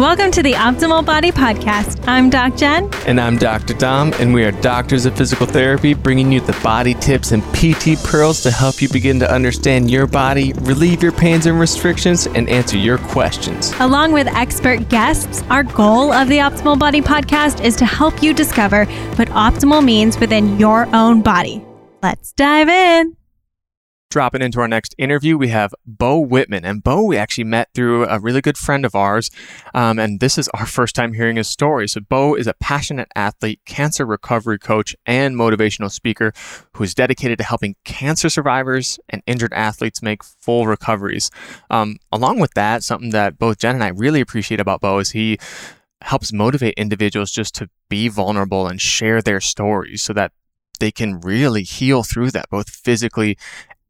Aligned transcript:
Welcome 0.00 0.30
to 0.30 0.42
the 0.42 0.54
Optimal 0.54 1.04
Body 1.04 1.30
Podcast. 1.30 2.08
I'm 2.08 2.30
Doc 2.30 2.56
Jen. 2.56 2.88
And 3.06 3.20
I'm 3.20 3.36
Dr. 3.36 3.74
Dom, 3.74 4.14
and 4.14 4.32
we 4.32 4.42
are 4.44 4.50
doctors 4.50 5.04
of 5.04 5.14
physical 5.14 5.44
therapy, 5.44 5.92
bringing 5.92 6.32
you 6.32 6.40
the 6.40 6.58
body 6.62 6.94
tips 6.94 7.32
and 7.32 7.42
PT 7.52 8.02
pearls 8.02 8.42
to 8.44 8.50
help 8.50 8.80
you 8.80 8.88
begin 8.88 9.20
to 9.20 9.30
understand 9.30 9.90
your 9.90 10.06
body, 10.06 10.54
relieve 10.62 11.02
your 11.02 11.12
pains 11.12 11.44
and 11.44 11.60
restrictions, 11.60 12.26
and 12.28 12.48
answer 12.48 12.78
your 12.78 12.96
questions. 12.96 13.74
Along 13.78 14.12
with 14.12 14.26
expert 14.28 14.88
guests, 14.88 15.42
our 15.50 15.64
goal 15.64 16.14
of 16.14 16.28
the 16.28 16.38
Optimal 16.38 16.78
Body 16.78 17.02
Podcast 17.02 17.62
is 17.62 17.76
to 17.76 17.84
help 17.84 18.22
you 18.22 18.32
discover 18.32 18.86
what 19.16 19.28
optimal 19.28 19.84
means 19.84 20.18
within 20.18 20.58
your 20.58 20.88
own 20.96 21.20
body. 21.20 21.62
Let's 22.02 22.32
dive 22.32 22.70
in. 22.70 23.19
Dropping 24.10 24.42
into 24.42 24.58
our 24.58 24.66
next 24.66 24.92
interview, 24.98 25.38
we 25.38 25.50
have 25.50 25.72
Beau 25.86 26.18
Whitman. 26.18 26.64
And 26.64 26.82
Beau, 26.82 27.04
we 27.04 27.16
actually 27.16 27.44
met 27.44 27.68
through 27.74 28.06
a 28.08 28.18
really 28.18 28.40
good 28.40 28.58
friend 28.58 28.84
of 28.84 28.96
ours. 28.96 29.30
Um, 29.72 30.00
and 30.00 30.18
this 30.18 30.36
is 30.36 30.48
our 30.48 30.66
first 30.78 30.96
time 30.96 31.12
hearing 31.12 31.36
his 31.36 31.46
story. 31.46 31.86
So, 31.86 32.00
Beau 32.00 32.34
is 32.34 32.48
a 32.48 32.54
passionate 32.54 33.06
athlete, 33.14 33.60
cancer 33.66 34.04
recovery 34.04 34.58
coach, 34.58 34.96
and 35.06 35.36
motivational 35.36 35.92
speaker 35.92 36.32
who 36.74 36.82
is 36.82 36.92
dedicated 36.92 37.38
to 37.38 37.44
helping 37.44 37.76
cancer 37.84 38.28
survivors 38.28 38.98
and 39.08 39.22
injured 39.28 39.52
athletes 39.52 40.02
make 40.02 40.24
full 40.24 40.66
recoveries. 40.66 41.30
Um, 41.70 41.98
along 42.10 42.40
with 42.40 42.54
that, 42.54 42.82
something 42.82 43.10
that 43.10 43.38
both 43.38 43.58
Jen 43.58 43.76
and 43.76 43.84
I 43.84 43.88
really 43.90 44.20
appreciate 44.20 44.58
about 44.58 44.80
Beau 44.80 44.98
is 44.98 45.10
he 45.10 45.38
helps 46.02 46.32
motivate 46.32 46.74
individuals 46.76 47.30
just 47.30 47.54
to 47.54 47.70
be 47.88 48.08
vulnerable 48.08 48.66
and 48.66 48.80
share 48.80 49.22
their 49.22 49.40
stories 49.40 50.02
so 50.02 50.12
that 50.14 50.32
they 50.80 50.90
can 50.90 51.20
really 51.20 51.62
heal 51.62 52.02
through 52.02 52.32
that, 52.32 52.50
both 52.50 52.68
physically 52.68 53.38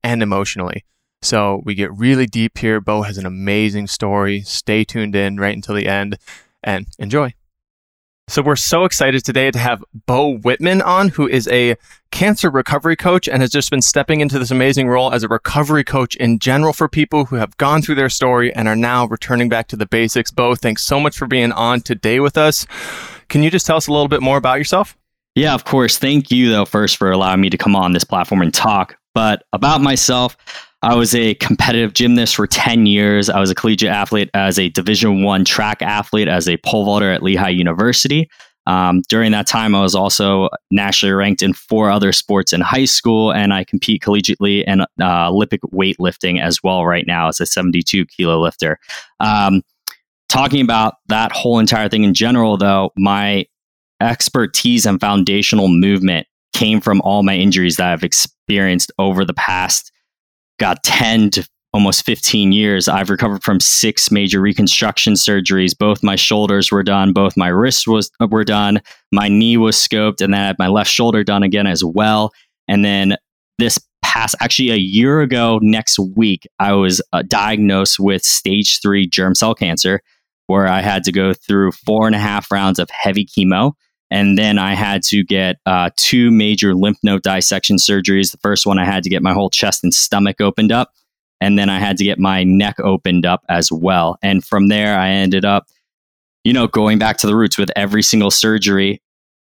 and 0.02 0.22
emotionally. 0.22 0.84
So 1.22 1.62
we 1.64 1.74
get 1.74 1.92
really 1.92 2.27
deep 2.27 2.59
here. 2.59 2.80
Beau 2.80 3.02
has 3.02 3.18
an 3.18 3.27
amazing 3.27 3.86
story. 3.88 4.40
Stay 4.40 4.84
tuned 4.84 5.15
in 5.15 5.37
right 5.37 5.54
until 5.54 5.74
the 5.74 5.87
end 5.87 6.18
and 6.62 6.87
enjoy. 6.98 7.34
So 8.30 8.43
we're 8.43 8.54
so 8.54 8.84
excited 8.84 9.24
today 9.24 9.51
to 9.51 9.59
have 9.59 9.82
Beau 10.06 10.38
Whitman 10.38 10.82
on, 10.82 11.09
who 11.09 11.26
is 11.26 11.48
a 11.48 11.74
cancer 12.12 12.48
recovery 12.48 12.95
coach 12.95 13.28
and 13.28 13.43
has 13.43 13.51
just 13.51 13.73
been 13.73 13.82
stepping 13.82 14.21
into 14.21 14.38
this 14.38 14.52
amazing 14.52 14.87
role 14.87 15.12
as 15.12 15.24
a 15.24 15.28
recovery 15.28 15.82
coach 15.82 16.15
in 16.15 16.38
general 16.38 16.73
for 16.73 16.88
people 16.88 17.24
who 17.24 17.37
have 17.37 17.56
gone 17.56 17.82
through 17.82 17.96
their 17.96 18.09
story 18.09 18.54
and 18.54 18.68
are 18.68 18.76
now 18.76 19.04
returning 19.06 19.48
back 19.48 19.66
to 19.66 19.76
the 19.76 19.84
basics. 19.84 20.30
Beau, 20.30 20.54
thanks 20.54 20.84
so 20.84 21.01
much 21.01 21.18
for 21.18 21.26
being 21.26 21.51
on 21.51 21.80
today 21.80 22.21
with 22.21 22.38
us. 22.38 22.68
Can 23.28 23.43
you 23.43 23.51
just 23.51 23.66
tell 23.66 23.76
us 23.76 23.88
a 23.88 23.93
little 23.93 24.06
bit 24.06 24.23
more 24.23 24.37
about 24.37 24.59
yourself? 24.59 24.96
Yeah, 25.34 25.54
of 25.54 25.65
course. 25.65 25.98
Thank 25.98 26.30
you, 26.30 26.51
though, 26.51 26.66
first 26.66 26.98
for 26.98 27.10
allowing 27.10 27.40
me 27.40 27.51
to 27.51 27.59
come 27.59 27.74
on 27.74 27.95
this 27.95 28.04
platform 28.04 28.43
and 28.43 28.54
talk. 28.54 28.96
But 29.14 29.42
about 29.52 29.80
myself, 29.80 30.36
I 30.82 30.94
was 30.94 31.14
a 31.14 31.34
competitive 31.34 31.92
gymnast 31.94 32.36
for 32.36 32.46
10 32.46 32.86
years. 32.86 33.28
I 33.28 33.38
was 33.38 33.50
a 33.50 33.54
collegiate 33.54 33.90
athlete 33.90 34.30
as 34.34 34.58
a 34.58 34.70
Division 34.70 35.24
One 35.24 35.44
track 35.44 35.82
athlete, 35.82 36.28
as 36.28 36.48
a 36.48 36.56
pole 36.58 36.84
vaulter 36.84 37.10
at 37.10 37.22
Lehigh 37.22 37.50
University. 37.50 38.30
Um, 38.66 39.02
during 39.08 39.32
that 39.32 39.46
time, 39.46 39.74
I 39.74 39.80
was 39.80 39.94
also 39.94 40.48
nationally 40.70 41.12
ranked 41.12 41.42
in 41.42 41.52
four 41.52 41.90
other 41.90 42.12
sports 42.12 42.52
in 42.52 42.60
high 42.60 42.84
school, 42.84 43.32
and 43.32 43.52
I 43.52 43.64
compete 43.64 44.02
collegiately 44.02 44.64
in 44.64 44.82
uh, 44.82 45.30
Olympic 45.30 45.60
weightlifting 45.62 46.40
as 46.40 46.62
well 46.62 46.86
right 46.86 47.06
now 47.06 47.28
as 47.28 47.40
a 47.40 47.46
72 47.46 48.06
kilo 48.06 48.40
lifter. 48.40 48.78
Um, 49.18 49.62
talking 50.28 50.60
about 50.60 50.94
that 51.08 51.32
whole 51.32 51.58
entire 51.58 51.88
thing 51.88 52.04
in 52.04 52.14
general, 52.14 52.56
though, 52.56 52.90
my 52.96 53.46
expertise 54.00 54.86
and 54.86 55.00
foundational 55.00 55.68
movement 55.68 56.26
came 56.52 56.80
from 56.80 57.01
all 57.02 57.23
my 57.23 57.37
injuries 57.37 57.76
that 57.76 57.93
I've 57.93 58.04
experienced 58.04 58.93
over 58.98 59.24
the 59.24 59.34
past, 59.34 59.93
got 60.59 60.82
10 60.82 61.30
to 61.30 61.48
almost 61.73 62.04
15 62.04 62.52
years. 62.52 62.88
I've 62.88 63.10
recovered 63.10 63.43
from 63.43 63.60
six 63.60 64.10
major 64.10 64.41
reconstruction 64.41 65.15
surgeries. 65.15 65.76
Both 65.76 66.03
my 66.03 66.16
shoulders 66.16 66.72
were 66.72 66.82
done, 66.82 67.12
both 67.12 67.37
my 67.37 67.48
wrists 67.48 67.87
was 67.87 68.11
were 68.21 68.44
done, 68.44 68.81
my 69.12 69.28
knee 69.28 69.56
was 69.56 69.77
scoped, 69.77 70.21
and 70.21 70.34
then 70.34 70.41
I 70.41 70.47
had 70.49 70.59
my 70.59 70.69
left 70.69 70.91
shoulder 70.91 71.22
done 71.22 71.43
again 71.43 71.66
as 71.66 71.84
well. 71.84 72.33
And 72.67 72.84
then 72.84 73.17
this 73.59 73.78
past, 74.03 74.34
actually 74.41 74.71
a 74.71 74.77
year 74.77 75.21
ago 75.21 75.61
next 75.62 75.99
week, 75.99 76.47
I 76.59 76.72
was 76.72 77.00
uh, 77.12 77.22
diagnosed 77.22 78.00
with 78.00 78.25
stage 78.25 78.81
three 78.81 79.06
germ 79.06 79.34
cell 79.34 79.55
cancer, 79.55 80.03
where 80.49 80.67
I 80.67 80.81
had 80.81 81.05
to 81.05 81.12
go 81.12 81.32
through 81.32 81.72
four 81.72 82.06
and 82.06 82.17
a 82.17 82.21
half 82.21 82.50
rounds 82.50 82.81
of 82.81 82.91
heavy 82.91 83.25
chemo 83.25 83.75
and 84.10 84.37
then 84.37 84.59
I 84.59 84.75
had 84.75 85.03
to 85.04 85.22
get 85.22 85.59
uh, 85.66 85.91
two 85.97 86.31
major 86.31 86.75
lymph 86.75 86.98
node 87.03 87.22
dissection 87.22 87.76
surgeries. 87.76 88.32
The 88.32 88.38
first 88.38 88.66
one, 88.66 88.78
I 88.78 88.84
had 88.84 89.04
to 89.04 89.10
get 89.10 89.22
my 89.22 89.32
whole 89.32 89.50
chest 89.50 89.84
and 89.84 89.94
stomach 89.94 90.41
opened 90.41 90.72
up. 90.72 90.93
And 91.41 91.59
then 91.59 91.71
I 91.71 91.78
had 91.78 91.97
to 91.98 92.04
get 92.04 92.19
my 92.19 92.44
neck 92.44 92.81
opened 92.81 93.25
up 93.25 93.44
as 93.49 93.72
well. 93.72 94.19
And 94.20 94.44
from 94.44 94.69
there, 94.69 94.99
I 94.99 95.10
ended 95.10 95.44
up, 95.44 95.69
you 96.44 96.53
know, 96.53 96.66
going 96.66 96.99
back 96.99 97.16
to 97.19 97.26
the 97.26 97.37
roots 97.37 97.56
with 97.56 97.70
every 97.76 98.03
single 98.03 98.31
surgery, 98.31 99.00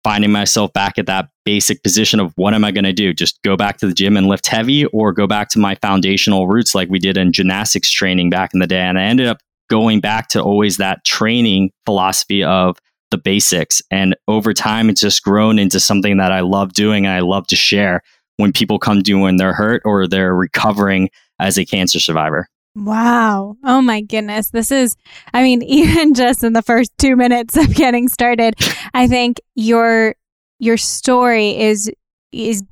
finding 0.03 0.33
myself 0.33 0.73
back 0.73 0.99
at 0.99 1.07
that 1.07 1.29
basic 1.45 1.83
position 1.83 2.21
of 2.21 2.33
what 2.37 2.55
am 2.55 2.65
I 2.65 2.71
going 2.71 2.85
to 2.85 2.93
do? 2.93 3.13
Just 3.13 3.43
go 3.43 3.57
back 3.57 3.79
to 3.79 3.87
the 3.87 3.93
gym 3.93 4.17
and 4.17 4.29
lift 4.29 4.47
heavy 4.47 4.87
or 4.87 5.13
go 5.13 5.27
back 5.27 5.49
to 5.51 5.59
my 5.59 5.75
foundational 5.77 6.47
roots 6.47 6.75
like 6.75 6.89
we 6.89 6.99
did 6.99 7.19
in 7.19 7.33
gymnastics 7.33 7.91
training 7.91 8.31
back 8.31 8.55
in 8.55 8.61
the 8.61 8.67
day. 8.67 8.81
And 8.81 8.99
I 8.99 9.03
ended 9.03 9.27
up 9.27 9.39
going 9.69 10.01
back 10.01 10.29
to 10.29 10.43
always 10.43 10.77
that 10.79 11.05
training 11.05 11.71
philosophy 11.85 12.45
of 12.45 12.79
the 13.15 13.19
basics. 13.19 13.81
And 13.93 14.17
over 14.27 14.53
time, 14.53 14.91
it's 14.91 15.01
just 15.01 15.23
grown 15.23 15.57
into 15.57 15.79
something 15.79 16.17
that 16.17 16.33
I 16.33 16.41
love 16.41 16.73
doing 16.73 17.07
and 17.07 17.15
I 17.15 17.21
love 17.21 17.47
to 17.49 17.57
share 17.57 18.03
when 18.39 18.53
people 18.53 18.81
come 18.81 19.03
to 19.05 19.15
when 19.15 19.37
they're 19.37 19.53
hurt 19.53 19.83
or 19.85 20.09
they're 20.09 20.35
recovering 20.35 21.11
as 21.39 21.57
a 21.57 21.65
cancer 21.65 22.01
survivor. 22.01 22.49
Wow. 22.75 23.57
Oh 23.63 23.81
my 23.81 24.01
goodness. 24.01 24.51
This 24.51 24.73
is, 24.73 24.97
I 25.33 25.45
mean, 25.45 25.63
even 25.67 26.15
just 26.15 26.43
in 26.43 26.55
the 26.55 26.63
first 26.63 26.91
two 26.99 27.15
minutes 27.15 27.57
of 27.57 27.73
getting 27.73 28.09
started, 28.09 28.55
I 28.93 29.07
think 29.07 29.41
your, 29.55 30.17
your 30.59 30.77
story 30.77 31.57
is, 31.57 31.89
is 32.33 32.65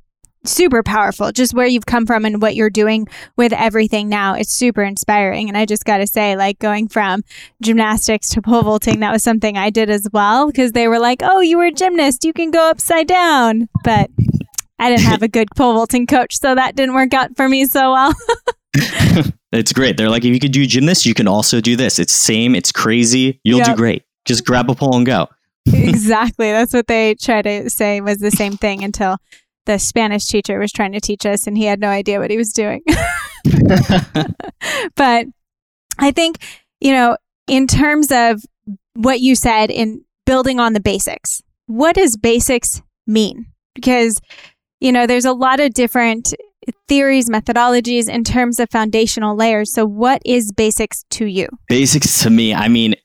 super 0.45 0.83
powerful. 0.83 1.31
Just 1.31 1.53
where 1.53 1.67
you've 1.67 1.85
come 1.85 2.05
from 2.05 2.25
and 2.25 2.41
what 2.41 2.55
you're 2.55 2.69
doing 2.69 3.07
with 3.37 3.53
everything 3.53 4.09
now, 4.09 4.33
it's 4.33 4.53
super 4.53 4.83
inspiring. 4.83 5.47
And 5.47 5.57
I 5.57 5.65
just 5.65 5.85
got 5.85 5.97
to 5.97 6.07
say, 6.07 6.35
like 6.35 6.59
going 6.59 6.87
from 6.87 7.23
gymnastics 7.61 8.29
to 8.29 8.41
pole 8.41 8.63
vaulting, 8.63 8.99
that 9.01 9.11
was 9.11 9.23
something 9.23 9.57
I 9.57 9.69
did 9.69 9.89
as 9.89 10.07
well 10.11 10.47
because 10.47 10.71
they 10.73 10.87
were 10.87 10.99
like, 10.99 11.21
"Oh, 11.23 11.41
you 11.41 11.57
were 11.57 11.65
a 11.65 11.71
gymnast, 11.71 12.23
you 12.23 12.33
can 12.33 12.51
go 12.51 12.69
upside 12.69 13.07
down," 13.07 13.69
but 13.83 14.09
I 14.79 14.89
didn't 14.89 15.05
have 15.05 15.23
a 15.23 15.27
good 15.27 15.47
pole 15.55 15.73
vaulting 15.73 16.07
coach, 16.07 16.37
so 16.39 16.55
that 16.55 16.75
didn't 16.75 16.95
work 16.95 17.13
out 17.13 17.35
for 17.35 17.47
me 17.47 17.65
so 17.65 17.91
well. 17.91 18.13
it's 19.51 19.71
great. 19.71 19.97
They're 19.97 20.09
like, 20.09 20.25
if 20.25 20.33
you 20.33 20.39
could 20.39 20.51
do 20.51 20.65
gymnast, 20.65 21.05
you 21.05 21.13
can 21.13 21.27
also 21.27 21.61
do 21.61 21.75
this. 21.75 21.99
It's 21.99 22.13
same. 22.13 22.55
It's 22.55 22.71
crazy. 22.71 23.39
You'll 23.43 23.59
yep. 23.59 23.67
do 23.67 23.75
great. 23.75 24.03
Just 24.25 24.45
grab 24.45 24.69
a 24.69 24.75
pole 24.75 24.95
and 24.95 25.05
go. 25.05 25.27
exactly. 25.65 26.51
That's 26.51 26.73
what 26.73 26.87
they 26.87 27.15
try 27.15 27.41
to 27.41 27.69
say 27.69 28.01
was 28.01 28.17
the 28.17 28.31
same 28.31 28.57
thing 28.57 28.83
until 28.83 29.17
the 29.65 29.77
Spanish 29.77 30.25
teacher 30.25 30.59
was 30.59 30.71
trying 30.71 30.91
to 30.91 30.99
teach 30.99 31.25
us 31.25 31.47
and 31.47 31.57
he 31.57 31.65
had 31.65 31.79
no 31.79 31.89
idea 31.89 32.19
what 32.19 32.31
he 32.31 32.37
was 32.37 32.51
doing. 32.51 32.81
but 34.95 35.27
I 35.97 36.11
think, 36.11 36.37
you 36.79 36.91
know, 36.91 37.17
in 37.47 37.67
terms 37.67 38.11
of 38.11 38.41
what 38.95 39.21
you 39.21 39.35
said 39.35 39.69
in 39.69 40.03
building 40.25 40.59
on 40.59 40.73
the 40.73 40.79
basics, 40.79 41.41
what 41.67 41.95
does 41.95 42.17
basics 42.17 42.81
mean? 43.07 43.47
Because, 43.75 44.19
you 44.79 44.91
know, 44.91 45.07
there's 45.07 45.25
a 45.25 45.33
lot 45.33 45.59
of 45.59 45.73
different 45.73 46.33
theories, 46.87 47.29
methodologies 47.29 48.09
in 48.09 48.23
terms 48.23 48.59
of 48.59 48.69
foundational 48.69 49.35
layers. 49.35 49.73
So, 49.73 49.85
what 49.85 50.21
is 50.25 50.51
basics 50.51 51.03
to 51.11 51.25
you? 51.25 51.47
Basics 51.67 52.21
to 52.23 52.29
me, 52.29 52.53
I 52.53 52.67
mean, 52.67 52.95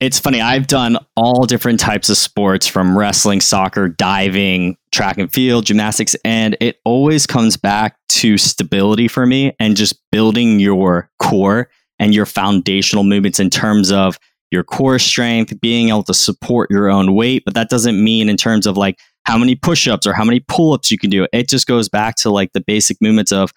it's 0.00 0.18
funny. 0.18 0.40
I've 0.40 0.68
done 0.68 0.96
all 1.16 1.44
different 1.44 1.80
types 1.80 2.08
of 2.08 2.16
sports 2.16 2.66
from 2.66 2.96
wrestling, 2.96 3.40
soccer, 3.40 3.88
diving, 3.88 4.76
track 4.98 5.16
and 5.16 5.32
field, 5.32 5.64
gymnastics, 5.64 6.16
and 6.24 6.56
it 6.58 6.80
always 6.84 7.24
comes 7.24 7.56
back 7.56 7.96
to 8.08 8.36
stability 8.36 9.06
for 9.06 9.26
me 9.26 9.54
and 9.60 9.76
just 9.76 9.94
building 10.10 10.58
your 10.58 11.08
core 11.20 11.70
and 12.00 12.12
your 12.12 12.26
foundational 12.26 13.04
movements 13.04 13.38
in 13.38 13.48
terms 13.48 13.92
of 13.92 14.18
your 14.50 14.64
core 14.64 14.98
strength, 14.98 15.60
being 15.60 15.90
able 15.90 16.02
to 16.02 16.12
support 16.12 16.68
your 16.68 16.90
own 16.90 17.14
weight. 17.14 17.44
But 17.44 17.54
that 17.54 17.68
doesn't 17.68 18.02
mean 18.02 18.28
in 18.28 18.36
terms 18.36 18.66
of 18.66 18.76
like 18.76 18.98
how 19.22 19.38
many 19.38 19.54
push 19.54 19.86
ups 19.86 20.04
or 20.04 20.14
how 20.14 20.24
many 20.24 20.40
pull 20.40 20.72
ups 20.72 20.90
you 20.90 20.98
can 20.98 21.10
do. 21.10 21.28
It 21.32 21.48
just 21.48 21.68
goes 21.68 21.88
back 21.88 22.16
to 22.16 22.30
like 22.30 22.52
the 22.52 22.60
basic 22.60 23.00
movements 23.00 23.30
of 23.30 23.52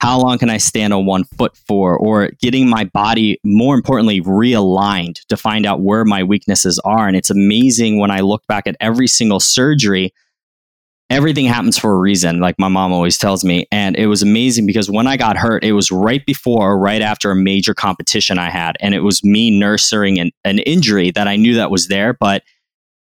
how 0.00 0.20
long 0.20 0.36
can 0.36 0.50
I 0.50 0.58
stand 0.58 0.92
on 0.92 1.06
one 1.06 1.24
foot 1.24 1.56
for, 1.56 1.96
or 1.96 2.32
getting 2.42 2.68
my 2.68 2.84
body, 2.84 3.38
more 3.44 3.74
importantly, 3.74 4.20
realigned 4.20 5.24
to 5.30 5.38
find 5.38 5.64
out 5.64 5.80
where 5.80 6.04
my 6.04 6.22
weaknesses 6.22 6.78
are. 6.84 7.08
And 7.08 7.16
it's 7.16 7.30
amazing 7.30 7.98
when 7.98 8.10
I 8.10 8.20
look 8.20 8.46
back 8.46 8.66
at 8.66 8.76
every 8.78 9.06
single 9.06 9.40
surgery, 9.40 10.12
everything 11.12 11.44
happens 11.44 11.78
for 11.78 11.92
a 11.92 11.98
reason, 11.98 12.40
like 12.40 12.58
my 12.58 12.68
mom 12.68 12.92
always 12.92 13.18
tells 13.18 13.44
me. 13.44 13.66
And 13.70 13.96
it 13.96 14.06
was 14.06 14.22
amazing 14.22 14.66
because 14.66 14.90
when 14.90 15.06
I 15.06 15.16
got 15.16 15.36
hurt, 15.36 15.62
it 15.62 15.72
was 15.72 15.92
right 15.92 16.24
before 16.24 16.72
or 16.72 16.78
right 16.78 17.02
after 17.02 17.30
a 17.30 17.36
major 17.36 17.74
competition 17.74 18.38
I 18.38 18.48
had. 18.48 18.76
And 18.80 18.94
it 18.94 19.00
was 19.00 19.22
me 19.22 19.50
nursing 19.50 20.18
an, 20.18 20.30
an 20.44 20.58
injury 20.60 21.10
that 21.10 21.28
I 21.28 21.36
knew 21.36 21.54
that 21.56 21.70
was 21.70 21.88
there, 21.88 22.14
but 22.14 22.42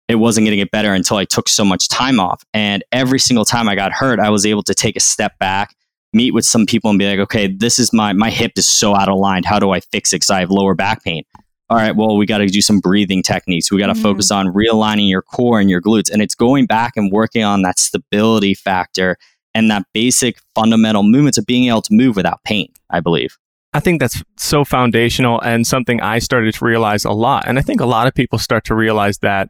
it 0.09 0.17
wasn't 0.17 0.45
going 0.45 0.53
to 0.53 0.57
get 0.57 0.73
better 0.73 0.93
until 0.93 1.19
I 1.19 1.25
took 1.25 1.49
so 1.49 1.65
much 1.65 1.89
time 1.89 2.19
off. 2.19 2.45
And 2.53 2.83
every 2.91 3.21
single 3.21 3.45
time 3.45 3.69
I 3.69 3.77
got 3.77 3.93
hurt, 3.93 4.19
I 4.19 4.31
was 4.31 4.45
able 4.45 4.65
to 4.65 4.75
take 4.75 4.97
a 4.97 5.01
step 5.01 5.39
back 5.39 5.75
meet 6.13 6.35
with 6.35 6.45
some 6.45 6.67
people 6.67 6.91
and 6.91 6.99
be 6.99 7.09
like, 7.09 7.21
okay, 7.21 7.47
this 7.47 7.79
is 7.79 7.93
my 7.93 8.13
my 8.13 8.31
hip 8.31 8.53
is 8.57 8.69
so 8.69 8.97
out 8.97 9.09
of 9.09 9.17
line. 9.17 9.45
How 9.45 9.61
do 9.61 9.71
I 9.71 9.79
fix 9.79 10.13
it? 10.13 10.17
Because 10.17 10.31
I 10.31 10.41
have 10.41 10.51
lower 10.51 10.75
back 10.75 11.05
pain. 11.05 11.23
All 11.71 11.77
right, 11.77 11.95
well, 11.95 12.17
we 12.17 12.27
got 12.27 12.39
to 12.39 12.47
do 12.49 12.61
some 12.61 12.81
breathing 12.81 13.23
techniques. 13.23 13.71
We 13.71 13.79
got 13.79 13.87
to 13.87 13.93
Mhm. 13.95 14.03
focus 14.03 14.31
on 14.33 14.49
realigning 14.49 15.09
your 15.09 15.23
core 15.23 15.61
and 15.61 15.71
your 15.71 15.81
glutes. 15.81 16.11
And 16.11 16.21
it's 16.21 16.35
going 16.35 16.67
back 16.67 16.95
and 16.97 17.13
working 17.13 17.45
on 17.45 17.63
that 17.63 17.79
stability 17.79 18.55
factor 18.55 19.17
and 19.55 19.71
that 19.71 19.85
basic 19.95 20.39
fundamental 20.55 21.05
movements 21.05 21.39
of 21.39 21.47
being 21.47 21.69
able 21.69 21.83
to 21.83 21.95
move 21.95 22.17
without 22.17 22.43
pain, 22.45 22.69
I 22.91 22.99
believe. 23.01 23.39
I 23.73 23.79
think 23.79 24.01
that's 24.01 24.21
so 24.37 24.65
foundational 24.65 25.41
and 25.43 25.65
something 25.65 26.01
I 26.01 26.19
started 26.19 26.55
to 26.55 26.65
realize 26.65 27.05
a 27.05 27.13
lot. 27.13 27.47
And 27.47 27.57
I 27.57 27.63
think 27.63 27.81
a 27.81 27.87
lot 27.87 28.09
of 28.09 28.15
people 28.15 28.39
start 28.39 28.65
to 28.65 28.75
realize 28.75 29.19
that 29.19 29.49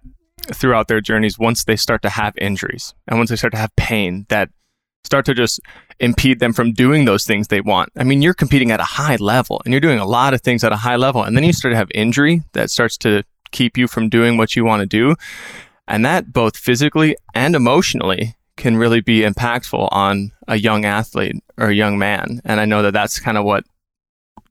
throughout 0.53 0.89
their 0.89 1.01
journeys 1.01 1.39
once 1.39 1.65
they 1.65 1.77
start 1.77 2.03
to 2.03 2.11
have 2.11 2.35
injuries 2.39 2.95
and 3.09 3.19
once 3.19 3.31
they 3.31 3.37
start 3.37 3.53
to 3.53 3.59
have 3.59 3.75
pain 3.77 4.27
that 4.29 4.51
start 5.05 5.25
to 5.27 5.35
just 5.35 5.61
impede 5.99 6.41
them 6.41 6.53
from 6.53 6.73
doing 6.73 7.05
those 7.05 7.25
things 7.25 7.49
they 7.49 7.61
want. 7.61 7.91
I 7.97 8.05
mean, 8.05 8.23
you're 8.23 8.35
competing 8.35 8.71
at 8.71 8.81
a 8.81 8.85
high 8.85 9.17
level 9.17 9.61
and 9.65 9.73
you're 9.73 9.81
doing 9.81 9.99
a 9.99 10.07
lot 10.07 10.35
of 10.35 10.41
things 10.41 10.65
at 10.65 10.73
a 10.73 10.77
high 10.77 10.97
level. 10.97 11.23
And 11.23 11.37
then 11.37 11.45
you 11.45 11.53
start 11.53 11.73
to 11.73 11.77
have 11.77 11.91
injury 11.95 12.43
that 12.53 12.71
starts 12.71 12.97
to 12.99 13.23
keep 13.51 13.77
you 13.77 13.87
from 13.87 14.09
doing 14.09 14.37
what 14.37 14.57
you 14.57 14.65
want 14.65 14.81
to 14.81 14.87
do. 14.87 15.17
And 15.87 16.05
that 16.05 16.33
both 16.33 16.57
physically 16.57 17.17
and 17.35 17.55
emotionally 17.55 18.37
can 18.57 18.77
really 18.77 19.01
be 19.01 19.23
impactful 19.23 19.89
on 19.91 20.33
a 20.47 20.57
young 20.57 20.85
athlete 20.85 21.43
or 21.59 21.69
a 21.69 21.75
young 21.75 21.99
man. 21.99 22.41
And 22.45 22.61
I 22.61 22.65
know 22.65 22.83
that 22.83 22.93
that's 22.93 23.19
kind 23.19 23.39
of 23.39 23.45
what 23.45 23.65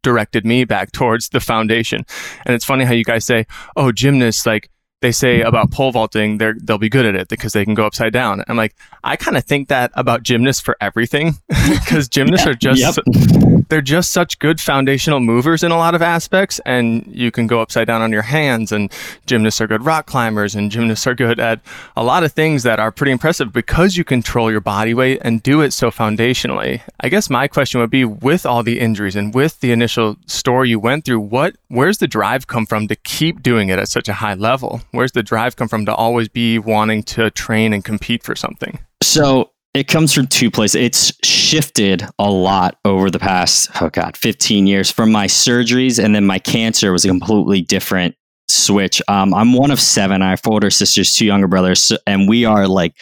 directed 0.02 0.46
me 0.46 0.64
back 0.66 0.92
towards 0.92 1.30
the 1.30 1.40
foundation. 1.40 2.06
And 2.46 2.56
it's 2.56 2.66
funny 2.66 2.86
how 2.86 2.94
you 2.94 3.04
guys 3.04 3.26
say, 3.26 3.46
"Oh, 3.76 3.92
gymnasts 3.92 4.46
like 4.46 4.70
they 5.02 5.12
say 5.12 5.42
about 5.42 5.72
pole 5.72 5.92
vaulting, 5.92 6.38
they're 6.38 6.56
they'll 6.62 6.78
be 6.78 6.90
good 6.90 7.06
at 7.06 7.16
it 7.16 7.28
because 7.28 7.54
they 7.54 7.66
can 7.66 7.74
go 7.74 7.86
upside 7.86 8.14
down." 8.14 8.44
I'm 8.48 8.58
like, 8.58 8.76
I 9.04 9.16
kind 9.16 9.38
of 9.38 9.44
think 9.46 9.68
that 9.70 9.92
about 9.94 10.24
gymnasts 10.24 10.62
for 10.62 10.76
everything 10.82 11.36
because 11.48 12.08
gymnasts 12.10 12.46
are 12.48 12.54
just 12.54 12.80
Yep. 12.80 13.66
they're 13.70 13.82
just 13.82 14.12
such 14.12 14.40
good 14.40 14.60
foundational 14.60 15.20
movers 15.20 15.64
in 15.64 15.72
a 15.72 15.78
lot 15.78 15.96
of 15.96 16.02
aspects 16.02 16.60
and 16.66 17.06
you 17.08 17.32
can 17.32 17.48
go 17.48 17.62
upside 17.62 17.88
down 17.88 18.02
on 18.02 18.12
your 18.12 18.22
hands 18.24 18.72
and 18.72 18.92
gymnasts 19.26 19.62
are 19.62 19.68
good 19.68 19.86
rock 19.86 20.06
climbers 20.06 20.56
and 20.56 20.72
gymnasts 20.72 21.06
are 21.08 21.14
good 21.16 21.40
at 21.40 21.60
a 21.96 22.04
lot 22.04 22.24
of 22.24 22.32
things 22.34 22.64
that 22.64 22.80
are 22.80 22.92
pretty 22.92 23.12
impressive 23.12 23.54
because 23.54 23.96
you 23.98 24.04
control 24.04 24.50
your 24.52 24.62
body 24.62 24.94
weight 24.94 25.20
and 25.24 25.44
do 25.44 25.62
it 25.62 25.72
so 25.72 25.90
foundationally 25.92 26.82
i 27.02 27.10
guess 27.10 27.30
my 27.30 27.48
question 27.48 27.80
would 27.80 27.90
be 27.90 28.04
with 28.06 28.46
all 28.46 28.64
the 28.64 28.80
injuries 28.80 29.16
and 29.16 29.34
with 29.34 29.60
the 29.62 29.72
initial 29.72 30.18
story 30.26 30.70
you 30.70 30.80
went 30.80 31.06
through 31.06 31.20
what 31.20 31.56
where's 31.68 32.00
the 32.00 32.08
drive 32.08 32.48
come 32.48 32.66
from 32.66 32.88
to 32.88 32.96
keep 32.96 33.42
doing 33.44 33.70
it 33.70 33.80
at 33.80 33.88
such 33.88 34.08
a 34.10 34.14
high 34.14 34.34
level 34.34 34.82
where's 34.92 35.12
the 35.14 35.24
drive 35.24 35.56
come 35.56 35.68
from 35.68 35.86
to 35.86 35.94
always 35.96 36.28
be 36.30 36.60
wanting 36.60 37.04
to 37.04 37.30
train 37.32 37.74
and 37.74 37.84
compete 37.84 38.24
for 38.24 38.36
something 38.36 38.80
So 39.04 39.52
it 39.76 39.88
comes 39.88 40.12
from 40.14 40.26
two 40.28 40.50
places. 40.50 40.76
It's 40.82 41.14
shifted 41.24 42.04
a 42.18 42.30
lot 42.32 42.78
over 42.86 43.12
the 43.12 43.20
past, 43.20 43.70
oh 43.82 43.90
God, 43.90 44.18
15 44.18 44.66
years 44.68 44.90
from 44.92 45.12
my 45.12 45.28
surgeries 45.28 46.04
and 46.04 46.14
then 46.16 46.26
my 46.26 46.40
cancer 46.40 46.92
was 46.92 47.06
a 47.06 47.08
completely 47.08 47.62
different 47.62 48.16
switch. 48.50 49.00
Um, 49.08 49.32
I'm 49.34 49.54
one 49.54 49.70
of 49.72 49.80
seven. 49.80 50.22
I 50.24 50.32
have 50.32 50.42
four 50.42 50.54
older 50.54 50.72
sisters, 50.72 51.14
two 51.14 51.26
younger 51.26 51.48
brothers, 51.48 51.84
so- 51.84 51.98
and 52.08 52.28
we 52.28 52.46
are 52.46 52.68
like 52.68 52.96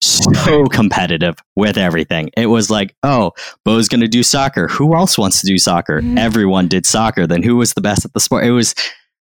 so 0.00 0.64
competitive 0.66 1.36
with 1.56 1.76
everything. 1.76 2.30
It 2.36 2.46
was 2.46 2.70
like, 2.70 2.94
oh, 3.02 3.32
Beau's 3.64 3.88
going 3.88 4.00
to 4.00 4.08
do 4.08 4.22
soccer. 4.22 4.68
Who 4.68 4.94
else 4.96 5.16
wants 5.18 5.40
to 5.40 5.46
do 5.46 5.58
soccer? 5.58 6.00
Mhm. 6.00 6.18
Everyone 6.18 6.66
did 6.68 6.86
soccer. 6.86 7.26
Then 7.26 7.42
who 7.42 7.56
was 7.56 7.72
the 7.74 7.80
best 7.80 8.04
at 8.04 8.12
the 8.12 8.20
sport? 8.20 8.44
It 8.44 8.50
was 8.52 8.74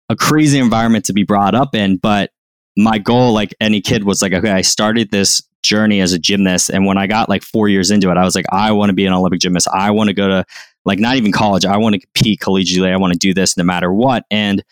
a 0.08 0.16
crazy 0.16 0.58
environment 0.58 1.04
to 1.06 1.12
be 1.12 1.24
brought 1.24 1.54
up 1.54 1.74
in, 1.74 1.96
but 1.96 2.30
my 2.76 2.98
goal, 2.98 3.32
like 3.32 3.54
any 3.60 3.80
kid, 3.80 4.04
was 4.04 4.22
like, 4.22 4.32
okay, 4.32 4.50
I 4.50 4.60
started 4.60 5.10
this 5.10 5.42
journey 5.62 6.00
as 6.00 6.12
a 6.12 6.18
gymnast. 6.18 6.70
And 6.70 6.86
when 6.86 6.98
I 6.98 7.06
got 7.06 7.28
like 7.28 7.42
four 7.42 7.68
years 7.68 7.90
into 7.90 8.10
it, 8.10 8.16
I 8.16 8.24
was 8.24 8.34
like, 8.34 8.44
I 8.52 8.72
want 8.72 8.90
to 8.90 8.94
be 8.94 9.06
an 9.06 9.12
Olympic 9.12 9.40
gymnast. 9.40 9.68
I 9.72 9.90
want 9.90 10.08
to 10.08 10.14
go 10.14 10.28
to 10.28 10.44
like 10.84 10.98
not 10.98 11.16
even 11.16 11.32
college. 11.32 11.64
I 11.64 11.76
want 11.78 11.94
to 11.94 12.00
compete 12.00 12.40
collegiately. 12.40 12.92
I 12.92 12.96
want 12.96 13.12
to 13.12 13.18
do 13.18 13.34
this 13.34 13.56
no 13.56 13.64
matter 13.64 13.92
what. 13.92 14.24
And 14.30 14.62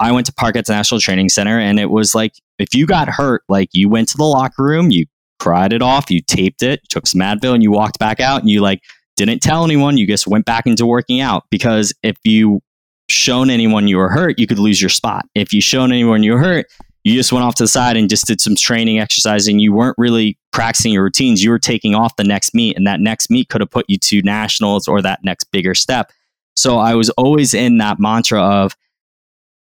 I 0.00 0.12
went 0.12 0.26
to 0.26 0.32
Parkettes 0.32 0.70
National 0.70 1.00
Training 1.00 1.28
Center 1.28 1.58
and 1.60 1.78
it 1.78 1.90
was 1.90 2.14
like, 2.14 2.32
if 2.58 2.74
you 2.74 2.86
got 2.86 3.08
hurt, 3.08 3.44
like 3.48 3.68
you 3.72 3.88
went 3.88 4.08
to 4.08 4.16
the 4.16 4.24
locker 4.24 4.64
room, 4.64 4.90
you 4.90 5.06
cried 5.38 5.72
it 5.72 5.82
off, 5.82 6.10
you 6.10 6.20
taped 6.20 6.62
it, 6.62 6.80
took 6.88 7.06
some 7.06 7.20
Advil 7.20 7.54
and 7.54 7.62
you 7.62 7.70
walked 7.70 7.98
back 7.98 8.18
out 8.18 8.40
and 8.40 8.50
you 8.50 8.60
like 8.60 8.82
didn't 9.16 9.40
tell 9.40 9.64
anyone. 9.64 9.98
You 9.98 10.06
just 10.06 10.26
went 10.26 10.46
back 10.46 10.66
into 10.66 10.86
working 10.86 11.20
out 11.20 11.44
because 11.50 11.92
if 12.02 12.16
you 12.24 12.62
shown 13.10 13.50
anyone 13.50 13.88
you 13.88 13.96
were 13.96 14.08
hurt, 14.08 14.38
you 14.38 14.46
could 14.46 14.58
lose 14.58 14.80
your 14.80 14.88
spot. 14.88 15.26
If 15.34 15.52
you 15.52 15.60
shown 15.60 15.92
anyone 15.92 16.22
you 16.22 16.32
were 16.32 16.38
hurt, 16.38 16.66
you 17.04 17.14
just 17.14 17.32
went 17.32 17.44
off 17.44 17.54
to 17.56 17.64
the 17.64 17.68
side 17.68 17.96
and 17.96 18.08
just 18.08 18.26
did 18.26 18.40
some 18.40 18.54
training 18.54 18.98
exercising. 18.98 19.58
You 19.58 19.72
weren't 19.72 19.96
really 19.98 20.38
practicing 20.52 20.92
your 20.92 21.04
routines. 21.04 21.42
You 21.42 21.50
were 21.50 21.58
taking 21.58 21.94
off 21.94 22.16
the 22.16 22.24
next 22.24 22.54
meet, 22.54 22.76
and 22.76 22.86
that 22.86 23.00
next 23.00 23.30
meet 23.30 23.48
could 23.48 23.60
have 23.60 23.70
put 23.70 23.86
you 23.88 23.98
to 23.98 24.22
nationals 24.22 24.86
or 24.86 25.00
that 25.02 25.20
next 25.24 25.44
bigger 25.44 25.74
step. 25.74 26.12
So 26.56 26.78
I 26.78 26.94
was 26.94 27.08
always 27.10 27.54
in 27.54 27.78
that 27.78 27.98
mantra 27.98 28.42
of 28.42 28.76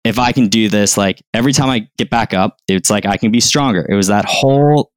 if 0.03 0.17
I 0.17 0.31
can 0.31 0.47
do 0.47 0.69
this, 0.69 0.97
like 0.97 1.21
every 1.33 1.53
time 1.53 1.69
I 1.69 1.87
get 1.97 2.09
back 2.09 2.33
up, 2.33 2.57
it's 2.67 2.89
like 2.89 3.05
I 3.05 3.17
can 3.17 3.31
be 3.31 3.41
stronger. 3.41 3.85
It 3.87 3.95
was 3.95 4.07
that 4.07 4.25
whole 4.25 4.91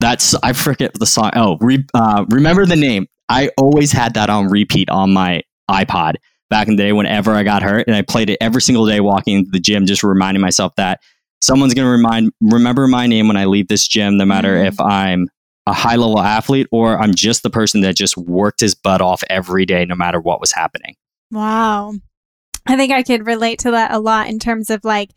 that's 0.00 0.34
I 0.36 0.52
forget 0.52 0.94
the 0.94 1.06
song. 1.06 1.30
Oh, 1.34 1.56
re, 1.60 1.84
uh, 1.94 2.24
remember 2.28 2.66
the 2.66 2.76
name. 2.76 3.06
I 3.28 3.50
always 3.56 3.92
had 3.92 4.14
that 4.14 4.30
on 4.30 4.48
repeat 4.48 4.90
on 4.90 5.12
my 5.12 5.42
iPod 5.70 6.14
back 6.50 6.68
in 6.68 6.76
the 6.76 6.82
day 6.82 6.92
whenever 6.92 7.32
I 7.32 7.42
got 7.42 7.62
hurt, 7.62 7.86
and 7.86 7.96
I 7.96 8.02
played 8.02 8.30
it 8.30 8.38
every 8.40 8.62
single 8.62 8.86
day 8.86 9.00
walking 9.00 9.38
into 9.38 9.50
the 9.50 9.60
gym, 9.60 9.86
just 9.86 10.02
reminding 10.02 10.40
myself 10.40 10.74
that 10.76 11.00
someone's 11.40 11.74
going 11.74 11.86
to 11.86 11.90
remind 11.90 12.32
remember 12.40 12.88
my 12.88 13.06
name 13.06 13.28
when 13.28 13.36
I 13.36 13.44
leave 13.44 13.68
this 13.68 13.86
gym, 13.86 14.16
no 14.16 14.24
matter 14.24 14.56
Mhm. 14.56 14.66
if 14.66 14.80
I'm 14.80 15.28
a 15.66 15.72
high 15.72 15.96
level 15.96 16.18
athlete 16.20 16.66
or 16.72 16.98
I'm 16.98 17.14
just 17.14 17.42
the 17.42 17.50
person 17.50 17.82
that 17.82 17.94
just 17.94 18.16
worked 18.16 18.60
his 18.60 18.74
butt 18.74 19.00
off 19.02 19.22
every 19.28 19.66
day, 19.66 19.84
no 19.84 19.94
matter 19.94 20.20
what 20.20 20.40
was 20.40 20.52
happening. 20.52 20.94
Wow. 21.30 21.92
I 22.66 22.76
think 22.76 22.92
I 22.92 23.02
could 23.02 23.26
relate 23.26 23.58
to 23.60 23.70
that 23.72 23.92
a 23.92 23.98
lot 23.98 24.28
in 24.28 24.38
terms 24.38 24.70
of 24.70 24.84
like 24.84 25.10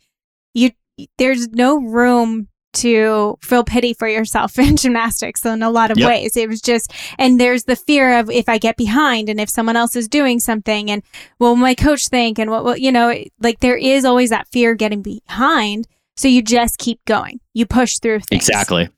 you 0.54 0.70
there's 1.18 1.48
no 1.48 1.80
room 1.80 2.48
to 2.74 3.38
feel 3.42 3.64
pity 3.64 3.94
for 3.94 4.08
yourself 4.08 4.58
in 4.58 4.76
gymnastics 4.76 5.44
in 5.44 5.62
a 5.62 5.70
lot 5.70 5.90
of 5.90 5.98
Yep. 5.98 6.08
ways. 6.08 6.36
It 6.36 6.48
was 6.48 6.60
just 6.60 6.92
and 7.18 7.40
there's 7.40 7.64
the 7.64 7.76
fear 7.76 8.18
of 8.18 8.30
if 8.30 8.48
I 8.48 8.58
get 8.58 8.76
behind 8.76 9.28
and 9.28 9.40
if 9.40 9.48
someone 9.50 9.76
else 9.76 9.94
is 9.96 10.08
doing 10.08 10.40
something 10.40 10.90
and 10.90 11.02
what 11.38 11.48
will 11.50 11.56
my 11.56 11.74
coach 11.74 12.08
think 12.08 12.38
and 12.38 12.50
what 12.50 12.64
will 12.64 12.76
you 12.76 12.90
know 12.92 13.14
like 13.40 13.60
there 13.60 13.76
is 13.76 14.04
always 14.04 14.30
that 14.30 14.48
fear 14.48 14.74
getting 14.74 15.02
behind. 15.02 15.86
So 16.16 16.28
you 16.28 16.42
just 16.42 16.78
keep 16.78 17.04
going. 17.06 17.40
You 17.54 17.66
push 17.66 17.98
through 17.98 18.20
things. 18.20 18.46
Exactly. 18.48 18.88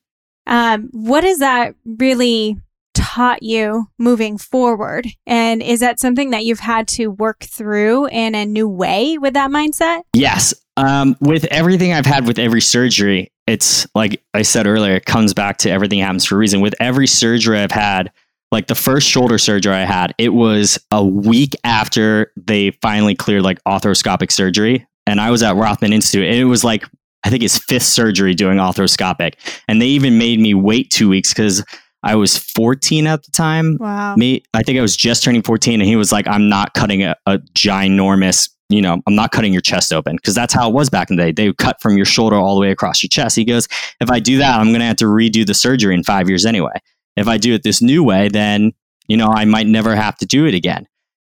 Um, 0.47 0.89
what 0.91 1.23
has 1.23 1.39
that 1.39 1.75
really 1.85 2.57
taught 2.93 3.41
you 3.41 3.87
moving 3.97 4.37
forward? 4.37 5.07
And 5.25 5.61
is 5.63 5.79
that 5.79 5.99
something 5.99 6.29
that 6.31 6.45
you've 6.45 6.59
had 6.59 6.87
to 6.89 7.07
work 7.07 7.39
through 7.43 8.07
in 8.07 8.35
a 8.35 8.45
new 8.45 8.67
way 8.69 9.17
with 9.17 9.33
that 9.33 9.49
mindset? 9.49 10.01
Yes. 10.13 10.53
Um, 10.77 11.15
with 11.19 11.45
everything 11.45 11.93
I've 11.93 12.05
had 12.05 12.27
with 12.27 12.37
every 12.37 12.61
surgery, 12.61 13.31
it's 13.47 13.87
like 13.95 14.23
I 14.33 14.41
said 14.41 14.67
earlier, 14.67 14.95
it 14.95 15.05
comes 15.05 15.33
back 15.33 15.57
to 15.59 15.69
everything 15.69 15.99
happens 15.99 16.25
for 16.25 16.35
a 16.35 16.37
reason. 16.37 16.61
With 16.61 16.73
every 16.79 17.07
surgery 17.07 17.59
I've 17.59 17.71
had, 17.71 18.11
like 18.51 18.67
the 18.67 18.75
first 18.75 19.07
shoulder 19.07 19.37
surgery 19.37 19.73
I 19.73 19.85
had, 19.85 20.13
it 20.17 20.29
was 20.29 20.79
a 20.91 21.03
week 21.05 21.53
after 21.63 22.31
they 22.37 22.71
finally 22.81 23.15
cleared 23.15 23.43
like 23.43 23.63
arthroscopic 23.65 24.31
surgery. 24.31 24.87
And 25.07 25.21
I 25.21 25.29
was 25.29 25.43
at 25.43 25.55
Rothman 25.55 25.93
Institute, 25.93 26.25
and 26.27 26.35
it 26.35 26.45
was 26.45 26.63
like, 26.63 26.83
I 27.23 27.29
think 27.29 27.43
his 27.43 27.57
fifth 27.59 27.83
surgery 27.83 28.33
doing 28.33 28.57
arthroscopic. 28.57 29.33
And 29.67 29.81
they 29.81 29.87
even 29.87 30.17
made 30.17 30.39
me 30.39 30.53
wait 30.55 30.89
two 30.89 31.09
weeks 31.09 31.29
because 31.33 31.63
I 32.03 32.15
was 32.15 32.37
14 32.37 33.07
at 33.07 33.23
the 33.23 33.31
time 33.31 33.77
Wow. 33.79 34.15
me 34.15 34.43
i 34.53 34.61
think 34.61 34.77
i 34.77 34.81
was 34.83 34.95
just 34.95 35.23
turning 35.23 35.41
14 35.41 35.81
and 35.81 35.89
he 35.89 35.95
was 35.95 36.11
like 36.11 36.27
i'm 36.27 36.49
not 36.49 36.75
cutting 36.75 37.01
a, 37.03 37.15
a 37.25 37.39
ginormous 37.57 38.47
you 38.69 38.81
know 38.81 39.01
i'm 39.05 39.15
not 39.15 39.31
cutting 39.31 39.53
your 39.53 39.61
chest 39.61 39.93
open 39.93 40.15
because 40.15 40.33
that's 40.33 40.53
how 40.53 40.69
it 40.69 40.73
was 40.73 40.89
back 40.89 41.09
in 41.09 41.15
the 41.15 41.23
day. 41.23 41.31
They 41.31 41.47
would 41.47 41.57
cut 41.57 41.81
from 41.81 41.97
your 41.97 42.05
shoulder 42.05 42.35
all 42.35 42.55
the 42.55 42.61
way 42.61 42.71
across 42.71 43.03
your 43.03 43.09
chest. 43.09 43.35
He 43.35 43.45
goes 43.45 43.67
if 43.99 44.09
i 44.09 44.19
do 44.19 44.37
that 44.39 44.59
i'm 44.59 44.67
going 44.67 44.79
to 44.79 44.85
have 44.85 44.95
to 44.97 45.05
redo 45.05 45.45
the 45.45 45.53
surgery 45.53 45.93
in 45.93 46.03
five 46.03 46.29
years 46.29 46.45
anyway. 46.45 46.73
If 47.15 47.27
i 47.27 47.37
do 47.37 47.53
it 47.53 47.63
this 47.63 47.81
new 47.81 48.03
way 48.03 48.29
then 48.29 48.71
you 49.07 49.17
know 49.17 49.27
i 49.27 49.45
might 49.45 49.67
never 49.67 49.95
have 49.95 50.17
to 50.17 50.25
do 50.25 50.45
it 50.45 50.53
again. 50.53 50.87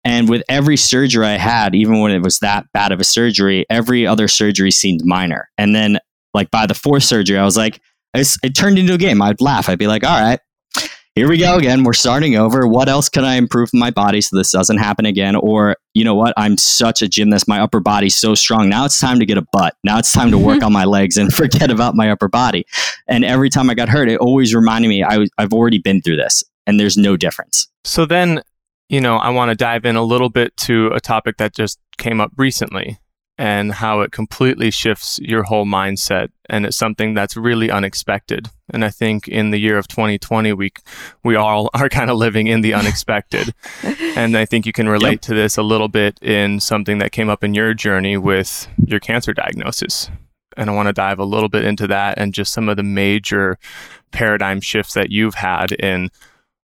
And 0.05 0.27
with 0.27 0.43
every 0.49 0.77
surgery 0.77 1.25
i 1.25 1.37
had 1.37 1.75
even 1.75 1.99
when 1.99 2.11
it 2.11 2.21
was 2.21 2.39
that 2.39 2.65
bad 2.73 2.91
of 2.91 2.99
a 2.99 3.05
surgery 3.05 3.65
every 3.69 4.05
other 4.05 4.27
surgery 4.27 4.71
seemed 4.71 5.01
minor. 5.03 5.49
And 5.57 5.75
then 5.75 5.99
like 6.33 6.51
by 6.51 6.65
the 6.65 6.75
fourth 6.75 7.03
surgery 7.03 7.37
i 7.37 7.45
was 7.45 7.57
like 7.57 7.81
it 8.15 8.55
turned 8.55 8.77
into 8.77 8.93
a 8.93 8.97
game. 8.99 9.23
I'd 9.23 9.41
laugh. 9.41 9.67
I'd 9.67 9.79
be 9.79 9.87
like 9.87 10.03
all 10.03 10.21
right 10.21 10.39
here 11.15 11.29
we 11.29 11.37
go 11.37 11.57
again. 11.57 11.83
We're 11.83 11.93
starting 11.93 12.35
over. 12.35 12.67
What 12.67 12.89
else 12.89 13.07
can 13.07 13.23
I 13.23 13.35
improve 13.35 13.69
in 13.71 13.79
my 13.79 13.91
body 13.91 14.19
so 14.19 14.35
this 14.35 14.51
doesn't 14.51 14.77
happen 14.77 15.05
again? 15.05 15.35
Or, 15.35 15.75
you 15.93 16.03
know 16.03 16.15
what? 16.15 16.33
I'm 16.37 16.57
such 16.57 17.03
a 17.03 17.07
gymnast. 17.07 17.47
My 17.47 17.59
upper 17.59 17.79
body's 17.79 18.15
so 18.15 18.33
strong. 18.33 18.67
Now 18.67 18.85
it's 18.85 18.99
time 18.99 19.19
to 19.19 19.25
get 19.25 19.37
a 19.37 19.45
butt. 19.51 19.75
Now 19.83 19.99
it's 19.99 20.11
time 20.11 20.31
to 20.31 20.39
work 20.39 20.63
on 20.63 20.73
my 20.73 20.85
legs 20.85 21.17
and 21.17 21.31
forget 21.33 21.69
about 21.69 21.95
my 21.95 22.09
upper 22.09 22.27
body. 22.27 22.65
And 23.07 23.23
every 23.23 23.51
time 23.51 23.69
I 23.69 23.75
got 23.75 23.89
hurt, 23.89 24.09
it 24.09 24.19
always 24.19 24.55
reminded 24.55 24.87
me 24.87 25.03
I, 25.03 25.27
I've 25.37 25.53
already 25.53 25.77
been 25.77 26.01
through 26.01 26.17
this 26.17 26.43
and 26.65 26.79
there's 26.79 26.97
no 26.97 27.15
difference. 27.15 27.67
So 27.83 28.05
then, 28.05 28.41
you 28.89 28.99
know, 28.99 29.17
I 29.17 29.29
want 29.29 29.49
to 29.49 29.55
dive 29.55 29.85
in 29.85 29.95
a 29.95 30.03
little 30.03 30.29
bit 30.29 30.57
to 30.57 30.87
a 30.87 30.99
topic 30.99 31.37
that 31.37 31.53
just 31.53 31.79
came 31.99 32.21
up 32.21 32.31
recently. 32.37 32.97
And 33.37 33.71
how 33.71 34.01
it 34.01 34.11
completely 34.11 34.69
shifts 34.69 35.19
your 35.19 35.43
whole 35.43 35.65
mindset. 35.65 36.29
And 36.49 36.65
it's 36.65 36.77
something 36.77 37.13
that's 37.13 37.35
really 37.35 37.71
unexpected. 37.71 38.47
And 38.69 38.85
i 38.85 38.89
think 38.89 39.27
in 39.27 39.51
the 39.51 39.57
year 39.57 39.77
of 39.77 39.87
2020 39.87 40.53
we 40.53 40.71
we 41.23 41.35
all 41.35 41.69
are 41.73 41.89
kind 41.89 42.09
of 42.09 42.17
living 42.17 42.47
in 42.47 42.61
the 42.61 42.73
unexpected. 42.73 43.53
And 44.15 44.37
i 44.37 44.45
think 44.45 44.65
you 44.65 44.73
can 44.73 44.87
relate 44.87 45.13
yep. 45.13 45.21
to 45.21 45.33
this 45.33 45.57
a 45.57 45.63
little 45.63 45.87
bit 45.87 46.19
in 46.21 46.59
something 46.59 46.99
that 46.99 47.11
came 47.11 47.29
up 47.29 47.43
in 47.43 47.55
your 47.55 47.73
journey 47.73 48.17
with 48.17 48.67
your 48.85 48.99
cancer 48.99 49.33
diagnosis. 49.33 50.09
And 50.55 50.69
i 50.69 50.73
want 50.73 50.87
to 50.87 50.93
dive 50.93 51.19
a 51.19 51.25
little 51.25 51.49
bit 51.49 51.65
into 51.65 51.87
that 51.87 52.19
and 52.19 52.33
just 52.33 52.53
some 52.53 52.69
of 52.69 52.77
the 52.77 52.83
major 52.83 53.57
paradigm 54.11 54.61
shifts 54.61 54.93
that 54.93 55.09
you've 55.09 55.35
had 55.35 55.71
in 55.71 56.09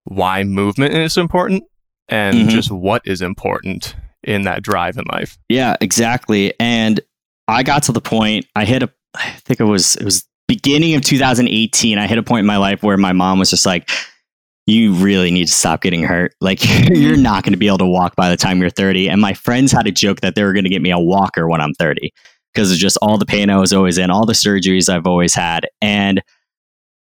why 0.03 0.43
movement 0.43 0.93
is 0.93 1.17
important 1.17 1.63
and 2.07 2.35
mm-hmm. 2.35 2.49
just 2.49 2.71
what 2.71 3.01
is 3.05 3.21
important 3.21 3.95
in 4.23 4.43
that 4.43 4.63
drive 4.63 4.97
in 4.97 5.05
life. 5.11 5.37
Yeah, 5.49 5.75
exactly. 5.81 6.53
And 6.59 6.99
I 7.47 7.63
got 7.63 7.83
to 7.83 7.91
the 7.91 8.01
point 8.01 8.45
I 8.55 8.65
hit 8.65 8.83
a 8.83 8.89
I 9.15 9.31
think 9.31 9.59
it 9.59 9.65
was 9.65 9.95
it 9.95 10.05
was 10.05 10.27
beginning 10.47 10.95
of 10.95 11.01
2018. 11.01 11.97
I 11.97 12.07
hit 12.07 12.17
a 12.17 12.23
point 12.23 12.41
in 12.41 12.45
my 12.45 12.57
life 12.57 12.83
where 12.83 12.97
my 12.97 13.13
mom 13.13 13.39
was 13.39 13.49
just 13.49 13.65
like 13.65 13.89
you 14.65 14.93
really 14.93 15.31
need 15.31 15.47
to 15.47 15.53
stop 15.53 15.81
getting 15.81 16.03
hurt. 16.03 16.33
Like 16.41 16.59
you're 16.89 17.17
not 17.29 17.43
going 17.43 17.53
to 17.53 17.57
be 17.57 17.67
able 17.67 17.79
to 17.79 17.85
walk 17.85 18.15
by 18.15 18.29
the 18.29 18.37
time 18.37 18.61
you're 18.61 18.69
30. 18.69 19.09
And 19.09 19.21
my 19.21 19.33
friends 19.33 19.71
had 19.71 19.87
a 19.87 19.91
joke 19.91 20.21
that 20.21 20.35
they 20.35 20.43
were 20.43 20.53
going 20.53 20.63
to 20.65 20.69
get 20.69 20.81
me 20.81 20.91
a 20.91 20.99
walker 20.99 21.47
when 21.47 21.61
I'm 21.61 21.73
30 21.73 22.11
because 22.53 22.71
of 22.71 22.77
just 22.77 22.97
all 23.01 23.17
the 23.17 23.25
pain 23.25 23.49
I 23.49 23.57
was 23.57 23.73
always 23.73 23.97
in, 23.97 24.11
all 24.11 24.25
the 24.25 24.33
surgeries 24.33 24.89
I've 24.89 25.07
always 25.07 25.33
had. 25.33 25.67
And 25.81 26.21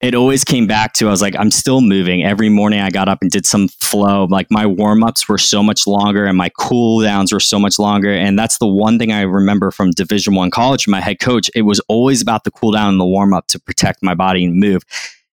it 0.02 0.16
always 0.16 0.42
came 0.42 0.66
back 0.66 0.94
to 0.94 1.06
I 1.06 1.11
was 1.11 1.23
like, 1.23 1.37
I'm 1.38 1.52
still 1.52 1.80
moving. 1.80 2.25
Every 2.25 2.49
morning 2.49 2.80
I 2.80 2.90
got 2.90 3.09
up 3.09 3.23
and 3.23 3.30
did 3.30 3.47
some 3.47 3.68
flow. 3.68 4.25
Like 4.25 4.49
my 4.50 4.66
warm 4.66 5.04
ups 5.04 5.28
were 5.28 5.38
so 5.38 5.62
much 5.62 5.87
longer 5.87 6.25
and 6.25 6.37
my 6.37 6.50
cool 6.59 7.02
downs 7.02 7.32
were 7.32 7.40
so 7.40 7.56
much 7.56 7.78
longer. 7.78 8.12
And 8.12 8.37
that's 8.37 8.59
the 8.59 8.66
one 8.66 8.99
thing 8.99 9.12
I 9.12 9.23
remember 9.23 9.71
from 9.71 9.92
Division 9.92 10.35
One 10.35 10.50
college, 10.50 10.88
my 10.88 11.00
head 11.00 11.21
coach. 11.21 11.49
It 11.54 11.62
was 11.62 11.78
always 11.88 12.21
about 12.21 12.42
the 12.42 12.50
cool 12.50 12.73
down 12.73 12.88
and 12.88 13.00
the 13.00 13.06
warm 13.06 13.32
up 13.32 13.47
to 13.49 13.61
protect 13.61 14.02
my 14.02 14.14
body 14.14 14.44
and 14.44 14.59
move. 14.59 14.82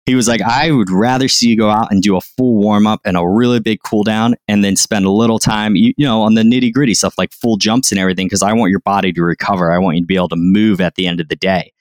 He 0.06 0.14
was 0.14 0.28
like, 0.28 0.42
I 0.42 0.72
would 0.72 0.92
rather 0.92 1.28
see 1.28 1.50
you 1.50 1.58
go 1.58 1.72
out 1.72 1.92
and 1.92 2.02
do 2.04 2.16
a 2.16 2.22
full 2.22 2.56
warm 2.56 2.86
up 2.86 3.02
and 3.06 3.18
a 3.18 3.28
really 3.28 3.60
big 3.60 3.82
cool 3.84 4.04
down 4.04 4.36
and 4.48 4.64
then 4.64 4.76
spend 4.76 5.06
a 5.06 5.12
little 5.12 5.40
time, 5.40 5.76
you, 5.76 5.94
you 5.98 6.06
know, 6.06 6.22
on 6.22 6.36
the 6.36 6.44
nitty 6.44 6.74
gritty 6.74 6.94
stuff 6.94 7.16
like 7.18 7.32
full 7.32 7.58
jumps 7.58 7.92
and 7.92 8.00
everything, 8.00 8.28
because 8.28 8.44
I 8.44 8.54
want 8.54 8.70
your 8.70 8.82
body 8.82 9.14
to 9.14 9.24
recover. 9.24 9.72
I 9.72 9.80
want 9.80 9.98
you 9.98 10.04
to 10.04 10.08
be 10.08 10.16
able 10.16 10.30
to 10.30 10.36
move 10.36 10.80
at 10.80 10.94
the 10.96 11.08
end 11.08 11.20
of 11.20 11.28
the 11.28 11.36
day. 11.36 11.74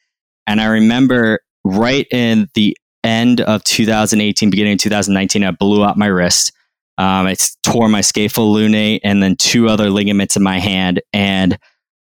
And 0.46 0.60
I 0.60 0.66
remember 0.66 1.40
right 1.64 2.06
in 2.10 2.48
the 2.54 2.76
end 3.04 3.40
of 3.40 3.64
2018, 3.64 4.50
beginning 4.50 4.74
of 4.74 4.78
2019, 4.78 5.44
I 5.44 5.50
blew 5.52 5.84
out 5.84 5.96
my 5.96 6.06
wrist. 6.06 6.52
Um, 6.98 7.26
I 7.26 7.36
tore 7.62 7.88
my 7.88 8.00
scapholunate 8.00 9.00
and 9.04 9.22
then 9.22 9.36
two 9.36 9.68
other 9.68 9.88
ligaments 9.88 10.36
in 10.36 10.42
my 10.42 10.58
hand. 10.58 11.00
And 11.12 11.58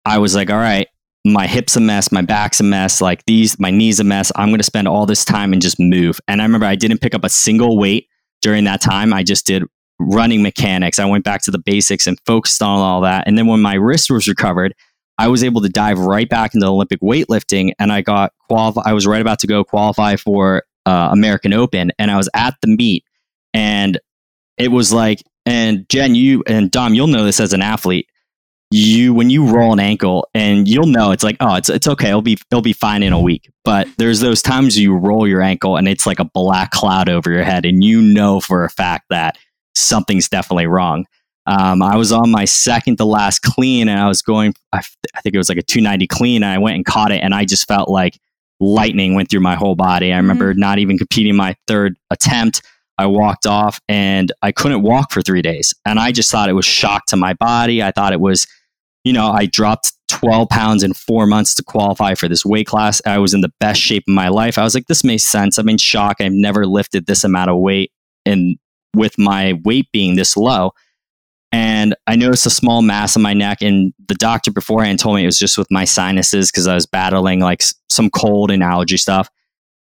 I 0.03 0.17
was 0.17 0.33
like, 0.33 0.49
all 0.49 0.57
right, 0.57 0.87
my 1.25 1.45
hip's 1.45 1.75
a 1.75 1.79
mess, 1.79 2.11
my 2.11 2.21
back's 2.21 2.59
a 2.59 2.63
mess, 2.63 3.01
like 3.01 3.23
these, 3.25 3.59
my 3.59 3.69
knees 3.69 3.99
a 3.99 4.03
mess. 4.03 4.31
I'm 4.35 4.49
going 4.49 4.59
to 4.59 4.63
spend 4.63 4.87
all 4.87 5.05
this 5.05 5.23
time 5.23 5.53
and 5.53 5.61
just 5.61 5.79
move. 5.79 6.19
And 6.27 6.41
I 6.41 6.45
remember 6.45 6.65
I 6.65 6.75
didn't 6.75 7.01
pick 7.01 7.13
up 7.13 7.23
a 7.23 7.29
single 7.29 7.77
weight 7.77 8.07
during 8.41 8.63
that 8.63 8.81
time. 8.81 9.13
I 9.13 9.21
just 9.21 9.45
did 9.45 9.63
running 9.99 10.41
mechanics. 10.41 10.97
I 10.97 11.05
went 11.05 11.25
back 11.25 11.43
to 11.43 11.51
the 11.51 11.59
basics 11.59 12.07
and 12.07 12.17
focused 12.25 12.63
on 12.63 12.79
all 12.79 13.01
that. 13.01 13.27
And 13.27 13.37
then 13.37 13.47
when 13.47 13.61
my 13.61 13.75
wrist 13.75 14.09
was 14.09 14.27
recovered, 14.27 14.73
I 15.19 15.27
was 15.27 15.43
able 15.43 15.59
to 15.61 15.69
dive 15.69 15.99
right 15.99 16.29
back 16.29 16.55
into 16.55 16.65
Olympic 16.65 17.01
weightlifting 17.01 17.73
and 17.77 17.91
I 17.91 18.01
got 18.01 18.31
qualified. 18.47 18.85
I 18.87 18.93
was 18.93 19.05
right 19.05 19.19
about 19.19 19.39
to 19.39 19.47
go 19.47 19.65
qualify 19.65 20.15
for 20.15 20.63
uh, 20.85 21.09
American 21.11 21.51
Open 21.53 21.91
and 21.99 22.09
I 22.09 22.15
was 22.15 22.29
at 22.33 22.55
the 22.61 22.69
meet 22.69 23.03
and 23.53 23.99
it 24.57 24.69
was 24.69 24.93
like, 24.93 25.21
and 25.45 25.87
Jen, 25.89 26.15
you 26.15 26.41
and 26.47 26.71
Dom, 26.71 26.93
you'll 26.93 27.07
know 27.07 27.25
this 27.25 27.41
as 27.41 27.51
an 27.51 27.61
athlete. 27.61 28.07
You 28.71 29.13
when 29.13 29.29
you 29.29 29.45
roll 29.47 29.73
an 29.73 29.79
ankle 29.79 30.25
and 30.33 30.67
you'll 30.67 30.85
know 30.85 31.11
it's 31.11 31.23
like 31.23 31.37
oh 31.39 31.55
it's 31.55 31.69
it's 31.69 31.87
okay 31.87 32.09
it'll 32.09 32.21
be 32.21 32.37
it'll 32.51 32.61
be 32.61 32.71
fine 32.71 33.01
in 33.01 33.13
a 33.13 33.19
week 33.19 33.49
but 33.63 33.87
there's 33.97 34.19
those 34.19 34.43
times 34.43 34.77
you 34.77 34.95
roll 34.95 35.27
your 35.27 35.41
ankle 35.41 35.75
and 35.75 35.87
it's 35.87 36.05
like 36.05 36.19
a 36.19 36.25
black 36.35 36.69
cloud 36.69 37.09
over 37.09 37.31
your 37.31 37.43
head 37.43 37.65
and 37.65 37.83
you 37.83 37.99
know 37.99 38.39
for 38.39 38.63
a 38.63 38.69
fact 38.69 39.05
that 39.09 39.39
something's 39.73 40.29
definitely 40.29 40.67
wrong 40.67 41.07
um, 41.49 41.81
I 41.81 41.95
was 41.95 42.11
on 42.11 42.29
my 42.29 42.45
second 42.45 42.97
to 42.97 43.05
last 43.05 43.41
clean 43.41 43.89
and 43.89 43.99
I 43.99 44.07
was 44.07 44.21
going, 44.21 44.53
I, 44.71 44.83
I, 45.15 45.21
think 45.21 45.33
it 45.33 45.39
was 45.39 45.49
like 45.49 45.57
a 45.57 45.63
290 45.63 46.05
clean. 46.05 46.43
And 46.43 46.51
I 46.51 46.59
went 46.59 46.75
and 46.75 46.85
caught 46.85 47.11
it 47.11 47.23
and 47.23 47.33
I 47.33 47.43
just 47.43 47.67
felt 47.67 47.89
like 47.89 48.19
lightning 48.59 49.15
went 49.15 49.31
through 49.31 49.39
my 49.39 49.55
whole 49.55 49.73
body. 49.73 50.13
I 50.13 50.17
remember 50.17 50.51
mm-hmm. 50.51 50.59
not 50.59 50.77
even 50.77 50.99
competing 50.99 51.35
my 51.35 51.55
third 51.67 51.97
attempt. 52.11 52.61
I 52.99 53.07
walked 53.07 53.47
off 53.47 53.81
and 53.89 54.31
I 54.43 54.51
couldn't 54.51 54.83
walk 54.83 55.11
for 55.11 55.23
three 55.23 55.41
days. 55.41 55.73
And 55.87 55.97
I 55.97 56.11
just 56.11 56.31
thought 56.31 56.49
it 56.49 56.53
was 56.53 56.65
shock 56.65 57.07
to 57.07 57.17
my 57.17 57.33
body. 57.33 57.81
I 57.81 57.89
thought 57.89 58.13
it 58.13 58.21
was, 58.21 58.45
you 59.03 59.13
know, 59.13 59.31
I 59.31 59.47
dropped 59.47 59.93
12 60.09 60.49
pounds 60.49 60.83
in 60.83 60.93
four 60.93 61.25
months 61.25 61.55
to 61.55 61.63
qualify 61.63 62.13
for 62.13 62.27
this 62.27 62.45
weight 62.45 62.67
class. 62.67 63.01
I 63.07 63.17
was 63.17 63.33
in 63.33 63.41
the 63.41 63.53
best 63.59 63.81
shape 63.81 64.03
of 64.07 64.13
my 64.13 64.27
life. 64.27 64.59
I 64.59 64.63
was 64.63 64.75
like, 64.75 64.85
this 64.85 65.03
makes 65.03 65.23
sense. 65.23 65.57
I'm 65.57 65.69
in 65.69 65.79
shock. 65.79 66.17
I've 66.19 66.31
never 66.31 66.67
lifted 66.67 67.07
this 67.07 67.23
amount 67.23 67.49
of 67.49 67.57
weight 67.57 67.91
and 68.23 68.59
with 68.93 69.17
my 69.17 69.59
weight 69.63 69.87
being 69.91 70.15
this 70.15 70.37
low 70.37 70.73
and 71.51 71.95
I 72.05 72.15
noticed 72.15 72.45
a 72.45 72.51
small 72.51 72.81
mass 72.81 73.15
on 73.15 73.23
my 73.23 73.33
neck. 73.33 73.61
And 73.61 73.93
the 74.07 74.15
doctor 74.15 74.51
beforehand 74.51 74.99
told 74.99 75.15
me 75.15 75.23
it 75.23 75.27
was 75.27 75.39
just 75.39 75.57
with 75.57 75.69
my 75.71 75.83
sinuses 75.83 76.51
because 76.51 76.67
I 76.67 76.75
was 76.75 76.85
battling 76.85 77.39
like 77.39 77.63
some 77.89 78.09
cold 78.09 78.51
and 78.51 78.61
allergy 78.61 78.97
stuff. 78.97 79.29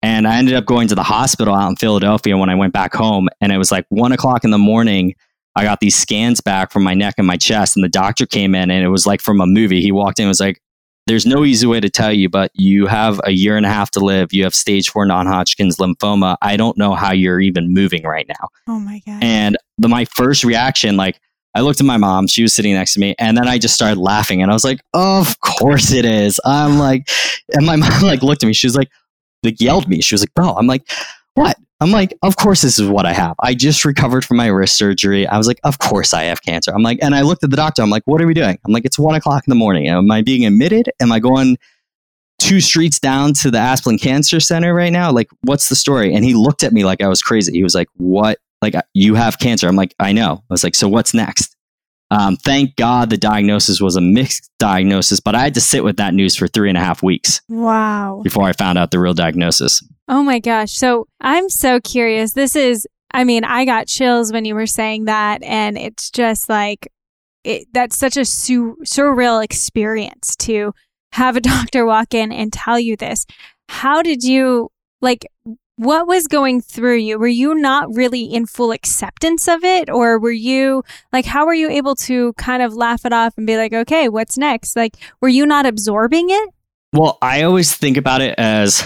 And 0.03 0.27
I 0.27 0.37
ended 0.37 0.53
up 0.53 0.65
going 0.65 0.87
to 0.89 0.95
the 0.95 1.03
hospital 1.03 1.55
out 1.55 1.69
in 1.69 1.75
Philadelphia 1.77 2.37
when 2.37 2.49
I 2.49 2.55
went 2.55 2.73
back 2.73 2.93
home. 2.93 3.27
And 3.41 3.51
it 3.51 3.57
was 3.57 3.71
like 3.71 3.85
one 3.89 4.11
o'clock 4.11 4.43
in 4.43 4.51
the 4.51 4.59
morning. 4.59 5.15
I 5.55 5.63
got 5.63 5.79
these 5.79 5.97
scans 5.97 6.41
back 6.41 6.71
from 6.71 6.83
my 6.83 6.93
neck 6.93 7.15
and 7.17 7.25
my 7.25 7.37
chest. 7.37 7.75
And 7.75 7.83
the 7.83 7.89
doctor 7.89 8.27
came 8.27 8.53
in 8.53 8.69
and 8.69 8.85
it 8.85 8.89
was 8.89 9.07
like 9.07 9.21
from 9.21 9.41
a 9.41 9.47
movie. 9.47 9.81
He 9.81 9.91
walked 9.91 10.19
in 10.19 10.25
and 10.25 10.29
was 10.29 10.39
like, 10.39 10.61
There's 11.07 11.25
no 11.25 11.43
easy 11.43 11.65
way 11.65 11.79
to 11.79 11.89
tell 11.89 12.13
you, 12.13 12.29
but 12.29 12.51
you 12.53 12.85
have 12.85 13.19
a 13.23 13.31
year 13.31 13.57
and 13.57 13.65
a 13.65 13.69
half 13.69 13.89
to 13.91 13.99
live. 13.99 14.31
You 14.31 14.43
have 14.43 14.53
stage 14.53 14.89
four 14.89 15.07
non 15.07 15.25
Hodgkin's 15.25 15.77
lymphoma. 15.77 16.37
I 16.43 16.57
don't 16.57 16.77
know 16.77 16.93
how 16.93 17.11
you're 17.11 17.41
even 17.41 17.73
moving 17.73 18.03
right 18.03 18.27
now. 18.27 18.49
Oh 18.67 18.79
my 18.79 19.01
God. 19.07 19.23
And 19.23 19.57
the, 19.79 19.87
my 19.87 20.05
first 20.05 20.43
reaction, 20.43 20.97
like, 20.97 21.19
I 21.55 21.61
looked 21.61 21.79
at 21.79 21.85
my 21.85 21.97
mom. 21.97 22.27
She 22.27 22.41
was 22.41 22.53
sitting 22.53 22.73
next 22.73 22.93
to 22.95 22.99
me, 22.99 23.15
and 23.17 23.37
then 23.37 23.47
I 23.47 23.57
just 23.57 23.73
started 23.73 23.97
laughing, 23.97 24.41
and 24.41 24.51
I 24.51 24.53
was 24.53 24.65
like, 24.65 24.81
"Of 24.93 25.39
course 25.39 25.91
it 25.91 26.05
is." 26.05 26.39
I'm 26.45 26.77
like, 26.77 27.09
and 27.53 27.65
my 27.65 27.75
mom 27.77 28.03
like 28.03 28.21
looked 28.21 28.43
at 28.43 28.47
me. 28.47 28.53
She 28.53 28.67
was 28.67 28.75
like, 28.75 28.91
like 29.43 29.59
yelled 29.61 29.87
me. 29.87 30.01
She 30.01 30.13
was 30.13 30.21
like, 30.21 30.33
"Bro," 30.35 30.49
I'm 30.49 30.67
like, 30.67 30.87
"What?" 31.35 31.57
I'm 31.79 31.91
like, 31.91 32.13
"Of 32.21 32.35
course 32.35 32.61
this 32.61 32.77
is 32.77 32.89
what 32.89 33.05
I 33.05 33.13
have. 33.13 33.35
I 33.41 33.53
just 33.53 33.85
recovered 33.85 34.25
from 34.25 34.37
my 34.37 34.47
wrist 34.47 34.77
surgery." 34.77 35.25
I 35.25 35.37
was 35.37 35.47
like, 35.47 35.59
"Of 35.63 35.79
course 35.79 36.13
I 36.13 36.23
have 36.23 36.41
cancer." 36.41 36.73
I'm 36.75 36.83
like, 36.83 36.99
and 37.01 37.15
I 37.15 37.21
looked 37.21 37.43
at 37.43 37.51
the 37.51 37.57
doctor. 37.57 37.81
I'm 37.81 37.89
like, 37.89 38.03
"What 38.05 38.21
are 38.21 38.27
we 38.27 38.33
doing?" 38.33 38.59
I'm 38.65 38.73
like, 38.73 38.85
"It's 38.85 38.99
one 38.99 39.15
o'clock 39.15 39.43
in 39.47 39.51
the 39.51 39.55
morning. 39.55 39.87
Am 39.87 40.11
I 40.11 40.21
being 40.21 40.45
admitted? 40.45 40.91
Am 40.99 41.11
I 41.11 41.19
going?" 41.19 41.57
two 42.37 42.59
streets 42.59 42.99
down 42.99 43.33
to 43.33 43.49
the 43.49 43.57
Asplin 43.57 43.99
Cancer 43.99 44.41
Center 44.41 44.73
right 44.73 44.91
now. 44.91 45.09
Like, 45.09 45.29
what's 45.43 45.69
the 45.69 45.75
story? 45.75 46.13
And 46.13 46.25
he 46.25 46.33
looked 46.33 46.63
at 46.63 46.73
me 46.73 46.83
like 46.83 47.01
I 47.01 47.07
was 47.07 47.21
crazy. 47.21 47.53
He 47.53 47.63
was 47.63 47.73
like, 47.73 47.87
What 47.95 48.39
like 48.65 48.75
you 48.93 49.15
have 49.15 49.39
cancer. 49.39 49.67
I'm 49.67 49.75
like, 49.75 49.93
I 49.99 50.11
know. 50.11 50.43
I 50.49 50.53
was 50.53 50.63
like, 50.63 50.75
so 50.75 50.87
what's 50.87 51.13
next? 51.13 51.55
Um, 52.11 52.37
thank 52.37 52.75
God 52.75 53.09
the 53.09 53.17
diagnosis 53.17 53.81
was 53.81 53.95
a 53.95 54.01
mixed 54.01 54.51
diagnosis, 54.59 55.19
but 55.19 55.35
I 55.35 55.41
had 55.41 55.53
to 55.55 55.61
sit 55.61 55.83
with 55.83 55.97
that 55.97 56.13
news 56.13 56.35
for 56.35 56.47
three 56.47 56.69
and 56.69 56.77
a 56.77 56.81
half 56.81 57.01
weeks. 57.01 57.41
Wow. 57.49 58.21
Before 58.23 58.43
I 58.43 58.53
found 58.53 58.77
out 58.77 58.91
the 58.91 58.99
real 58.99 59.13
diagnosis. 59.13 59.83
Oh 60.07 60.23
my 60.23 60.39
gosh. 60.39 60.73
So 60.73 61.07
I'm 61.19 61.49
so 61.49 61.79
curious. 61.79 62.33
This 62.33 62.55
is, 62.55 62.87
I 63.11 63.23
mean, 63.23 63.43
I 63.43 63.65
got 63.65 63.87
chills 63.87 64.31
when 64.31 64.45
you 64.45 64.53
were 64.53 64.67
saying 64.67 65.05
that. 65.05 65.41
And 65.43 65.77
it's 65.77 66.11
just 66.11 66.47
like, 66.47 66.91
it, 67.43 67.67
that's 67.73 67.97
such 67.97 68.17
a 68.17 68.25
su- 68.25 68.77
surreal 68.85 69.43
experience 69.43 70.35
to 70.37 70.73
have 71.13 71.35
a 71.35 71.41
doctor 71.41 71.85
walk 71.85 72.13
in 72.13 72.31
and 72.31 72.53
tell 72.53 72.79
you 72.79 72.95
this. 72.95 73.25
How 73.67 74.03
did 74.03 74.23
you, 74.23 74.69
like, 75.01 75.25
what 75.77 76.07
was 76.07 76.27
going 76.27 76.61
through 76.61 76.97
you? 76.97 77.19
Were 77.19 77.27
you 77.27 77.53
not 77.55 77.93
really 77.93 78.23
in 78.23 78.45
full 78.45 78.71
acceptance 78.71 79.47
of 79.47 79.63
it? 79.63 79.89
Or 79.89 80.19
were 80.19 80.31
you 80.31 80.83
like, 81.11 81.25
how 81.25 81.45
were 81.45 81.53
you 81.53 81.69
able 81.69 81.95
to 81.95 82.33
kind 82.33 82.61
of 82.61 82.73
laugh 82.73 83.05
it 83.05 83.13
off 83.13 83.37
and 83.37 83.45
be 83.45 83.57
like, 83.57 83.73
okay, 83.73 84.09
what's 84.09 84.37
next? 84.37 84.75
Like, 84.75 84.95
were 85.21 85.29
you 85.29 85.45
not 85.45 85.65
absorbing 85.65 86.29
it? 86.29 86.49
Well, 86.93 87.17
I 87.21 87.43
always 87.43 87.75
think 87.75 87.97
about 87.97 88.21
it 88.21 88.35
as 88.37 88.85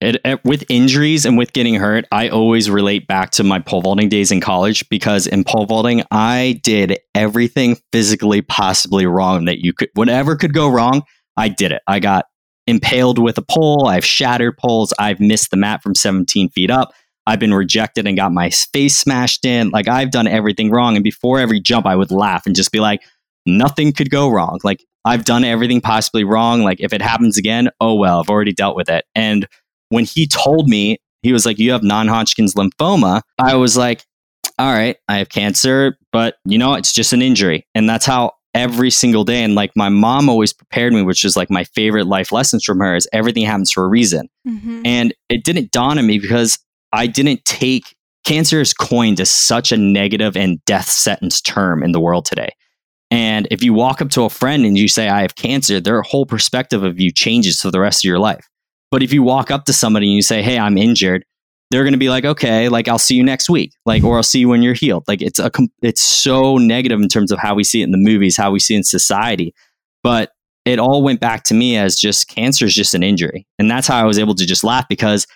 it, 0.00 0.20
it, 0.24 0.44
with 0.44 0.64
injuries 0.68 1.24
and 1.24 1.38
with 1.38 1.52
getting 1.52 1.76
hurt, 1.76 2.06
I 2.10 2.28
always 2.28 2.68
relate 2.68 3.06
back 3.06 3.30
to 3.32 3.44
my 3.44 3.60
pole 3.60 3.82
vaulting 3.82 4.08
days 4.08 4.32
in 4.32 4.40
college 4.40 4.88
because 4.88 5.28
in 5.28 5.44
pole 5.44 5.66
vaulting, 5.66 6.02
I 6.10 6.60
did 6.64 6.98
everything 7.14 7.76
physically 7.92 8.42
possibly 8.42 9.06
wrong 9.06 9.44
that 9.44 9.64
you 9.64 9.72
could, 9.72 9.90
whatever 9.94 10.34
could 10.34 10.52
go 10.52 10.68
wrong, 10.68 11.02
I 11.36 11.48
did 11.48 11.70
it. 11.70 11.82
I 11.86 12.00
got 12.00 12.26
impaled 12.66 13.18
with 13.18 13.38
a 13.38 13.42
pole. 13.42 13.86
I've 13.86 14.04
shattered 14.04 14.58
poles. 14.58 14.92
I've 14.98 15.20
missed 15.20 15.50
the 15.50 15.56
mat 15.56 15.82
from 15.82 15.94
17 15.94 16.50
feet 16.50 16.70
up. 16.70 16.92
I've 17.26 17.40
been 17.40 17.54
rejected 17.54 18.06
and 18.06 18.16
got 18.16 18.32
my 18.32 18.50
face 18.50 18.96
smashed 18.96 19.44
in. 19.44 19.70
Like 19.70 19.88
I've 19.88 20.10
done 20.10 20.26
everything 20.26 20.70
wrong. 20.70 20.96
And 20.96 21.04
before 21.04 21.40
every 21.40 21.60
jump, 21.60 21.86
I 21.86 21.96
would 21.96 22.10
laugh 22.10 22.46
and 22.46 22.54
just 22.54 22.72
be 22.72 22.80
like, 22.80 23.02
nothing 23.46 23.92
could 23.92 24.10
go 24.10 24.28
wrong. 24.28 24.58
Like 24.62 24.84
I've 25.04 25.24
done 25.24 25.44
everything 25.44 25.80
possibly 25.80 26.24
wrong. 26.24 26.62
Like 26.62 26.80
if 26.80 26.92
it 26.92 27.02
happens 27.02 27.36
again, 27.36 27.70
oh 27.80 27.94
well, 27.94 28.20
I've 28.20 28.30
already 28.30 28.52
dealt 28.52 28.76
with 28.76 28.88
it. 28.88 29.04
And 29.14 29.46
when 29.88 30.04
he 30.04 30.26
told 30.26 30.68
me, 30.68 30.98
he 31.22 31.32
was 31.32 31.46
like, 31.46 31.58
you 31.58 31.72
have 31.72 31.82
non 31.82 32.08
Hodgkin's 32.08 32.54
lymphoma, 32.54 33.22
I 33.38 33.56
was 33.56 33.76
like, 33.76 34.04
all 34.58 34.72
right, 34.72 34.96
I 35.08 35.18
have 35.18 35.28
cancer, 35.28 35.96
but 36.12 36.36
you 36.44 36.58
know, 36.58 36.74
it's 36.74 36.92
just 36.92 37.12
an 37.12 37.22
injury. 37.22 37.66
And 37.74 37.88
that's 37.88 38.06
how 38.06 38.32
every 38.56 38.90
single 38.90 39.22
day. 39.24 39.44
And 39.44 39.54
like 39.54 39.70
my 39.76 39.88
mom 39.88 40.28
always 40.28 40.52
prepared 40.52 40.92
me, 40.92 41.02
which 41.02 41.24
is 41.24 41.36
like 41.36 41.50
my 41.50 41.64
favorite 41.64 42.06
life 42.06 42.32
lessons 42.32 42.64
from 42.64 42.78
her 42.80 42.96
is 42.96 43.08
everything 43.12 43.44
happens 43.44 43.70
for 43.70 43.84
a 43.84 43.88
reason. 43.88 44.28
Mhm. 44.48 44.82
And 44.84 45.14
it 45.28 45.44
didn't 45.44 45.70
dawn 45.70 45.98
on 45.98 46.06
me 46.06 46.18
because 46.18 46.58
I 46.92 47.06
didn't 47.06 47.44
take 47.44 47.94
cancer 48.24 48.60
is 48.60 48.72
coined 48.72 49.20
as 49.20 49.30
such 49.30 49.70
a 49.70 49.76
negative 49.76 50.36
and 50.36 50.64
death 50.64 50.88
sentence 50.88 51.40
term 51.40 51.82
in 51.82 51.92
the 51.92 52.00
world 52.00 52.24
today. 52.24 52.48
And 53.10 53.46
if 53.52 53.62
you 53.62 53.72
walk 53.72 54.02
up 54.02 54.10
to 54.10 54.22
a 54.22 54.30
friend 54.30 54.64
and 54.64 54.76
you 54.76 54.88
say, 54.88 55.08
I 55.08 55.20
have 55.22 55.36
cancer, 55.36 55.78
their 55.80 56.02
whole 56.02 56.26
perspective 56.26 56.82
of 56.82 57.00
you 57.00 57.12
changes 57.12 57.60
for 57.60 57.70
the 57.70 57.78
rest 57.78 58.04
of 58.04 58.08
your 58.08 58.18
life. 58.18 58.48
But 58.90 59.02
if 59.02 59.12
you 59.12 59.22
walk 59.22 59.50
up 59.50 59.64
to 59.66 59.72
somebody 59.72 60.06
and 60.06 60.14
you 60.14 60.22
say, 60.22 60.42
Hey, 60.42 60.58
I'm 60.58 60.76
injured, 60.76 61.24
they're 61.70 61.82
going 61.82 61.92
to 61.92 61.98
be 61.98 62.08
like, 62.08 62.24
okay, 62.24 62.68
like 62.68 62.88
I'll 62.88 62.98
see 62.98 63.16
you 63.16 63.24
next 63.24 63.50
week, 63.50 63.72
like, 63.84 64.04
or 64.04 64.16
I'll 64.16 64.22
see 64.22 64.40
you 64.40 64.48
when 64.48 64.62
you're 64.62 64.74
healed. 64.74 65.04
Like 65.08 65.20
it's 65.20 65.38
a, 65.38 65.50
it's 65.82 66.00
so 66.00 66.58
negative 66.58 67.00
in 67.00 67.08
terms 67.08 67.32
of 67.32 67.38
how 67.38 67.54
we 67.54 67.64
see 67.64 67.80
it 67.80 67.84
in 67.84 67.90
the 67.90 67.98
movies, 67.98 68.36
how 68.36 68.50
we 68.50 68.60
see 68.60 68.74
it 68.74 68.78
in 68.78 68.84
society. 68.84 69.54
But 70.02 70.30
it 70.64 70.78
all 70.78 71.02
went 71.02 71.20
back 71.20 71.44
to 71.44 71.54
me 71.54 71.76
as 71.76 71.96
just 71.96 72.28
cancer 72.28 72.66
is 72.66 72.74
just 72.74 72.94
an 72.94 73.02
injury. 73.02 73.46
And 73.58 73.70
that's 73.70 73.86
how 73.86 73.98
I 73.98 74.04
was 74.04 74.18
able 74.18 74.34
to 74.34 74.46
just 74.46 74.64
laugh 74.64 74.86
because 74.88 75.26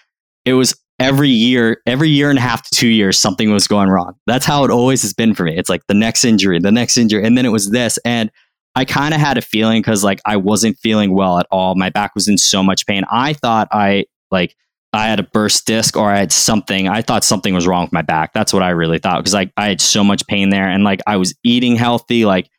it 0.44 0.54
was 0.54 0.76
every 0.98 1.30
year, 1.30 1.80
every 1.86 2.10
year 2.10 2.30
and 2.30 2.38
a 2.38 2.42
half 2.42 2.68
to 2.68 2.76
two 2.76 2.88
years, 2.88 3.18
something 3.18 3.50
was 3.50 3.66
going 3.66 3.88
wrong. 3.88 4.14
That's 4.26 4.44
how 4.44 4.64
it 4.64 4.70
always 4.70 5.02
has 5.02 5.14
been 5.14 5.34
for 5.34 5.44
me. 5.44 5.56
It's 5.56 5.68
like 5.68 5.86
the 5.86 5.94
next 5.94 6.24
injury, 6.24 6.58
the 6.58 6.72
next 6.72 6.96
injury. 6.96 7.24
And 7.24 7.36
then 7.38 7.46
it 7.46 7.50
was 7.50 7.70
this. 7.70 7.98
And 8.04 8.30
I 8.74 8.84
kind 8.84 9.14
of 9.14 9.20
had 9.20 9.38
a 9.38 9.42
feeling 9.42 9.82
because 9.82 10.04
like 10.04 10.20
I 10.24 10.36
wasn't 10.36 10.78
feeling 10.78 11.12
well 11.12 11.38
at 11.38 11.46
all. 11.50 11.74
My 11.74 11.90
back 11.90 12.14
was 12.14 12.28
in 12.28 12.38
so 12.38 12.62
much 12.62 12.86
pain. 12.86 13.04
I 13.10 13.32
thought 13.32 13.68
I 13.72 14.06
like, 14.30 14.54
I 14.92 15.06
had 15.06 15.20
a 15.20 15.24
burst 15.24 15.66
disc 15.66 15.96
or 15.96 16.10
I 16.10 16.18
had 16.18 16.32
something. 16.32 16.88
I 16.88 17.02
thought 17.02 17.22
something 17.22 17.54
was 17.54 17.66
wrong 17.66 17.84
with 17.84 17.92
my 17.92 18.02
back. 18.02 18.32
That's 18.32 18.52
what 18.52 18.62
I 18.62 18.70
really 18.70 18.98
thought 18.98 19.18
because 19.18 19.34
like 19.34 19.52
I 19.56 19.68
had 19.68 19.80
so 19.80 20.02
much 20.02 20.26
pain 20.26 20.50
there 20.50 20.68
and 20.68 20.82
like 20.82 21.00
I 21.06 21.16
was 21.16 21.34
eating 21.44 21.76
healthy. 21.76 22.24
Like 22.24 22.50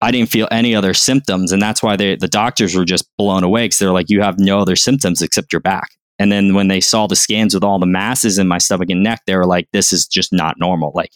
I 0.00 0.10
didn't 0.10 0.30
feel 0.30 0.46
any 0.50 0.74
other 0.74 0.94
symptoms. 0.94 1.52
And 1.52 1.60
that's 1.60 1.82
why 1.82 1.96
they, 1.96 2.16
the 2.16 2.28
doctors 2.28 2.74
were 2.74 2.84
just 2.84 3.08
blown 3.16 3.42
away 3.42 3.64
because 3.64 3.78
they're 3.78 3.92
like, 3.92 4.10
you 4.10 4.22
have 4.22 4.38
no 4.38 4.60
other 4.60 4.76
symptoms 4.76 5.22
except 5.22 5.52
your 5.52 5.60
back. 5.60 5.90
And 6.18 6.30
then 6.30 6.54
when 6.54 6.68
they 6.68 6.80
saw 6.80 7.06
the 7.06 7.16
scans 7.16 7.54
with 7.54 7.64
all 7.64 7.78
the 7.78 7.86
masses 7.86 8.38
in 8.38 8.48
my 8.48 8.58
stomach 8.58 8.90
and 8.90 9.02
neck, 9.02 9.22
they 9.26 9.36
were 9.36 9.46
like, 9.46 9.68
this 9.72 9.92
is 9.92 10.06
just 10.06 10.32
not 10.32 10.58
normal. 10.58 10.92
Like, 10.94 11.12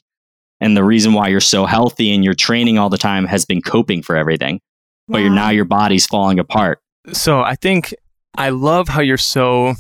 and 0.61 0.76
the 0.76 0.85
reason 0.85 1.14
why 1.14 1.28
you're 1.28 1.40
so 1.40 1.64
healthy 1.64 2.12
and 2.12 2.23
you're 2.25 2.35
training 2.35 2.78
all 2.78 2.90
the 2.90 2.99
time 2.99 3.25
has 3.26 3.45
been 3.45 3.62
coping 3.62 4.02
for 4.02 4.16
everything. 4.16 4.61
But 5.09 5.19
you're 5.19 5.30
now 5.30 5.50
your 5.50 5.64
body's 5.64 6.07
falling 6.07 6.38
apart. 6.38 6.80
So 7.12 7.40
I 7.40 7.57
think 7.57 7.95
I 8.37 8.50
love 8.50 8.88
how 8.88 9.00
you're 9.00 9.16
so 9.16 9.75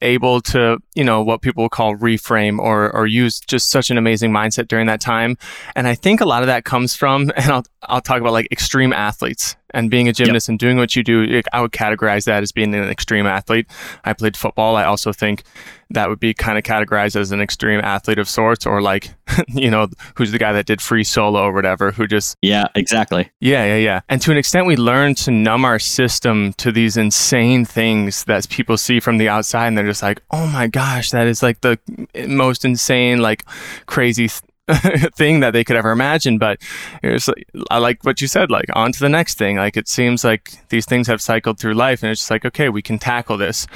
able 0.00 0.40
to, 0.40 0.78
you 0.94 1.04
know, 1.04 1.22
what 1.22 1.40
people 1.42 1.68
call 1.68 1.94
reframe 1.96 2.58
or 2.58 2.94
or 2.94 3.06
use 3.06 3.40
just 3.40 3.70
such 3.70 3.90
an 3.90 3.98
amazing 3.98 4.30
mindset 4.30 4.68
during 4.68 4.86
that 4.86 5.00
time. 5.00 5.36
And 5.74 5.88
I 5.88 5.94
think 5.94 6.20
a 6.20 6.26
lot 6.26 6.42
of 6.42 6.46
that 6.46 6.64
comes 6.64 6.94
from 6.94 7.30
and 7.36 7.50
I'll 7.50 7.64
I'll 7.82 8.00
talk 8.00 8.20
about 8.20 8.32
like 8.32 8.48
extreme 8.50 8.92
athletes 8.92 9.56
and 9.74 9.90
being 9.90 10.08
a 10.08 10.12
gymnast 10.12 10.48
and 10.48 10.58
doing 10.58 10.76
what 10.76 10.96
you 10.96 11.02
do. 11.02 11.42
I 11.52 11.60
would 11.60 11.72
categorize 11.72 12.24
that 12.24 12.42
as 12.42 12.52
being 12.52 12.74
an 12.74 12.88
extreme 12.88 13.26
athlete. 13.26 13.66
I 14.04 14.12
played 14.12 14.36
football. 14.36 14.76
I 14.76 14.84
also 14.84 15.12
think 15.12 15.42
that 15.90 16.08
would 16.08 16.18
be 16.18 16.32
kind 16.32 16.56
of 16.56 16.64
categorized 16.64 17.14
as 17.14 17.30
an 17.30 17.40
extreme 17.40 17.80
athlete 17.80 18.18
of 18.18 18.28
sorts 18.28 18.64
or 18.66 18.80
like, 18.80 19.10
you 19.48 19.70
know, 19.70 19.88
who's 20.16 20.32
the 20.32 20.38
guy 20.38 20.52
that 20.52 20.66
did 20.66 20.80
free 20.80 21.04
solo 21.04 21.42
or 21.42 21.52
whatever 21.52 21.92
who 21.92 22.06
just 22.06 22.36
Yeah, 22.40 22.68
exactly. 22.74 23.30
yeah, 23.40 23.64
yeah, 23.64 23.76
yeah. 23.76 24.00
And 24.08 24.20
to 24.22 24.30
an 24.30 24.36
extent, 24.38 24.66
we 24.66 24.76
learn 24.76 25.14
to 25.16 25.30
numb 25.30 25.64
our 25.64 25.78
system 25.78 26.52
to 26.54 26.72
these 26.72 26.96
insane 26.96 27.64
things 27.64 28.24
that 28.24 28.48
people 28.48 28.76
see 28.78 28.98
from 29.00 29.18
the 29.18 29.28
outside, 29.28 29.68
and 29.68 29.76
they're 29.78 29.86
just 29.86 30.02
like, 30.02 30.22
"Oh 30.30 30.46
my 30.46 30.66
gosh, 30.66 31.10
that 31.10 31.26
is 31.26 31.42
like 31.42 31.60
the 31.60 31.78
most 32.26 32.64
insane, 32.64 33.18
like 33.18 33.44
crazy." 33.86 34.28
th- 34.28 34.40
thing 35.14 35.40
that 35.40 35.52
they 35.52 35.62
could 35.62 35.76
ever 35.76 35.90
imagine 35.90 36.38
but 36.38 36.58
it's 37.02 37.28
like, 37.28 37.46
i 37.70 37.76
like 37.76 38.02
what 38.02 38.20
you 38.22 38.26
said 38.26 38.50
like 38.50 38.64
on 38.74 38.92
to 38.92 39.00
the 39.00 39.08
next 39.08 39.36
thing. 39.36 39.56
Like 39.56 39.76
it 39.76 39.88
seems 39.88 40.24
like 40.24 40.52
these 40.70 40.86
things 40.86 41.06
have 41.06 41.20
cycled 41.20 41.58
through 41.58 41.74
life 41.74 42.02
and 42.02 42.10
it's 42.10 42.22
just 42.22 42.30
like 42.30 42.44
okay 42.46 42.68
we 42.68 42.82
can 42.82 42.98
tackle 42.98 43.36
this. 43.36 43.66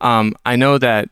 Um, 0.00 0.34
i 0.44 0.54
know 0.54 0.78
that 0.78 1.08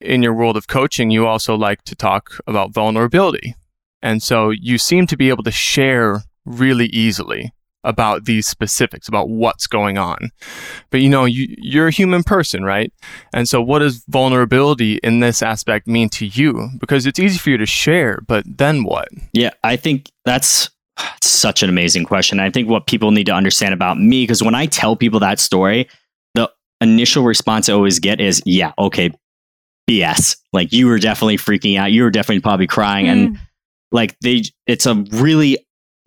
in 0.00 0.22
your 0.22 0.32
world 0.32 0.56
of 0.56 0.68
coaching 0.68 1.10
you 1.10 1.26
also 1.26 1.56
like 1.56 1.82
to 1.82 1.96
talk 1.96 2.38
about 2.46 2.70
vulnerability 2.70 3.56
and 4.00 4.22
so 4.22 4.50
you 4.50 4.78
seem 4.78 5.08
to 5.08 5.16
be 5.16 5.28
able 5.28 5.42
to 5.42 5.50
share 5.50 6.22
really 6.44 6.86
easily 6.86 7.52
about 7.84 8.24
these 8.24 8.46
specifics, 8.48 9.08
about 9.08 9.28
what's 9.28 9.66
going 9.66 9.98
on. 9.98 10.30
But 10.90 11.00
you 11.00 11.08
know, 11.08 11.24
you, 11.24 11.46
you're 11.58 11.88
a 11.88 11.92
human 11.92 12.22
person, 12.22 12.64
right? 12.64 12.92
And 13.32 13.48
so 13.48 13.62
what 13.62 13.78
does 13.78 14.04
vulnerability 14.08 14.96
in 15.02 15.20
this 15.20 15.42
aspect 15.42 15.86
mean 15.86 16.08
to 16.10 16.26
you? 16.26 16.68
Because 16.80 17.06
it's 17.06 17.18
easy 17.18 17.38
for 17.38 17.50
you 17.50 17.56
to 17.56 17.66
share, 17.66 18.20
but 18.26 18.44
then 18.46 18.84
what? 18.84 19.08
Yeah, 19.32 19.50
I 19.62 19.76
think 19.76 20.10
that's 20.24 20.70
such 21.22 21.62
an 21.62 21.68
amazing 21.68 22.04
question. 22.04 22.40
I 22.40 22.50
think 22.50 22.68
what 22.68 22.86
people 22.88 23.12
need 23.12 23.26
to 23.26 23.32
understand 23.34 23.72
about 23.72 23.98
me, 23.98 24.24
because 24.24 24.42
when 24.42 24.54
I 24.56 24.66
tell 24.66 24.96
people 24.96 25.20
that 25.20 25.38
story, 25.38 25.88
the 26.34 26.50
initial 26.80 27.22
response 27.24 27.68
I 27.68 27.74
always 27.74 28.00
get 28.00 28.20
is, 28.20 28.42
yeah, 28.44 28.72
okay, 28.78 29.10
BS. 29.88 30.36
Like 30.52 30.72
you 30.72 30.86
were 30.88 30.98
definitely 30.98 31.36
freaking 31.38 31.78
out. 31.78 31.92
You 31.92 32.02
were 32.02 32.10
definitely 32.10 32.40
probably 32.40 32.66
crying. 32.66 33.08
And 33.08 33.30
Mm. 33.36 33.40
like 33.92 34.18
they, 34.20 34.42
it's 34.66 34.86
a 34.86 34.94
really, 35.12 35.58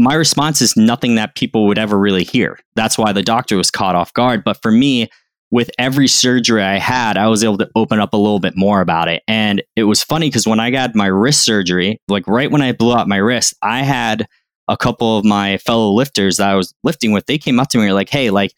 my 0.01 0.15
response 0.15 0.61
is 0.61 0.75
nothing 0.75 1.15
that 1.15 1.35
people 1.35 1.67
would 1.67 1.77
ever 1.77 1.97
really 1.97 2.23
hear. 2.23 2.59
That's 2.75 2.97
why 2.97 3.13
the 3.13 3.21
doctor 3.21 3.55
was 3.55 3.69
caught 3.69 3.95
off 3.95 4.13
guard. 4.13 4.43
But 4.43 4.61
for 4.61 4.71
me, 4.71 5.09
with 5.51 5.69
every 5.77 6.07
surgery 6.07 6.63
I 6.63 6.79
had, 6.79 7.17
I 7.17 7.27
was 7.27 7.43
able 7.43 7.57
to 7.59 7.69
open 7.75 7.99
up 7.99 8.13
a 8.13 8.17
little 8.17 8.39
bit 8.39 8.55
more 8.55 8.81
about 8.81 9.09
it. 9.09 9.21
And 9.27 9.61
it 9.75 9.83
was 9.83 10.01
funny 10.01 10.27
because 10.27 10.47
when 10.47 10.59
I 10.59 10.71
got 10.71 10.95
my 10.95 11.05
wrist 11.05 11.43
surgery, 11.43 12.01
like 12.07 12.25
right 12.25 12.49
when 12.49 12.61
I 12.61 12.71
blew 12.71 12.95
out 12.95 13.07
my 13.07 13.17
wrist, 13.17 13.53
I 13.61 13.83
had 13.83 14.27
a 14.67 14.77
couple 14.77 15.17
of 15.19 15.25
my 15.25 15.57
fellow 15.57 15.91
lifters 15.91 16.37
that 16.37 16.49
I 16.49 16.55
was 16.55 16.73
lifting 16.83 17.11
with. 17.11 17.27
They 17.27 17.37
came 17.37 17.59
up 17.59 17.67
to 17.69 17.77
me 17.77 17.83
and 17.83 17.91
were 17.91 17.95
like, 17.95 18.09
"Hey, 18.09 18.29
like 18.29 18.53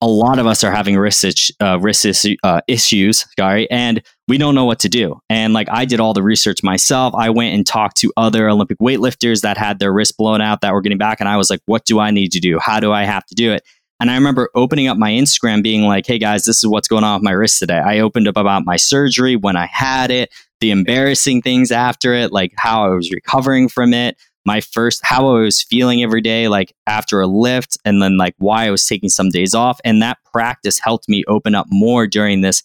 a 0.00 0.06
lot 0.06 0.38
of 0.38 0.46
us 0.46 0.62
are 0.62 0.70
having 0.70 0.96
wrist 0.96 1.24
uh, 1.60 1.78
issue, 1.82 2.36
uh, 2.42 2.60
issues, 2.68 3.24
sorry, 3.38 3.70
and 3.70 4.02
we 4.28 4.38
don't 4.38 4.54
know 4.54 4.64
what 4.64 4.80
to 4.80 4.88
do." 4.88 5.20
And 5.30 5.52
like 5.52 5.68
I 5.70 5.84
did 5.84 6.00
all 6.00 6.12
the 6.12 6.22
research 6.22 6.62
myself. 6.62 7.14
I 7.14 7.30
went 7.30 7.54
and 7.54 7.66
talked 7.66 7.96
to 7.98 8.12
other 8.16 8.48
Olympic 8.48 8.78
weightlifters 8.78 9.40
that 9.42 9.56
had 9.56 9.78
their 9.78 9.92
wrist 9.92 10.16
blown 10.16 10.40
out 10.40 10.60
that 10.60 10.72
were 10.72 10.80
getting 10.80 10.98
back, 10.98 11.20
and 11.20 11.28
I 11.28 11.36
was 11.36 11.50
like, 11.50 11.60
"What 11.66 11.84
do 11.84 11.98
I 11.98 12.10
need 12.10 12.32
to 12.32 12.40
do? 12.40 12.58
How 12.60 12.80
do 12.80 12.92
I 12.92 13.04
have 13.04 13.24
to 13.26 13.34
do 13.34 13.52
it?" 13.52 13.62
And 13.98 14.10
I 14.10 14.14
remember 14.14 14.50
opening 14.54 14.88
up 14.88 14.98
my 14.98 15.10
Instagram 15.10 15.62
being 15.62 15.82
like, 15.84 16.06
hey 16.06 16.18
guys, 16.18 16.44
this 16.44 16.58
is 16.58 16.66
what's 16.66 16.88
going 16.88 17.04
on 17.04 17.14
with 17.14 17.24
my 17.24 17.30
wrist 17.30 17.58
today. 17.58 17.78
I 17.78 18.00
opened 18.00 18.28
up 18.28 18.36
about 18.36 18.66
my 18.66 18.76
surgery 18.76 19.36
when 19.36 19.56
I 19.56 19.66
had 19.66 20.10
it, 20.10 20.30
the 20.60 20.70
embarrassing 20.70 21.42
things 21.42 21.72
after 21.72 22.12
it, 22.12 22.30
like 22.30 22.52
how 22.56 22.84
I 22.84 22.94
was 22.94 23.10
recovering 23.10 23.68
from 23.68 23.94
it, 23.94 24.18
my 24.46 24.60
first, 24.60 25.00
how 25.02 25.36
I 25.36 25.40
was 25.40 25.62
feeling 25.62 26.02
every 26.02 26.20
day, 26.20 26.46
like 26.48 26.72
after 26.86 27.20
a 27.20 27.26
lift, 27.26 27.76
and 27.84 28.00
then 28.00 28.16
like 28.16 28.34
why 28.38 28.66
I 28.66 28.70
was 28.70 28.86
taking 28.86 29.08
some 29.08 29.28
days 29.28 29.54
off. 29.54 29.80
And 29.84 30.00
that 30.00 30.18
practice 30.32 30.78
helped 30.78 31.08
me 31.08 31.24
open 31.26 31.54
up 31.54 31.66
more 31.68 32.06
during 32.06 32.40
this 32.40 32.62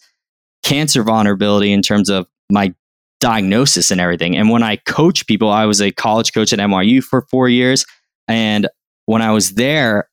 cancer 0.62 1.02
vulnerability 1.02 1.72
in 1.72 1.82
terms 1.82 2.08
of 2.08 2.26
my 2.50 2.72
diagnosis 3.20 3.90
and 3.90 4.00
everything. 4.00 4.36
And 4.36 4.48
when 4.48 4.62
I 4.62 4.76
coach 4.76 5.26
people, 5.26 5.50
I 5.50 5.66
was 5.66 5.82
a 5.82 5.90
college 5.90 6.32
coach 6.32 6.52
at 6.52 6.60
NYU 6.60 7.02
for 7.02 7.22
four 7.22 7.48
years. 7.48 7.84
And 8.28 8.68
when 9.06 9.20
I 9.20 9.32
was 9.32 9.54
there, 9.54 10.08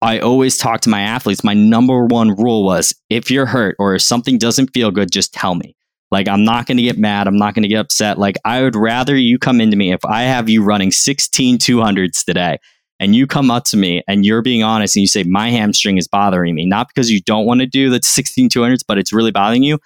I 0.00 0.20
always 0.20 0.56
talk 0.56 0.82
to 0.82 0.88
my 0.88 1.00
athletes. 1.00 1.42
My 1.42 1.54
number 1.54 2.06
one 2.06 2.36
rule 2.36 2.64
was 2.64 2.94
if 3.10 3.30
you're 3.30 3.46
hurt 3.46 3.74
or 3.80 3.96
if 3.96 4.02
something 4.02 4.38
doesn't 4.38 4.72
feel 4.72 4.92
good, 4.92 5.10
just 5.10 5.34
tell 5.34 5.56
me. 5.56 5.74
Like, 6.10 6.28
I'm 6.28 6.44
not 6.44 6.66
going 6.66 6.78
to 6.78 6.82
get 6.82 6.98
mad. 6.98 7.26
I'm 7.26 7.36
not 7.36 7.54
going 7.54 7.62
to 7.62 7.68
get 7.68 7.80
upset. 7.80 8.18
Like, 8.18 8.36
I 8.44 8.62
would 8.62 8.76
rather 8.76 9.16
you 9.16 9.38
come 9.38 9.60
into 9.60 9.76
me 9.76 9.92
if 9.92 10.04
I 10.04 10.22
have 10.22 10.48
you 10.48 10.62
running 10.62 10.90
16 10.90 11.58
200s 11.58 12.24
today 12.24 12.58
and 12.98 13.14
you 13.14 13.26
come 13.26 13.50
up 13.50 13.64
to 13.64 13.76
me 13.76 14.02
and 14.08 14.24
you're 14.24 14.42
being 14.42 14.62
honest 14.62 14.96
and 14.96 15.02
you 15.02 15.06
say, 15.06 15.22
My 15.22 15.50
hamstring 15.50 15.98
is 15.98 16.08
bothering 16.08 16.54
me, 16.54 16.66
not 16.66 16.88
because 16.88 17.10
you 17.10 17.20
don't 17.20 17.46
want 17.46 17.60
to 17.60 17.66
do 17.66 17.90
the 17.90 18.00
16 18.02 18.48
200s, 18.48 18.80
but 18.86 18.98
it's 18.98 19.12
really 19.12 19.30
bothering 19.30 19.62
you. 19.62 19.78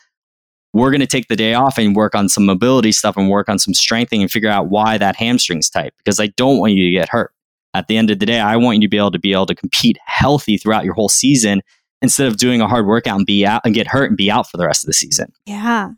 We're 0.72 0.90
going 0.90 1.00
to 1.00 1.06
take 1.06 1.28
the 1.28 1.36
day 1.36 1.52
off 1.54 1.76
and 1.76 1.94
work 1.94 2.14
on 2.14 2.28
some 2.28 2.46
mobility 2.46 2.92
stuff 2.92 3.16
and 3.16 3.28
work 3.28 3.48
on 3.48 3.58
some 3.58 3.74
strengthening 3.74 4.22
and 4.22 4.30
figure 4.30 4.48
out 4.48 4.68
why 4.68 4.96
that 4.96 5.16
hamstring's 5.16 5.68
tight 5.68 5.92
because 5.98 6.18
I 6.18 6.28
don't 6.28 6.58
want 6.58 6.72
you 6.72 6.84
to 6.86 6.92
get 6.92 7.10
hurt 7.10 7.32
at 7.74 7.88
the 7.88 7.96
end 7.96 8.10
of 8.10 8.18
the 8.18 8.26
day, 8.26 8.40
I 8.40 8.56
want 8.56 8.76
you 8.76 8.82
to 8.82 8.90
be 8.90 8.98
able 8.98 9.10
to 9.12 9.18
be 9.18 9.32
able 9.32 9.46
to 9.46 9.54
compete 9.54 9.98
healthy 10.04 10.56
throughout 10.56 10.84
your 10.84 10.94
whole 10.94 11.08
season 11.08 11.62
instead 12.02 12.26
of 12.26 12.36
doing 12.36 12.60
a 12.60 12.68
hard 12.68 12.86
workout 12.86 13.16
and 13.16 13.26
be 13.26 13.46
out 13.46 13.62
and 13.64 13.74
get 13.74 13.86
hurt 13.86 14.10
and 14.10 14.16
be 14.16 14.30
out 14.30 14.50
for 14.50 14.56
the 14.56 14.66
rest 14.66 14.84
of 14.84 14.88
the 14.88 14.92
season. 14.92 15.32
Yeah. 15.46 15.90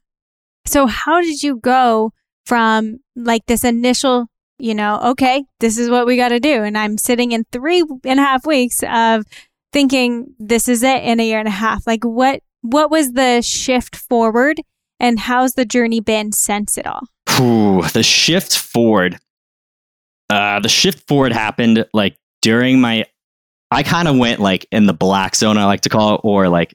So 0.67 0.87
how 0.87 1.21
did 1.21 1.43
you 1.43 1.57
go 1.57 2.13
from 2.47 2.99
like 3.17 3.47
this 3.47 3.65
initial, 3.65 4.27
you 4.59 4.75
know, 4.75 5.01
okay, 5.01 5.45
this 5.61 5.79
is 5.79 5.91
what 5.91 6.07
we 6.07 6.17
got 6.17 6.29
to 6.29 6.41
do, 6.41 6.63
and 6.63 6.77
I'm 6.77 6.99
sitting 6.99 7.33
in 7.33 7.45
three 7.53 7.83
and 8.05 8.21
a 8.21 8.23
half 8.23 8.47
weeks 8.47 8.83
of 8.83 9.25
thinking 9.73 10.35
this 10.39 10.69
is 10.69 10.83
it 10.83 11.03
in 11.03 11.21
a 11.21 11.27
year 11.27 11.39
and 11.39 11.49
a 11.49 11.53
half. 11.53 11.87
Like 11.87 12.05
what 12.05 12.41
what 12.63 12.91
was 12.91 13.13
the 13.13 13.43
shift 13.43 13.95
forward, 13.95 14.61
and 14.99 15.19
how's 15.19 15.53
the 15.55 15.67
journey 15.67 16.01
been 16.01 16.33
since 16.33 16.79
it 16.79 16.87
all? 16.87 17.03
Whew, 17.37 17.83
the 17.93 18.03
shift 18.03 18.57
forward. 18.57 19.19
Uh, 20.31 20.61
the 20.61 20.69
shift 20.69 21.07
forward 21.07 21.33
happened 21.33 21.85
like 21.93 22.17
during 22.41 22.81
my. 22.81 23.05
I 23.71 23.83
kind 23.83 24.09
of 24.09 24.17
went 24.17 24.41
like 24.41 24.67
in 24.71 24.87
the 24.87 24.95
black 24.95 25.35
zone, 25.35 25.59
I 25.59 25.65
like 25.65 25.81
to 25.83 25.89
call 25.89 26.15
it, 26.15 26.21
or 26.23 26.49
like 26.49 26.75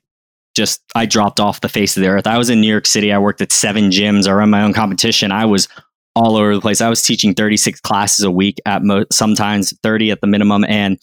just 0.59 0.81
I 0.93 1.05
dropped 1.05 1.39
off 1.39 1.61
the 1.61 1.69
face 1.69 1.95
of 1.95 2.03
the 2.03 2.09
earth. 2.09 2.27
I 2.27 2.37
was 2.37 2.49
in 2.49 2.59
New 2.59 2.67
York 2.67 2.85
City. 2.85 3.13
I 3.13 3.17
worked 3.17 3.39
at 3.39 3.53
seven 3.53 3.85
gyms. 3.85 4.27
I 4.27 4.33
run 4.33 4.49
my 4.49 4.61
own 4.61 4.73
competition. 4.73 5.31
I 5.31 5.45
was 5.45 5.69
all 6.15 6.35
over 6.35 6.53
the 6.53 6.59
place. 6.59 6.81
I 6.81 6.89
was 6.89 7.01
teaching 7.01 7.33
36 7.33 7.79
classes 7.79 8.25
a 8.25 8.31
week 8.31 8.57
at 8.65 8.83
mo- 8.83 9.05
sometimes 9.09 9.73
30 9.81 10.11
at 10.11 10.19
the 10.19 10.27
minimum. 10.27 10.65
And 10.65 10.99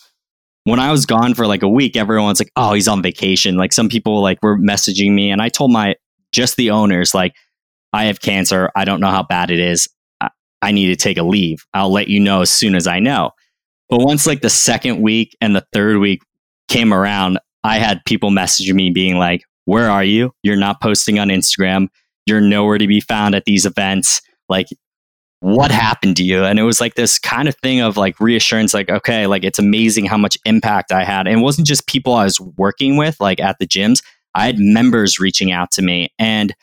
when 0.65 0.79
I 0.79 0.93
was 0.93 1.07
gone 1.07 1.33
for 1.33 1.47
like 1.47 1.63
a 1.63 1.69
week, 1.69 1.97
everyone's 1.97 2.39
like, 2.39 2.53
oh, 2.57 2.75
he's 2.75 2.87
on 2.87 3.01
vacation. 3.01 3.57
Like 3.57 3.73
some 3.73 3.89
people 3.89 4.21
like 4.21 4.39
were 4.43 4.59
messaging 4.59 5.15
me 5.15 5.31
and 5.31 5.41
I 5.41 5.49
told 5.49 5.73
my 5.73 5.95
just 6.33 6.57
the 6.57 6.71
owners, 6.71 7.15
like, 7.15 7.35
I 7.95 8.05
have 8.05 8.21
cancer. 8.21 8.71
I 8.77 8.85
don't 8.85 9.01
know 9.01 9.11
how 9.11 9.23
bad 9.23 9.51
it 9.51 9.59
is. 9.59 9.89
I 10.61 10.73
need 10.73 10.89
to 10.89 10.97
take 10.97 11.17
a 11.17 11.23
leave. 11.23 11.65
I'll 11.73 11.93
let 11.93 12.09
you 12.09 12.21
know 12.21 12.43
as 12.43 12.51
soon 12.51 12.75
as 12.75 12.87
I 12.87 13.01
know. 13.01 13.31
But 13.89 14.01
once 14.01 14.27
like 14.27 14.43
the 14.43 14.51
second 14.51 15.01
week 15.01 15.35
and 15.41 15.57
the 15.57 15.65
third 15.73 15.99
week 15.99 16.21
came 16.69 16.93
around, 16.93 17.39
I 17.67 17.79
had 17.79 18.05
people 18.05 18.31
messaging 18.31 18.75
me 18.75 18.91
being 18.91 19.17
like, 19.17 19.43
Where 19.65 19.91
are 19.91 20.05
you? 20.05 20.33
You're 20.43 20.57
not 20.57 20.81
posting 20.81 21.19
on 21.19 21.29
Instagram. 21.29 21.89
You're 22.27 22.41
nowhere 22.41 22.79
to 22.79 22.87
be 22.87 23.01
found 23.01 23.35
at 23.35 23.45
these 23.45 23.67
events. 23.67 24.23
Like, 24.49 24.69
what 25.41 25.71
happened 25.71 26.17
to 26.17 26.25
you? 26.25 26.45
And 26.45 26.59
it 26.59 26.63
was 26.63 26.81
like 26.81 26.95
this 26.95 27.19
kind 27.19 27.49
of 27.49 27.55
thing 27.57 27.81
of 27.81 27.97
like 27.97 28.19
reassurance, 28.21 28.73
like, 28.73 28.89
okay, 28.89 29.27
like 29.27 29.45
it's 29.45 29.59
amazing 29.59 30.07
how 30.07 30.17
much 30.17 30.39
impact 30.45 30.93
I 30.93 31.05
had. 31.05 31.27
And 31.27 31.41
it 31.41 31.43
wasn't 31.43 31.67
just 31.67 31.87
people 31.87 32.15
I 32.15 32.25
was 32.25 32.41
working 32.41 32.97
with, 32.97 33.21
like 33.21 33.41
at 33.41 33.59
the 33.59 33.67
gyms, 33.67 34.03
I 34.35 34.47
had 34.47 34.59
members 34.59 35.19
reaching 35.21 35.53
out 35.53 35.71
to 35.73 35.83
me. 35.83 36.13
And 36.19 36.55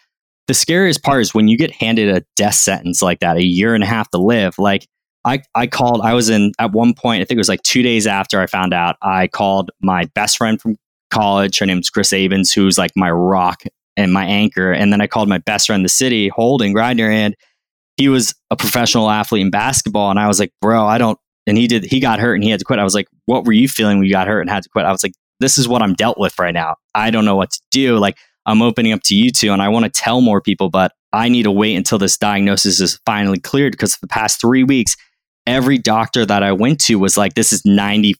the 0.48 0.54
scariest 0.54 1.04
part 1.04 1.22
is 1.22 1.34
when 1.34 1.48
you 1.48 1.58
get 1.58 1.72
handed 1.72 2.16
a 2.16 2.26
death 2.36 2.56
sentence 2.56 3.02
like 3.02 3.20
that, 3.20 3.38
a 3.38 3.44
year 3.44 3.76
and 3.76 3.84
a 3.84 3.88
half 3.88 4.10
to 4.12 4.18
live, 4.18 4.58
like, 4.58 4.88
I, 5.26 5.42
I 5.56 5.68
called, 5.68 6.02
I 6.02 6.14
was 6.14 6.30
in 6.30 6.52
at 6.60 6.74
one 6.74 6.94
point, 6.94 7.22
I 7.22 7.26
think 7.26 7.38
it 7.38 7.40
was 7.40 7.48
like 7.48 7.64
two 7.64 7.82
days 7.82 8.06
after 8.08 8.42
I 8.42 8.48
found 8.48 8.74
out, 8.74 8.98
I 9.02 9.28
called 9.28 9.72
my 9.82 10.06
best 10.16 10.38
friend 10.38 10.60
from 10.60 10.76
college. 11.14 11.60
Her 11.60 11.66
name's 11.66 11.90
Chris 11.90 12.12
Avens, 12.12 12.54
who's 12.54 12.78
like 12.78 12.92
my 12.96 13.12
rock 13.12 13.64
and 13.96 14.12
my 14.12 14.26
anchor. 14.26 14.72
And 14.72 14.92
then 14.92 15.02
I 15.02 15.08
called 15.08 15.30
my 15.30 15.38
best 15.38 15.68
friend 15.68 15.80
in 15.80 15.84
the 15.84 15.90
city, 15.90 16.30
Holden 16.30 16.74
Grinder, 16.74 17.10
and 17.10 17.36
he 17.98 18.10
was 18.10 18.34
a 18.50 18.56
professional 18.56 19.10
athlete 19.10 19.42
in 19.42 19.52
basketball. 19.52 20.10
And 20.10 20.20
I 20.20 20.28
was 20.28 20.40
like, 20.40 20.52
bro, 20.62 20.86
I 20.86 20.98
don't, 20.98 21.20
and 21.46 21.58
he 21.58 21.68
did, 21.68 21.84
he 21.84 22.00
got 22.00 22.20
hurt 22.20 22.36
and 22.36 22.44
he 22.44 22.50
had 22.50 22.60
to 22.60 22.66
quit. 22.66 22.80
I 22.80 22.84
was 22.84 22.96
like, 22.96 23.08
what 23.26 23.46
were 23.46 23.54
you 23.54 23.68
feeling 23.68 24.00
when 24.00 24.08
you 24.08 24.14
got 24.14 24.28
hurt 24.28 24.42
and 24.42 24.50
had 24.50 24.64
to 24.64 24.70
quit? 24.70 24.86
I 24.86 24.92
was 24.92 25.04
like, 25.04 25.14
this 25.40 25.58
is 25.58 25.68
what 25.68 25.82
I'm 25.82 25.94
dealt 25.94 26.18
with 26.18 26.40
right 26.40 26.54
now. 26.54 26.76
I 26.96 27.12
don't 27.12 27.26
know 27.26 27.36
what 27.36 27.52
to 27.52 27.62
do. 27.72 27.98
Like, 27.98 28.18
I'm 28.46 28.62
opening 28.62 28.94
up 28.94 29.02
to 29.06 29.16
you 29.16 29.32
two 29.32 29.52
and 29.52 29.62
I 29.62 29.70
want 29.70 29.86
to 29.86 29.92
tell 29.92 30.22
more 30.22 30.42
people, 30.42 30.70
but 30.70 30.92
I 31.12 31.30
need 31.30 31.44
to 31.44 31.52
wait 31.52 31.76
until 31.76 32.00
this 32.00 32.18
diagnosis 32.18 32.80
is 32.80 33.00
finally 33.06 33.40
cleared 33.40 33.74
because 33.74 33.96
for 33.96 34.02
the 34.02 34.08
past 34.08 34.42
three 34.42 34.64
weeks, 34.64 34.96
every 35.46 35.78
doctor 35.78 36.26
that 36.26 36.44
I 36.44 36.52
went 36.52 36.80
to 36.86 36.96
was 36.96 37.18
like, 37.18 37.36
this 37.36 37.54
is 37.54 37.62
99% 37.64 38.16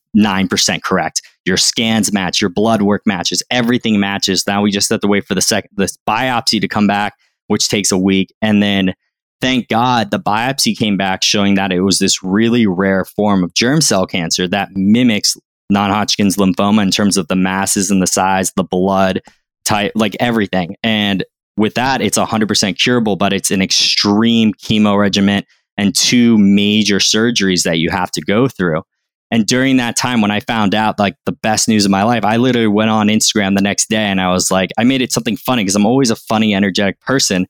correct. 0.84 1.22
Your 1.46 1.58
scans 1.58 2.14
match, 2.14 2.42
your 2.42 2.50
blood 2.50 2.82
work 2.82 3.04
matches, 3.06 3.44
everything 3.52 4.00
matches. 4.00 4.46
Now 4.48 4.62
we 4.62 4.72
just 4.72 4.90
have 4.90 5.02
to 5.02 5.08
wait 5.08 5.26
for 5.26 5.36
the 5.36 5.42
second, 5.42 5.72
this 5.76 5.98
biopsy 6.08 6.62
to 6.62 6.68
come 6.68 6.88
back, 6.88 7.14
which 7.48 7.70
takes 7.70 7.92
a 7.92 7.98
week. 7.98 8.34
And 8.42 8.64
then 8.64 8.94
thank 9.42 9.68
God 9.68 10.12
the 10.12 10.20
biopsy 10.20 10.78
came 10.78 10.96
back 10.96 11.22
showing 11.22 11.56
that 11.56 11.72
it 11.72 11.82
was 11.82 12.00
this 12.00 12.24
really 12.24 12.66
rare 12.66 13.06
form 13.06 13.44
of 13.44 13.54
germ 13.54 13.82
cell 13.82 14.06
cancer 14.06 14.48
that 14.48 14.70
mimics 14.74 15.36
non 15.70 15.90
Hodgkin's 15.90 16.38
lymphoma 16.38 16.82
in 16.82 16.92
terms 16.92 17.18
of 17.18 17.28
the 17.28 17.36
masses 17.36 17.92
and 17.92 18.02
the 18.02 18.08
size, 18.08 18.54
the 18.56 18.64
blood 18.64 19.22
type, 19.66 19.92
like 19.96 20.16
everything. 20.20 20.76
And 20.84 21.24
with 21.58 21.76
that, 21.76 22.02
it's 22.02 22.18
100% 22.18 22.82
curable, 22.82 23.16
but 23.16 23.34
it's 23.34 23.52
an 23.52 23.62
extreme 23.62 24.54
chemo 24.54 24.98
regimen 24.98 25.44
and 25.78 25.96
two 25.96 26.38
major 26.38 26.98
surgeries 26.98 27.64
that 27.64 27.80
you 27.80 27.90
have 27.90 28.12
to 28.12 28.22
go 28.22 28.48
through. 28.48 28.84
And 29.34 29.48
during 29.48 29.78
that 29.78 29.96
time, 29.96 30.22
when 30.22 30.30
I 30.30 30.42
found 30.42 30.76
out 30.76 31.00
like 31.00 31.16
the 31.26 31.32
best 31.32 31.68
news 31.68 31.86
of 31.86 31.92
my 31.92 32.04
life, 32.04 32.24
I 32.24 32.38
literally 32.38 32.68
went 32.68 32.92
on 32.92 33.08
Instagram 33.08 33.56
the 33.56 33.64
next 33.64 33.90
day 33.90 34.06
and 34.06 34.22
I 34.22 34.30
was 34.30 34.52
like, 34.52 34.70
I 34.78 34.84
made 34.84 35.02
it 35.02 35.12
something 35.12 35.38
funny 35.38 35.64
because 35.64 35.76
I'm 35.76 35.88
always 35.88 36.12
a 36.12 36.16
funny, 36.16 36.54
energetic 36.54 37.00
person. 37.00 37.48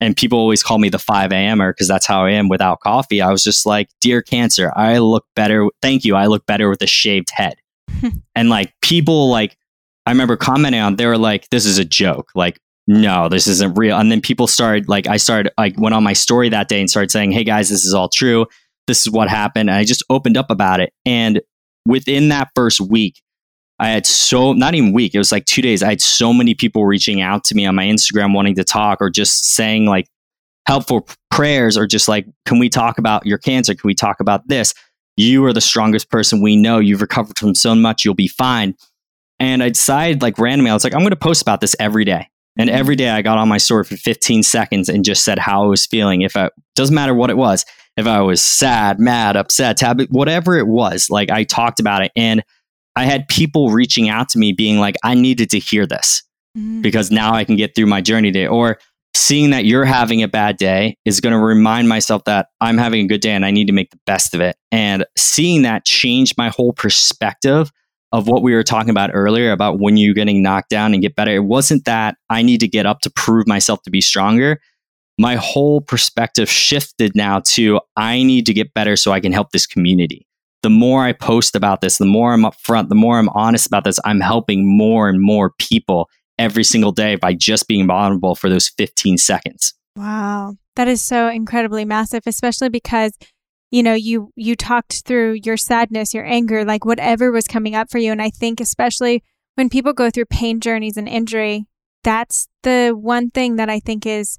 And 0.00 0.16
people 0.16 0.38
always 0.38 0.62
call 0.62 0.78
me 0.78 0.88
the 0.88 0.98
5 0.98 1.32
a.m.er 1.32 1.74
because 1.74 1.88
that's 1.88 2.06
how 2.06 2.24
I 2.24 2.30
am 2.30 2.48
without 2.48 2.80
coffee. 2.80 3.20
I 3.20 3.30
was 3.30 3.44
just 3.44 3.66
like, 3.66 3.90
Dear 4.00 4.22
Cancer, 4.22 4.72
I 4.76 4.96
look 4.96 5.26
better. 5.34 5.68
Thank 5.82 6.06
you. 6.06 6.16
I 6.16 6.24
look 6.24 6.46
better 6.46 6.70
with 6.70 6.80
a 6.80 6.86
shaved 6.86 7.28
head. 7.30 7.56
and 8.34 8.48
like 8.48 8.72
people, 8.80 9.28
like, 9.28 9.58
I 10.06 10.12
remember 10.12 10.38
commenting 10.38 10.80
on, 10.80 10.96
they 10.96 11.04
were 11.04 11.18
like, 11.18 11.50
This 11.50 11.66
is 11.66 11.76
a 11.76 11.84
joke. 11.84 12.30
Like, 12.34 12.58
no, 12.86 13.28
this 13.28 13.46
isn't 13.46 13.76
real. 13.76 13.98
And 13.98 14.10
then 14.10 14.22
people 14.22 14.46
started 14.46 14.88
like 14.88 15.06
I 15.06 15.18
started 15.18 15.52
like 15.58 15.78
went 15.78 15.94
on 15.94 16.02
my 16.02 16.12
story 16.14 16.48
that 16.48 16.68
day 16.68 16.80
and 16.80 16.88
started 16.88 17.10
saying, 17.10 17.32
Hey 17.32 17.44
guys, 17.44 17.68
this 17.68 17.84
is 17.84 17.92
all 17.92 18.08
true. 18.08 18.46
This 18.86 19.00
is 19.02 19.10
what 19.10 19.28
happened. 19.28 19.70
And 19.70 19.78
I 19.78 19.84
just 19.84 20.04
opened 20.10 20.36
up 20.36 20.50
about 20.50 20.80
it. 20.80 20.92
And 21.04 21.40
within 21.86 22.28
that 22.28 22.50
first 22.54 22.80
week, 22.80 23.20
I 23.78 23.88
had 23.88 24.06
so 24.06 24.52
not 24.52 24.74
even 24.74 24.92
week, 24.92 25.14
it 25.14 25.18
was 25.18 25.32
like 25.32 25.44
two 25.44 25.62
days. 25.62 25.82
I 25.82 25.90
had 25.90 26.00
so 26.00 26.32
many 26.32 26.54
people 26.54 26.86
reaching 26.86 27.20
out 27.20 27.44
to 27.44 27.54
me 27.54 27.66
on 27.66 27.74
my 27.74 27.84
Instagram 27.84 28.34
wanting 28.34 28.54
to 28.56 28.64
talk 28.64 28.98
or 29.00 29.10
just 29.10 29.54
saying 29.54 29.86
like 29.86 30.08
helpful 30.66 31.08
prayers 31.30 31.76
or 31.76 31.86
just 31.86 32.08
like, 32.08 32.26
can 32.46 32.58
we 32.58 32.68
talk 32.68 32.98
about 32.98 33.26
your 33.26 33.38
cancer? 33.38 33.74
Can 33.74 33.86
we 33.86 33.94
talk 33.94 34.20
about 34.20 34.48
this? 34.48 34.72
You 35.16 35.44
are 35.44 35.52
the 35.52 35.60
strongest 35.60 36.10
person 36.10 36.42
we 36.42 36.56
know. 36.56 36.78
You've 36.78 37.02
recovered 37.02 37.38
from 37.38 37.54
so 37.54 37.74
much, 37.74 38.04
you'll 38.04 38.14
be 38.14 38.28
fine. 38.28 38.74
And 39.38 39.62
I 39.62 39.68
decided 39.68 40.22
like 40.22 40.38
randomly, 40.38 40.70
I 40.70 40.74
was 40.74 40.84
like, 40.84 40.94
I'm 40.94 41.02
gonna 41.02 41.16
post 41.16 41.42
about 41.42 41.60
this 41.60 41.76
every 41.78 42.04
day. 42.04 42.28
And 42.58 42.70
every 42.70 42.96
day 42.96 43.10
I 43.10 43.20
got 43.20 43.36
on 43.36 43.48
my 43.48 43.58
story 43.58 43.84
for 43.84 43.96
15 43.96 44.42
seconds 44.42 44.88
and 44.88 45.04
just 45.04 45.24
said 45.24 45.38
how 45.38 45.64
I 45.64 45.66
was 45.66 45.84
feeling. 45.84 46.22
If 46.22 46.36
it 46.36 46.52
doesn't 46.74 46.94
matter 46.94 47.14
what 47.14 47.28
it 47.28 47.36
was, 47.36 47.66
if 47.96 48.06
I 48.06 48.20
was 48.20 48.42
sad, 48.42 48.98
mad, 48.98 49.36
upset, 49.36 49.76
tab- 49.76 50.08
whatever 50.10 50.56
it 50.56 50.66
was, 50.66 51.08
like 51.10 51.30
I 51.30 51.44
talked 51.44 51.80
about 51.80 52.02
it. 52.02 52.12
And 52.14 52.42
I 52.94 53.04
had 53.04 53.28
people 53.28 53.70
reaching 53.70 54.08
out 54.08 54.28
to 54.30 54.38
me 54.38 54.52
being 54.52 54.78
like, 54.78 54.96
I 55.04 55.14
needed 55.14 55.50
to 55.50 55.58
hear 55.58 55.86
this 55.86 56.22
mm-hmm. 56.56 56.82
because 56.82 57.10
now 57.10 57.34
I 57.34 57.44
can 57.44 57.56
get 57.56 57.74
through 57.74 57.86
my 57.86 58.00
journey 58.00 58.30
day. 58.30 58.46
Or 58.46 58.78
seeing 59.14 59.50
that 59.50 59.64
you're 59.64 59.84
having 59.84 60.22
a 60.22 60.28
bad 60.28 60.56
day 60.56 60.96
is 61.04 61.20
going 61.20 61.32
to 61.32 61.38
remind 61.38 61.88
myself 61.88 62.24
that 62.24 62.48
I'm 62.60 62.78
having 62.78 63.04
a 63.04 63.08
good 63.08 63.20
day 63.20 63.32
and 63.32 63.44
I 63.44 63.50
need 63.50 63.66
to 63.66 63.72
make 63.72 63.90
the 63.90 64.00
best 64.06 64.34
of 64.34 64.40
it. 64.40 64.56
And 64.70 65.04
seeing 65.16 65.62
that 65.62 65.84
changed 65.84 66.36
my 66.36 66.50
whole 66.50 66.72
perspective 66.72 67.70
of 68.12 68.28
what 68.28 68.42
we 68.42 68.54
were 68.54 68.62
talking 68.62 68.90
about 68.90 69.10
earlier 69.12 69.52
about 69.52 69.78
when 69.78 69.96
you're 69.96 70.14
getting 70.14 70.42
knocked 70.42 70.70
down 70.70 70.92
and 70.94 71.02
get 71.02 71.16
better. 71.16 71.34
It 71.34 71.44
wasn't 71.44 71.84
that 71.86 72.16
I 72.30 72.42
need 72.42 72.60
to 72.60 72.68
get 72.68 72.86
up 72.86 73.00
to 73.00 73.10
prove 73.10 73.46
myself 73.46 73.82
to 73.82 73.90
be 73.90 74.00
stronger. 74.00 74.60
My 75.18 75.36
whole 75.36 75.80
perspective 75.80 76.48
shifted 76.48 77.14
now 77.14 77.40
to 77.40 77.80
I 77.96 78.22
need 78.22 78.46
to 78.46 78.54
get 78.54 78.74
better 78.74 78.96
so 78.96 79.12
I 79.12 79.20
can 79.20 79.32
help 79.32 79.50
this 79.50 79.66
community. 79.66 80.26
The 80.62 80.70
more 80.70 81.04
I 81.04 81.12
post 81.12 81.56
about 81.56 81.80
this, 81.80 81.98
the 81.98 82.04
more 82.04 82.32
I'm 82.32 82.42
upfront, 82.42 82.88
the 82.88 82.94
more 82.94 83.18
I'm 83.18 83.28
honest 83.30 83.66
about 83.66 83.84
this, 83.84 84.00
I'm 84.04 84.20
helping 84.20 84.76
more 84.76 85.08
and 85.08 85.20
more 85.20 85.52
people 85.58 86.10
every 86.38 86.64
single 86.64 86.92
day 86.92 87.16
by 87.16 87.32
just 87.32 87.68
being 87.68 87.86
vulnerable 87.86 88.34
for 88.34 88.50
those 88.50 88.68
15 88.68 89.16
seconds. 89.16 89.74
Wow. 89.96 90.56
That 90.74 90.88
is 90.88 91.00
so 91.00 91.28
incredibly 91.28 91.86
massive, 91.86 92.24
especially 92.26 92.68
because 92.68 93.12
you 93.70 93.82
know 93.82 93.94
you 93.94 94.32
you 94.36 94.54
talked 94.54 95.02
through 95.04 95.32
your 95.44 95.56
sadness 95.56 96.14
your 96.14 96.24
anger 96.24 96.64
like 96.64 96.84
whatever 96.84 97.32
was 97.32 97.46
coming 97.46 97.74
up 97.74 97.90
for 97.90 97.98
you 97.98 98.12
and 98.12 98.22
i 98.22 98.30
think 98.30 98.60
especially 98.60 99.22
when 99.56 99.68
people 99.68 99.92
go 99.92 100.08
through 100.08 100.24
pain 100.24 100.60
journeys 100.60 100.96
and 100.96 101.08
injury 101.08 101.66
that's 102.04 102.48
the 102.62 102.90
one 102.90 103.28
thing 103.28 103.56
that 103.56 103.68
i 103.68 103.80
think 103.80 104.06
is 104.06 104.38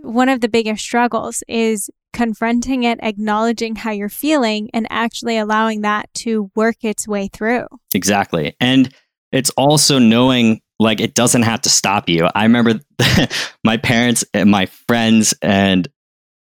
one 0.00 0.28
of 0.28 0.40
the 0.40 0.48
biggest 0.48 0.82
struggles 0.82 1.42
is 1.48 1.90
confronting 2.12 2.82
it 2.84 2.98
acknowledging 3.02 3.74
how 3.76 3.90
you're 3.90 4.08
feeling 4.08 4.70
and 4.74 4.86
actually 4.90 5.38
allowing 5.38 5.80
that 5.82 6.12
to 6.14 6.50
work 6.54 6.76
its 6.82 7.08
way 7.08 7.28
through 7.28 7.66
exactly 7.94 8.54
and 8.60 8.94
it's 9.32 9.50
also 9.50 9.98
knowing 9.98 10.60
like 10.78 11.00
it 11.00 11.14
doesn't 11.14 11.42
have 11.42 11.60
to 11.60 11.70
stop 11.70 12.08
you 12.08 12.28
i 12.34 12.42
remember 12.42 12.78
my 13.64 13.76
parents 13.76 14.24
and 14.34 14.50
my 14.50 14.66
friends 14.66 15.32
and 15.40 15.88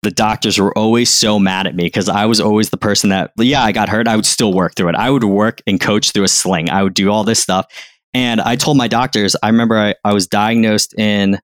the 0.02 0.12
doctors 0.12 0.58
were 0.58 0.76
always 0.78 1.10
so 1.10 1.38
mad 1.38 1.68
at 1.68 1.76
me 1.76 1.84
because 1.84 2.08
I 2.08 2.26
was 2.26 2.40
always 2.40 2.70
the 2.70 2.78
person 2.78 3.10
that, 3.10 3.32
yeah, 3.38 3.62
I 3.62 3.72
got 3.72 3.90
hurt. 3.90 4.08
I 4.08 4.16
would 4.16 4.26
still 4.26 4.54
work 4.54 4.76
through 4.76 4.90
it. 4.90 4.96
I 4.96 5.10
would 5.10 5.26
work 5.26 5.62
and 5.68 5.80
coach 5.80 6.12
through 6.12 6.24
a 6.24 6.30
sling. 6.30 6.70
I 6.70 6.84
would 6.84 6.94
do 6.94 7.12
all 7.12 7.24
this 7.24 7.40
stuff. 7.40 7.66
And 8.14 8.40
I 8.40 8.56
told 8.56 8.78
my 8.78 8.88
doctors, 8.88 9.36
I 9.44 9.50
remember 9.50 9.78
I, 9.78 9.96
I 10.04 10.14
was 10.14 10.26
diagnosed 10.28 10.98
in 10.98 11.38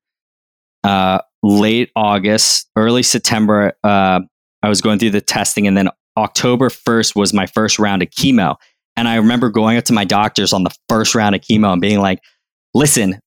uh, 0.84 1.20
late 1.45 1.91
August, 1.95 2.69
early 2.75 3.03
September. 3.03 3.73
Uh, 3.84 4.21
I 4.63 4.69
was 4.69 4.81
going 4.81 4.97
through 4.97 5.12
the 5.12 5.21
testing. 5.21 5.67
And 5.67 5.77
then 5.77 5.89
October 6.17 6.69
1st 6.69 7.15
was 7.15 7.34
my 7.34 7.45
first 7.45 7.77
round 7.77 8.01
of 8.01 8.10
chemo. 8.10 8.55
And 8.97 9.08
I 9.08 9.17
remember 9.17 9.51
going 9.51 9.77
up 9.77 9.84
to 9.86 9.93
my 9.93 10.05
doctors 10.05 10.53
on 10.53 10.63
the 10.63 10.75
first 10.89 11.13
round 11.13 11.36
of 11.36 11.41
chemo 11.41 11.71
and 11.71 11.81
being 11.81 11.99
like, 11.99 12.19
listen, 12.73 13.19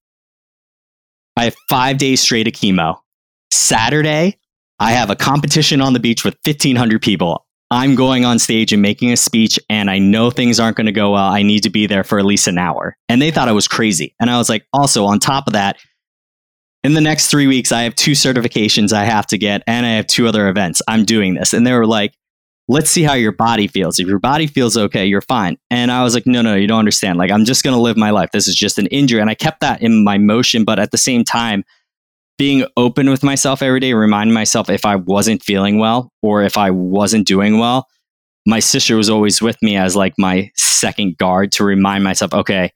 I 1.37 1.45
have 1.45 1.55
five 1.69 1.99
days 1.99 2.21
straight 2.21 2.49
of 2.49 2.55
chemo. 2.55 2.97
Saturday, 3.53 4.39
I 4.81 4.93
have 4.93 5.11
a 5.11 5.17
competition 5.17 5.81
on 5.81 5.93
the 5.93 6.01
beach 6.01 6.25
with 6.25 6.37
1,500 6.45 7.01
people. 7.01 7.47
I'm 7.71 7.95
going 7.95 8.25
on 8.25 8.39
stage 8.39 8.73
and 8.73 8.81
making 8.81 9.13
a 9.13 9.17
speech, 9.17 9.61
and 9.69 9.91
I 9.91 9.99
know 9.99 10.31
things 10.31 10.59
aren't 10.59 10.77
going 10.77 10.87
to 10.87 10.93
go 10.93 11.13
well. 11.13 11.29
I 11.29 11.43
need 11.43 11.65
to 11.65 11.71
be 11.71 11.87
there 11.87 12.03
for 12.03 12.19
at 12.19 12.25
least 12.25 12.49
an 12.49 12.57
hour. 12.57 12.97
And 13.11 13.21
they 13.21 13.31
thought 13.31 13.47
I 13.47 13.53
was 13.53 13.69
crazy. 13.69 14.15
And 14.19 14.31
I 14.31 14.39
was 14.39 14.49
like, 14.49 14.67
also, 14.73 15.05
on 15.05 15.21
top 15.21 15.47
of 15.47 15.53
that, 15.53 15.77
in 16.85 16.95
the 16.95 17.01
next 17.01 17.29
three 17.29 17.47
weeks, 17.47 17.73
I 17.73 17.83
have 17.83 17.95
two 17.95 18.13
certifications 18.13 18.93
I 18.93 19.05
have 19.05 19.27
to 19.29 19.39
get, 19.39 19.63
and 19.67 19.85
I 19.85 19.91
have 19.91 20.07
two 20.07 20.27
other 20.27 20.49
events. 20.49 20.81
I'm 20.87 21.05
doing 21.05 21.35
this. 21.35 21.53
And 21.53 21.67
they 21.67 21.73
were 21.73 21.87
like, 21.87 22.15
let's 22.69 22.91
see 22.91 23.03
how 23.03 23.15
your 23.15 23.33
body 23.33 23.67
feels. 23.67 23.99
If 23.99 24.07
your 24.07 24.19
body 24.19 24.47
feels 24.47 24.77
okay, 24.77 25.07
you're 25.07 25.23
fine. 25.23 25.57
And 25.71 25.91
I 25.91 26.03
was 26.03 26.15
like, 26.15 26.27
no, 26.27 26.43
no, 26.43 26.55
you 26.55 26.67
don't 26.67 26.79
understand. 26.79 27.19
Like, 27.19 27.31
I'm 27.31 27.45
just 27.45 27.65
going 27.65 27.75
to 27.75 27.81
live 27.81 27.97
my 27.97 28.11
life. 28.11 28.31
This 28.31 28.47
is 28.47 28.55
just 28.55 28.79
an 28.79 28.87
injury. 28.89 29.21
And 29.21 29.31
I 29.31 29.35
kept 29.35 29.61
that 29.61 29.83
in 29.83 30.05
my 30.05 30.19
motion. 30.19 30.65
But 30.65 30.79
at 30.79 30.91
the 30.91 30.99
same 30.99 31.25
time, 31.25 31.65
being 32.37 32.65
open 32.77 33.11
with 33.11 33.25
myself 33.25 33.63
every 33.63 33.81
day, 33.81 33.95
remind 33.95 34.33
myself 34.33 34.71
if 34.71 34.85
I 34.85 34.97
wasn't 34.97 35.43
feeling 35.43 35.79
well 35.79 36.13
or 36.23 36.43
if 36.43 36.57
I 36.57 36.71
wasn't 36.71 37.27
doing 37.27 37.59
well. 37.59 37.89
My 38.47 38.61
sister 38.61 38.97
was 38.97 39.11
always 39.11 39.43
with 39.43 39.61
me 39.63 39.77
as 39.77 39.97
like 39.97 40.15
my 40.17 40.51
second 40.55 41.19
guard 41.19 41.53
to 41.53 41.65
remind 41.65 42.05
myself, 42.05 42.33
okay, 42.33 42.73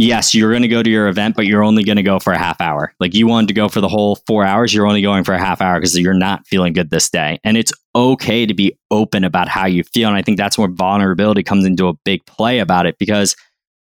yes, 0.00 0.34
you're 0.34 0.50
going 0.50 0.62
to 0.62 0.68
go 0.68 0.82
to 0.82 0.90
your 0.90 1.08
event, 1.08 1.36
but 1.36 1.46
you're 1.46 1.62
only 1.62 1.84
going 1.84 1.96
to 1.96 2.02
go 2.02 2.18
for 2.18 2.32
a 2.32 2.38
half 2.38 2.60
hour. 2.60 2.92
Like 3.00 3.14
you 3.14 3.26
wanted 3.26 3.48
to 3.48 3.54
go 3.54 3.68
for 3.68 3.80
the 3.80 3.88
whole 3.88 4.16
four 4.26 4.44
hours, 4.44 4.72
you're 4.72 4.86
only 4.86 5.02
going 5.02 5.24
for 5.24 5.34
a 5.34 5.38
half 5.38 5.60
hour 5.60 5.78
because 5.78 5.98
you're 5.98 6.14
not 6.14 6.46
feeling 6.46 6.72
good 6.72 6.90
this 6.90 7.10
day. 7.10 7.38
And 7.44 7.56
it's 7.56 7.72
okay 7.94 8.46
to 8.46 8.54
be 8.54 8.78
open 8.90 9.24
about 9.24 9.48
how 9.48 9.66
you 9.66 9.82
feel. 9.82 10.08
And 10.08 10.16
I 10.16 10.22
think 10.22 10.38
that's 10.38 10.56
where 10.56 10.68
vulnerability 10.68 11.42
comes 11.42 11.66
into 11.66 11.88
a 11.88 11.94
big 12.04 12.24
play 12.24 12.60
about 12.60 12.86
it 12.86 12.96
because 12.98 13.36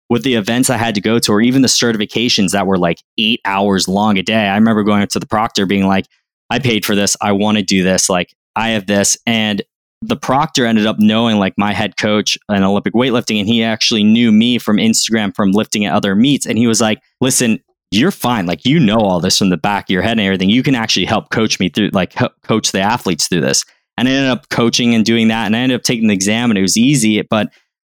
with 0.09 0.23
the 0.23 0.35
events 0.35 0.69
I 0.69 0.77
had 0.77 0.95
to 0.95 1.01
go 1.01 1.19
to, 1.19 1.31
or 1.33 1.41
even 1.41 1.61
the 1.61 1.67
certifications 1.67 2.51
that 2.51 2.65
were 2.65 2.77
like 2.77 2.99
eight 3.19 3.41
hours 3.45 3.87
long 3.87 4.17
a 4.17 4.23
day, 4.23 4.47
I 4.47 4.55
remember 4.55 4.83
going 4.83 5.03
up 5.03 5.09
to 5.09 5.19
the 5.19 5.27
proctor 5.27 5.65
being 5.65 5.85
like, 5.85 6.07
I 6.49 6.59
paid 6.59 6.85
for 6.85 6.95
this. 6.95 7.17
I 7.21 7.33
want 7.33 7.57
to 7.57 7.63
do 7.63 7.83
this. 7.83 8.09
Like, 8.09 8.33
I 8.55 8.69
have 8.69 8.87
this. 8.87 9.17
And 9.25 9.61
the 10.01 10.15
proctor 10.15 10.65
ended 10.65 10.85
up 10.85 10.97
knowing 10.99 11.37
like 11.37 11.53
my 11.57 11.73
head 11.73 11.97
coach 11.97 12.37
in 12.49 12.63
Olympic 12.63 12.93
weightlifting, 12.93 13.39
and 13.39 13.47
he 13.47 13.63
actually 13.63 14.03
knew 14.03 14.31
me 14.31 14.57
from 14.59 14.77
Instagram 14.77 15.35
from 15.35 15.51
lifting 15.51 15.85
at 15.85 15.93
other 15.93 16.15
meets. 16.15 16.45
And 16.45 16.57
he 16.57 16.67
was 16.67 16.79
like, 16.79 16.99
listen, 17.19 17.59
you're 17.91 18.11
fine. 18.11 18.45
Like, 18.45 18.65
you 18.65 18.79
know 18.79 18.99
all 18.99 19.19
this 19.19 19.37
from 19.37 19.49
the 19.49 19.57
back 19.57 19.85
of 19.85 19.93
your 19.93 20.01
head 20.01 20.13
and 20.13 20.21
everything. 20.21 20.49
You 20.49 20.61
can 20.61 20.75
actually 20.75 21.05
help 21.05 21.29
coach 21.29 21.59
me 21.59 21.69
through, 21.69 21.89
like, 21.93 22.13
coach 22.43 22.71
the 22.71 22.81
athletes 22.81 23.27
through 23.27 23.41
this. 23.41 23.65
And 23.97 24.07
I 24.07 24.11
ended 24.11 24.29
up 24.29 24.49
coaching 24.49 24.93
and 24.93 25.05
doing 25.05 25.29
that. 25.29 25.45
And 25.45 25.55
I 25.55 25.59
ended 25.59 25.79
up 25.79 25.83
taking 25.83 26.07
the 26.07 26.13
exam, 26.13 26.51
and 26.51 26.57
it 26.57 26.61
was 26.61 26.77
easy. 26.77 27.21
But 27.21 27.47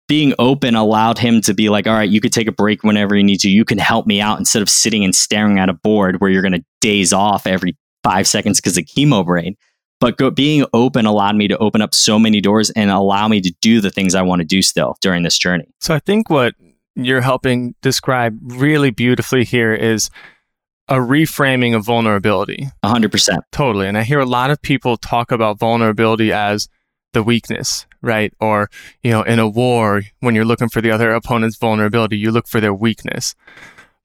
being 0.07 0.35
open 0.39 0.75
allowed 0.75 1.19
him 1.19 1.41
to 1.43 1.55
be 1.55 1.69
like, 1.69 1.87
all 1.87 1.95
right, 1.95 2.09
you 2.09 2.21
could 2.21 2.33
take 2.33 2.49
a 2.49 2.53
break 2.53 2.83
whenever 2.83 3.17
you 3.17 3.25
need 3.25 3.41
to. 3.41 3.51
You 3.51 3.65
can 3.65 3.79
help 3.79 4.07
me 4.07 4.21
out 4.21 4.39
instead 4.39 4.63
of 4.63 4.69
sitting 4.69 5.05
and 5.05 5.15
staring 5.15 5.59
at 5.59 5.69
a 5.69 5.75
board 5.75 6.21
where 6.21 6.31
you're 6.31 6.43
going 6.43 6.53
to 6.53 6.65
daze 6.81 7.13
off 7.13 7.47
every 7.47 7.77
five 8.05 8.29
seconds 8.29 8.61
because 8.61 8.79
of 8.79 8.85
chemo 8.85 9.25
brain. 9.25 9.57
But 10.01 10.17
go, 10.17 10.31
being 10.31 10.65
open 10.73 11.07
allowed 11.07 11.37
me 11.37 11.49
to 11.49 11.59
open 11.59 11.83
up 11.83 11.95
so 11.95 12.19
many 12.19 12.41
doors 12.41 12.71
and 12.71 12.91
allow 12.91 13.27
me 13.29 13.41
to 13.41 13.53
do 13.61 13.81
the 13.81 13.91
things 13.91 14.15
I 14.15 14.23
want 14.23 14.41
to 14.41 14.47
do 14.47 14.63
still 14.63 14.97
during 15.01 15.25
this 15.25 15.39
journey. 15.39 15.67
So 15.81 15.95
I 15.95 15.99
think 15.99 16.31
what 16.31 16.55
you're 16.95 17.21
helping 17.21 17.75
describe 17.83 18.39
really 18.43 18.91
beautifully 18.91 19.45
here 19.45 19.75
is 19.75 20.11
a 20.89 20.97
reframing 20.97 21.77
of 21.77 21.85
vulnerability. 21.85 22.69
100%. 22.85 23.39
Totally. 23.53 23.89
And 23.89 23.99
I 23.99 24.03
hear 24.03 24.21
a 24.21 24.27
lot 24.27 24.51
of 24.51 24.63
people 24.63 24.97
talk 24.97 25.31
about 25.31 25.59
vulnerability 25.59 26.33
as 26.33 26.69
the 27.13 27.23
weakness, 27.23 27.87
right? 28.03 28.33
Or, 28.41 28.71
you 29.03 29.11
know, 29.11 29.23
in 29.23 29.39
a 29.39 29.49
war, 29.49 30.03
when 30.21 30.35
you're 30.35 30.45
looking 30.45 30.69
for 30.69 30.81
the 30.81 30.91
other 30.91 31.13
opponent's 31.13 31.57
vulnerability, 31.57 32.17
you 32.17 32.31
look 32.31 32.47
for 32.47 32.61
their 32.61 32.75
weakness. 32.75 33.35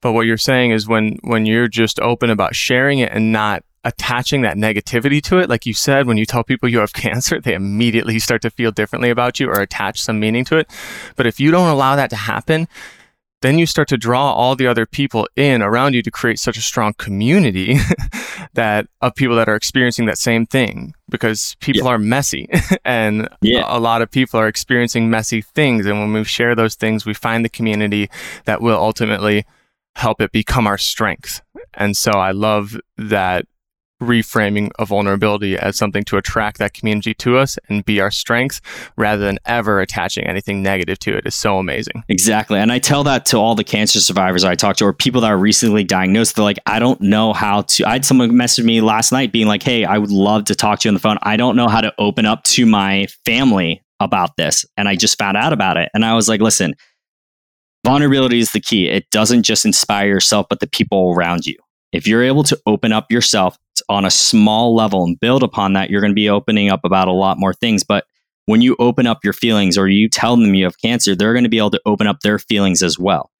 But 0.00 0.12
what 0.12 0.26
you're 0.26 0.36
saying 0.36 0.72
is 0.72 0.86
when 0.86 1.18
when 1.22 1.46
you're 1.46 1.68
just 1.68 1.98
open 2.00 2.28
about 2.28 2.54
sharing 2.54 2.98
it 2.98 3.10
and 3.12 3.32
not 3.32 3.62
attaching 3.84 4.42
that 4.42 4.56
negativity 4.56 5.22
to 5.22 5.38
it, 5.38 5.48
like 5.48 5.66
you 5.66 5.74
said, 5.74 6.06
when 6.06 6.16
you 6.16 6.26
tell 6.26 6.42
people 6.42 6.68
you 6.68 6.78
have 6.78 6.92
cancer, 6.94 7.40
they 7.40 7.54
immediately 7.54 8.18
start 8.18 8.42
to 8.42 8.50
feel 8.50 8.70
differently 8.70 9.10
about 9.10 9.38
you 9.38 9.48
or 9.48 9.60
attach 9.60 10.00
some 10.00 10.18
meaning 10.18 10.44
to 10.46 10.56
it. 10.56 10.70
But 11.16 11.26
if 11.26 11.38
you 11.38 11.50
don't 11.50 11.68
allow 11.68 11.96
that 11.96 12.10
to 12.10 12.16
happen, 12.16 12.68
then 13.44 13.58
you 13.58 13.66
start 13.66 13.88
to 13.88 13.98
draw 13.98 14.32
all 14.32 14.56
the 14.56 14.66
other 14.66 14.86
people 14.86 15.28
in 15.36 15.60
around 15.60 15.92
you 15.92 16.00
to 16.00 16.10
create 16.10 16.38
such 16.38 16.56
a 16.56 16.62
strong 16.62 16.94
community 16.94 17.76
that 18.54 18.86
of 19.02 19.14
people 19.14 19.36
that 19.36 19.50
are 19.50 19.54
experiencing 19.54 20.06
that 20.06 20.16
same 20.16 20.46
thing 20.46 20.94
because 21.10 21.54
people 21.60 21.84
yeah. 21.84 21.90
are 21.90 21.98
messy 21.98 22.48
and 22.86 23.28
yeah. 23.42 23.62
a 23.66 23.78
lot 23.78 24.00
of 24.00 24.10
people 24.10 24.40
are 24.40 24.48
experiencing 24.48 25.10
messy 25.10 25.42
things 25.42 25.84
and 25.84 26.00
when 26.00 26.10
we 26.14 26.24
share 26.24 26.54
those 26.54 26.74
things 26.74 27.04
we 27.04 27.12
find 27.12 27.44
the 27.44 27.50
community 27.50 28.08
that 28.46 28.62
will 28.62 28.78
ultimately 28.78 29.44
help 29.94 30.22
it 30.22 30.32
become 30.32 30.66
our 30.66 30.78
strength 30.78 31.42
and 31.74 31.98
so 31.98 32.12
i 32.12 32.30
love 32.30 32.80
that 32.96 33.44
reframing 34.04 34.70
a 34.78 34.84
vulnerability 34.84 35.56
as 35.56 35.76
something 35.76 36.04
to 36.04 36.16
attract 36.16 36.58
that 36.58 36.74
community 36.74 37.14
to 37.14 37.36
us 37.36 37.58
and 37.68 37.84
be 37.84 38.00
our 38.00 38.10
strength 38.10 38.60
rather 38.96 39.24
than 39.24 39.38
ever 39.46 39.80
attaching 39.80 40.26
anything 40.26 40.62
negative 40.62 40.98
to 41.00 41.16
it 41.16 41.26
is 41.26 41.34
so 41.34 41.58
amazing. 41.58 42.04
Exactly. 42.08 42.58
And 42.58 42.70
I 42.70 42.78
tell 42.78 43.04
that 43.04 43.26
to 43.26 43.38
all 43.38 43.54
the 43.54 43.64
cancer 43.64 44.00
survivors 44.00 44.44
I 44.44 44.54
talk 44.54 44.76
to 44.76 44.84
or 44.84 44.92
people 44.92 45.20
that 45.22 45.30
are 45.30 45.38
recently 45.38 45.84
diagnosed. 45.84 46.36
They're 46.36 46.44
like, 46.44 46.60
I 46.66 46.78
don't 46.78 47.00
know 47.00 47.32
how 47.32 47.62
to. 47.62 47.86
I 47.86 47.92
had 47.92 48.04
someone 48.04 48.36
message 48.36 48.64
me 48.64 48.80
last 48.80 49.12
night 49.12 49.32
being 49.32 49.46
like, 49.46 49.62
Hey, 49.62 49.84
I 49.84 49.98
would 49.98 50.10
love 50.10 50.44
to 50.44 50.54
talk 50.54 50.80
to 50.80 50.88
you 50.88 50.90
on 50.90 50.94
the 50.94 51.00
phone. 51.00 51.18
I 51.22 51.36
don't 51.36 51.56
know 51.56 51.68
how 51.68 51.80
to 51.80 51.92
open 51.98 52.26
up 52.26 52.44
to 52.44 52.66
my 52.66 53.06
family 53.24 53.82
about 54.00 54.36
this. 54.36 54.64
And 54.76 54.88
I 54.88 54.96
just 54.96 55.18
found 55.18 55.36
out 55.36 55.52
about 55.52 55.76
it. 55.76 55.90
And 55.94 56.04
I 56.04 56.14
was 56.14 56.28
like, 56.28 56.40
listen, 56.40 56.74
vulnerability 57.84 58.38
is 58.38 58.52
the 58.52 58.60
key. 58.60 58.88
It 58.88 59.10
doesn't 59.10 59.42
just 59.42 59.64
inspire 59.64 60.08
yourself, 60.08 60.46
but 60.48 60.60
the 60.60 60.66
people 60.66 61.12
around 61.14 61.46
you. 61.46 61.56
If 61.92 62.06
you're 62.06 62.22
able 62.22 62.42
to 62.44 62.60
open 62.66 62.92
up 62.92 63.10
yourself 63.10 63.56
on 63.88 64.04
a 64.04 64.10
small 64.10 64.74
level 64.74 65.04
and 65.04 65.18
build 65.18 65.42
upon 65.42 65.72
that, 65.74 65.90
you're 65.90 66.00
going 66.00 66.10
to 66.10 66.14
be 66.14 66.28
opening 66.28 66.70
up 66.70 66.80
about 66.84 67.08
a 67.08 67.12
lot 67.12 67.38
more 67.38 67.54
things. 67.54 67.84
But 67.84 68.04
when 68.46 68.60
you 68.60 68.76
open 68.78 69.06
up 69.06 69.24
your 69.24 69.32
feelings 69.32 69.78
or 69.78 69.88
you 69.88 70.08
tell 70.08 70.36
them 70.36 70.54
you 70.54 70.64
have 70.64 70.80
cancer, 70.80 71.14
they're 71.14 71.32
going 71.32 71.44
to 71.44 71.50
be 71.50 71.58
able 71.58 71.70
to 71.70 71.80
open 71.86 72.06
up 72.06 72.20
their 72.20 72.38
feelings 72.38 72.82
as 72.82 72.98
well. 72.98 73.30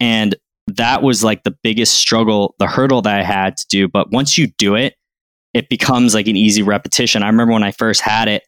And 0.00 0.34
that 0.66 1.02
was 1.02 1.24
like 1.24 1.44
the 1.44 1.56
biggest 1.62 1.94
struggle, 1.94 2.54
the 2.58 2.66
hurdle 2.66 3.02
that 3.02 3.18
I 3.18 3.22
had 3.22 3.56
to 3.56 3.66
do. 3.68 3.88
But 3.88 4.10
once 4.10 4.36
you 4.36 4.48
do 4.58 4.74
it, 4.74 4.94
it 5.54 5.68
becomes 5.68 6.14
like 6.14 6.28
an 6.28 6.36
easy 6.36 6.62
repetition. 6.62 7.22
I 7.22 7.28
remember 7.28 7.54
when 7.54 7.62
I 7.62 7.72
first 7.72 8.00
had 8.00 8.28
it, 8.28 8.42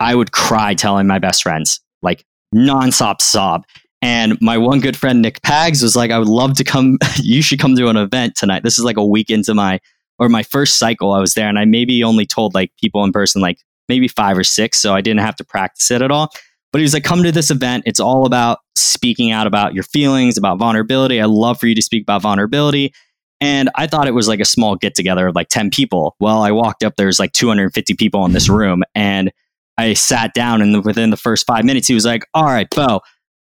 I 0.00 0.14
would 0.14 0.32
cry 0.32 0.74
telling 0.74 1.06
my 1.06 1.18
best 1.18 1.42
friends, 1.42 1.80
like 2.02 2.24
nonstop 2.54 3.20
sob. 3.20 3.64
And 4.02 4.40
my 4.40 4.56
one 4.56 4.80
good 4.80 4.96
friend, 4.96 5.20
Nick 5.20 5.42
Pags, 5.42 5.82
was 5.82 5.94
like, 5.94 6.10
I 6.10 6.18
would 6.18 6.28
love 6.28 6.54
to 6.54 6.64
come. 6.64 6.98
you 7.16 7.42
should 7.42 7.60
come 7.60 7.76
to 7.76 7.88
an 7.88 7.96
event 7.96 8.34
tonight. 8.34 8.62
This 8.62 8.78
is 8.78 8.84
like 8.84 8.96
a 8.96 9.04
week 9.04 9.30
into 9.30 9.54
my, 9.54 9.78
or 10.20 10.28
my 10.28 10.42
first 10.44 10.78
cycle. 10.78 11.12
I 11.12 11.18
was 11.18 11.34
there 11.34 11.48
and 11.48 11.58
I 11.58 11.64
maybe 11.64 12.04
only 12.04 12.26
told 12.26 12.54
like 12.54 12.70
people 12.80 13.02
in 13.02 13.10
person, 13.10 13.42
like 13.42 13.58
maybe 13.88 14.06
five 14.06 14.38
or 14.38 14.44
six. 14.44 14.78
So 14.78 14.94
I 14.94 15.00
didn't 15.00 15.20
have 15.20 15.34
to 15.36 15.44
practice 15.44 15.90
it 15.90 16.02
at 16.02 16.12
all. 16.12 16.30
But 16.72 16.78
he 16.78 16.82
was 16.82 16.94
like, 16.94 17.02
come 17.02 17.24
to 17.24 17.32
this 17.32 17.50
event. 17.50 17.84
It's 17.86 17.98
all 17.98 18.26
about 18.26 18.58
speaking 18.76 19.32
out 19.32 19.48
about 19.48 19.74
your 19.74 19.82
feelings, 19.82 20.38
about 20.38 20.58
vulnerability. 20.58 21.20
I 21.20 21.24
love 21.24 21.58
for 21.58 21.66
you 21.66 21.74
to 21.74 21.82
speak 21.82 22.02
about 22.02 22.22
vulnerability. 22.22 22.92
And 23.40 23.70
I 23.74 23.86
thought 23.86 24.06
it 24.06 24.14
was 24.14 24.28
like 24.28 24.40
a 24.40 24.44
small 24.44 24.76
get 24.76 24.94
together 24.94 25.26
of 25.26 25.34
like 25.34 25.48
10 25.48 25.70
people. 25.70 26.14
Well, 26.20 26.42
I 26.42 26.52
walked 26.52 26.84
up, 26.84 26.96
there's 26.96 27.18
like 27.18 27.32
250 27.32 27.94
people 27.94 28.24
in 28.26 28.32
this 28.32 28.48
room. 28.48 28.82
And 28.94 29.32
I 29.78 29.94
sat 29.94 30.34
down, 30.34 30.60
and 30.60 30.84
within 30.84 31.08
the 31.08 31.16
first 31.16 31.46
five 31.46 31.64
minutes, 31.64 31.88
he 31.88 31.94
was 31.94 32.04
like, 32.04 32.26
All 32.34 32.44
right, 32.44 32.68
Beau, 32.68 33.00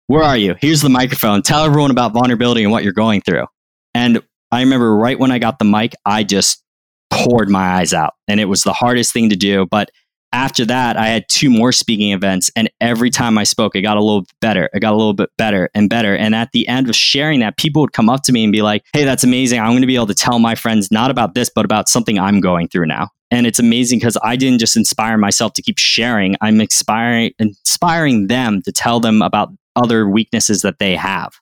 where 0.06 0.24
are 0.24 0.38
you? 0.38 0.56
Here's 0.62 0.82
the 0.82 0.90
microphone. 0.90 1.42
Tell 1.42 1.66
everyone 1.66 1.90
about 1.90 2.14
vulnerability 2.14 2.64
and 2.64 2.72
what 2.72 2.84
you're 2.84 2.94
going 2.94 3.22
through. 3.22 3.48
And 3.96 4.22
I 4.52 4.62
remember 4.62 4.96
right 4.96 5.20
when 5.20 5.32
I 5.32 5.40
got 5.40 5.60
the 5.60 5.66
mic, 5.66 5.94
I 6.06 6.24
just 6.24 6.64
poured 7.12 7.50
my 7.50 7.78
eyes 7.78 7.94
out. 7.94 8.14
And 8.28 8.40
it 8.40 8.46
was 8.46 8.64
the 8.64 8.74
hardest 8.74 9.14
thing 9.14 9.30
to 9.30 9.36
do. 9.36 9.66
But 9.66 9.90
after 10.32 10.64
that, 10.66 10.96
I 10.96 11.08
had 11.08 11.28
two 11.28 11.50
more 11.50 11.72
speaking 11.72 12.12
events. 12.12 12.52
And 12.56 12.70
every 12.80 13.10
time 13.10 13.38
I 13.38 13.44
spoke, 13.44 13.76
it 13.76 13.82
got 13.82 13.98
a 13.98 14.04
little 14.04 14.26
better. 14.42 14.70
It 14.74 14.80
got 14.80 14.94
a 14.94 14.98
little 14.98 15.14
bit 15.14 15.30
better 15.38 15.70
and 15.74 15.90
better. 15.90 16.16
And 16.16 16.36
at 16.36 16.52
the 16.52 16.68
end 16.68 16.88
of 16.88 16.96
sharing 16.96 17.40
that, 17.40 17.58
people 17.58 17.82
would 17.82 17.94
come 17.94 18.10
up 18.10 18.22
to 18.24 18.32
me 18.32 18.44
and 18.44 18.52
be 18.52 18.62
like, 18.62 18.84
hey, 18.94 19.06
that's 19.06 19.24
amazing. 19.24 19.60
I'm 19.60 19.72
going 19.72 19.82
to 19.82 19.88
be 19.88 19.96
able 19.96 20.08
to 20.08 20.14
tell 20.14 20.38
my 20.38 20.54
friends 20.54 20.92
not 20.92 21.10
about 21.10 21.34
this, 21.34 21.50
but 21.54 21.66
about 21.66 21.90
something 21.90 22.20
I'm 22.20 22.42
going 22.42 22.68
through 22.68 22.86
now. 22.86 23.10
And 23.32 23.48
it's 23.48 23.60
amazing 23.60 24.00
because 24.00 24.18
I 24.24 24.36
didn't 24.36 24.60
just 24.60 24.76
inspire 24.76 25.18
myself 25.18 25.54
to 25.54 25.62
keep 25.62 25.78
sharing. 25.78 26.36
I'm 26.42 26.62
inspiring 26.62 27.32
inspiring 27.40 28.28
them 28.28 28.62
to 28.64 28.72
tell 28.72 29.00
them 29.00 29.22
about 29.22 29.50
other 29.76 30.08
weaknesses 30.08 30.62
that 30.62 30.80
they 30.80 30.96
have 30.96 31.34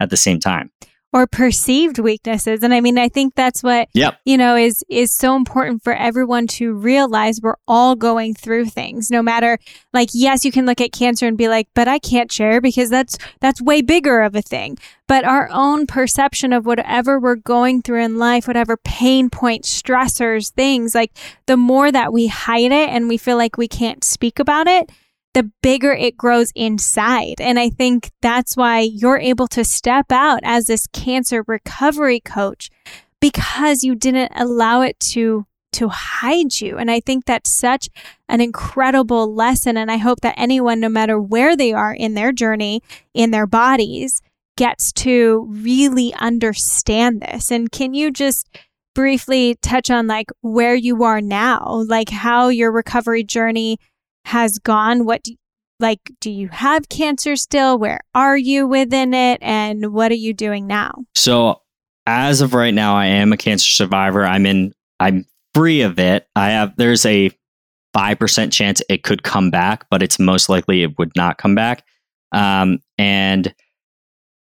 at 0.00 0.10
the 0.10 0.16
same 0.16 0.40
time 0.40 0.70
or 1.12 1.26
perceived 1.26 1.98
weaknesses. 1.98 2.62
And 2.62 2.72
i 2.74 2.80
mean 2.80 2.98
i 2.98 3.08
think 3.08 3.34
that's 3.34 3.62
what 3.62 3.88
yep. 3.92 4.18
you 4.24 4.36
know 4.36 4.56
is 4.56 4.84
is 4.88 5.12
so 5.12 5.36
important 5.36 5.82
for 5.82 5.92
everyone 5.92 6.46
to 6.46 6.72
realize 6.72 7.40
we're 7.40 7.56
all 7.68 7.94
going 7.94 8.34
through 8.34 8.66
things. 8.66 9.10
No 9.10 9.22
matter 9.22 9.58
like 9.92 10.10
yes 10.12 10.44
you 10.44 10.52
can 10.52 10.66
look 10.66 10.80
at 10.80 10.92
cancer 10.92 11.26
and 11.26 11.36
be 11.36 11.48
like 11.48 11.68
but 11.74 11.88
i 11.88 11.98
can't 11.98 12.32
share 12.32 12.60
because 12.60 12.90
that's 12.90 13.18
that's 13.40 13.60
way 13.60 13.82
bigger 13.82 14.22
of 14.22 14.34
a 14.34 14.42
thing. 14.42 14.78
But 15.08 15.24
our 15.24 15.50
own 15.50 15.86
perception 15.86 16.54
of 16.54 16.64
whatever 16.64 17.20
we're 17.20 17.36
going 17.36 17.82
through 17.82 18.02
in 18.02 18.18
life 18.18 18.46
whatever 18.46 18.76
pain 18.76 19.28
points 19.30 19.82
stressors 19.82 20.50
things 20.50 20.94
like 20.94 21.12
the 21.46 21.56
more 21.56 21.92
that 21.92 22.12
we 22.12 22.28
hide 22.28 22.72
it 22.72 22.88
and 22.88 23.08
we 23.08 23.18
feel 23.18 23.36
like 23.36 23.58
we 23.58 23.68
can't 23.68 24.04
speak 24.04 24.38
about 24.38 24.66
it 24.66 24.90
the 25.34 25.50
bigger 25.62 25.92
it 25.92 26.16
grows 26.16 26.52
inside. 26.54 27.40
And 27.40 27.58
I 27.58 27.70
think 27.70 28.10
that's 28.20 28.56
why 28.56 28.80
you're 28.80 29.18
able 29.18 29.48
to 29.48 29.64
step 29.64 30.12
out 30.12 30.40
as 30.42 30.66
this 30.66 30.86
cancer 30.88 31.44
recovery 31.46 32.20
coach 32.20 32.70
because 33.20 33.82
you 33.82 33.94
didn't 33.94 34.32
allow 34.34 34.82
it 34.82 34.98
to 35.00 35.46
to 35.72 35.88
hide 35.88 36.60
you. 36.60 36.76
And 36.76 36.90
I 36.90 37.00
think 37.00 37.24
that's 37.24 37.50
such 37.50 37.88
an 38.28 38.42
incredible 38.42 39.34
lesson 39.34 39.78
and 39.78 39.90
I 39.90 39.96
hope 39.96 40.20
that 40.20 40.34
anyone 40.36 40.80
no 40.80 40.90
matter 40.90 41.18
where 41.18 41.56
they 41.56 41.72
are 41.72 41.94
in 41.94 42.12
their 42.12 42.30
journey 42.30 42.82
in 43.14 43.30
their 43.30 43.46
bodies 43.46 44.20
gets 44.58 44.92
to 44.92 45.46
really 45.48 46.12
understand 46.14 47.22
this. 47.22 47.50
And 47.50 47.72
can 47.72 47.94
you 47.94 48.10
just 48.10 48.48
briefly 48.94 49.56
touch 49.62 49.90
on 49.90 50.06
like 50.06 50.30
where 50.42 50.74
you 50.74 51.02
are 51.04 51.22
now, 51.22 51.84
like 51.86 52.10
how 52.10 52.48
your 52.48 52.70
recovery 52.70 53.24
journey 53.24 53.78
has 54.24 54.58
gone? 54.58 55.04
What 55.04 55.22
do, 55.22 55.34
like 55.80 56.00
do 56.20 56.30
you 56.30 56.48
have 56.48 56.88
cancer 56.88 57.36
still? 57.36 57.78
Where 57.78 58.00
are 58.14 58.36
you 58.36 58.66
within 58.66 59.14
it 59.14 59.38
and 59.42 59.92
what 59.92 60.10
are 60.10 60.16
you 60.16 60.32
doing 60.32 60.66
now? 60.66 61.04
So, 61.14 61.60
as 62.06 62.40
of 62.40 62.54
right 62.54 62.74
now 62.74 62.96
I 62.96 63.06
am 63.06 63.32
a 63.32 63.36
cancer 63.36 63.68
survivor. 63.68 64.24
I'm 64.24 64.46
in 64.46 64.72
I'm 64.98 65.24
free 65.54 65.82
of 65.82 65.98
it. 65.98 66.26
I 66.34 66.50
have 66.50 66.76
there's 66.76 67.04
a 67.04 67.30
5% 67.94 68.52
chance 68.52 68.80
it 68.88 69.02
could 69.02 69.22
come 69.22 69.50
back, 69.50 69.86
but 69.90 70.02
it's 70.02 70.18
most 70.18 70.48
likely 70.48 70.82
it 70.82 70.98
would 70.98 71.12
not 71.14 71.36
come 71.36 71.54
back. 71.54 71.84
Um, 72.32 72.78
and 72.96 73.54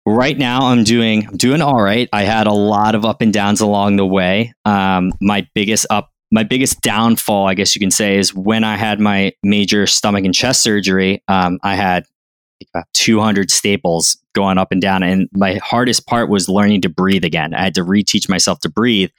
right 0.04 0.36
now 0.36 0.62
I'm 0.62 0.84
doing 0.84 1.26
I'm 1.28 1.36
doing 1.36 1.62
all 1.62 1.80
right. 1.80 2.08
I 2.12 2.22
had 2.22 2.46
a 2.46 2.52
lot 2.52 2.94
of 2.94 3.04
up 3.04 3.20
and 3.20 3.32
downs 3.32 3.60
along 3.60 3.96
the 3.96 4.06
way. 4.06 4.52
Um, 4.64 5.12
my 5.20 5.46
biggest 5.54 5.86
up 5.90 6.10
my 6.30 6.42
biggest 6.42 6.80
downfall, 6.82 7.46
I 7.46 7.54
guess 7.54 7.74
you 7.74 7.80
can 7.80 7.90
say, 7.90 8.18
is 8.18 8.34
when 8.34 8.64
I 8.64 8.76
had 8.76 9.00
my 9.00 9.32
major 9.42 9.86
stomach 9.86 10.24
and 10.24 10.34
chest 10.34 10.62
surgery. 10.62 11.22
Um, 11.28 11.58
I 11.62 11.74
had 11.74 12.04
about 12.74 12.86
200 12.94 13.50
staples 13.50 14.18
going 14.34 14.58
up 14.58 14.72
and 14.72 14.82
down, 14.82 15.02
and 15.02 15.28
my 15.32 15.54
hardest 15.62 16.06
part 16.06 16.28
was 16.28 16.48
learning 16.48 16.82
to 16.82 16.88
breathe 16.88 17.24
again. 17.24 17.54
I 17.54 17.62
had 17.62 17.74
to 17.74 17.82
reteach 17.82 18.28
myself 18.28 18.60
to 18.60 18.68
breathe, 18.68 19.10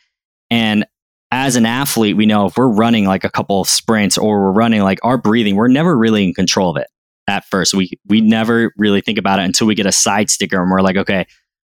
and 0.52 0.86
as 1.32 1.56
an 1.56 1.66
athlete, 1.66 2.18
we 2.18 2.26
know 2.26 2.48
if 2.48 2.58
we're 2.58 2.68
running 2.68 3.06
like 3.06 3.24
a 3.24 3.30
couple 3.30 3.62
of 3.62 3.68
sprints 3.68 4.18
or 4.18 4.42
we're 4.42 4.52
running 4.52 4.82
like 4.82 5.00
our 5.04 5.18
breathing, 5.18 5.56
we're 5.56 5.68
never 5.68 5.96
really 5.96 6.24
in 6.24 6.34
control 6.34 6.72
of 6.72 6.78
it 6.78 6.88
at 7.28 7.46
first. 7.46 7.74
We 7.74 7.92
we 8.08 8.22
never 8.22 8.74
really 8.78 9.02
think 9.02 9.18
about 9.18 9.40
it 9.40 9.44
until 9.44 9.68
we 9.68 9.76
get 9.76 9.86
a 9.86 9.92
side 9.92 10.30
sticker 10.30 10.62
and 10.62 10.72
we're 10.72 10.82
like, 10.82 10.98
okay, 10.98 11.26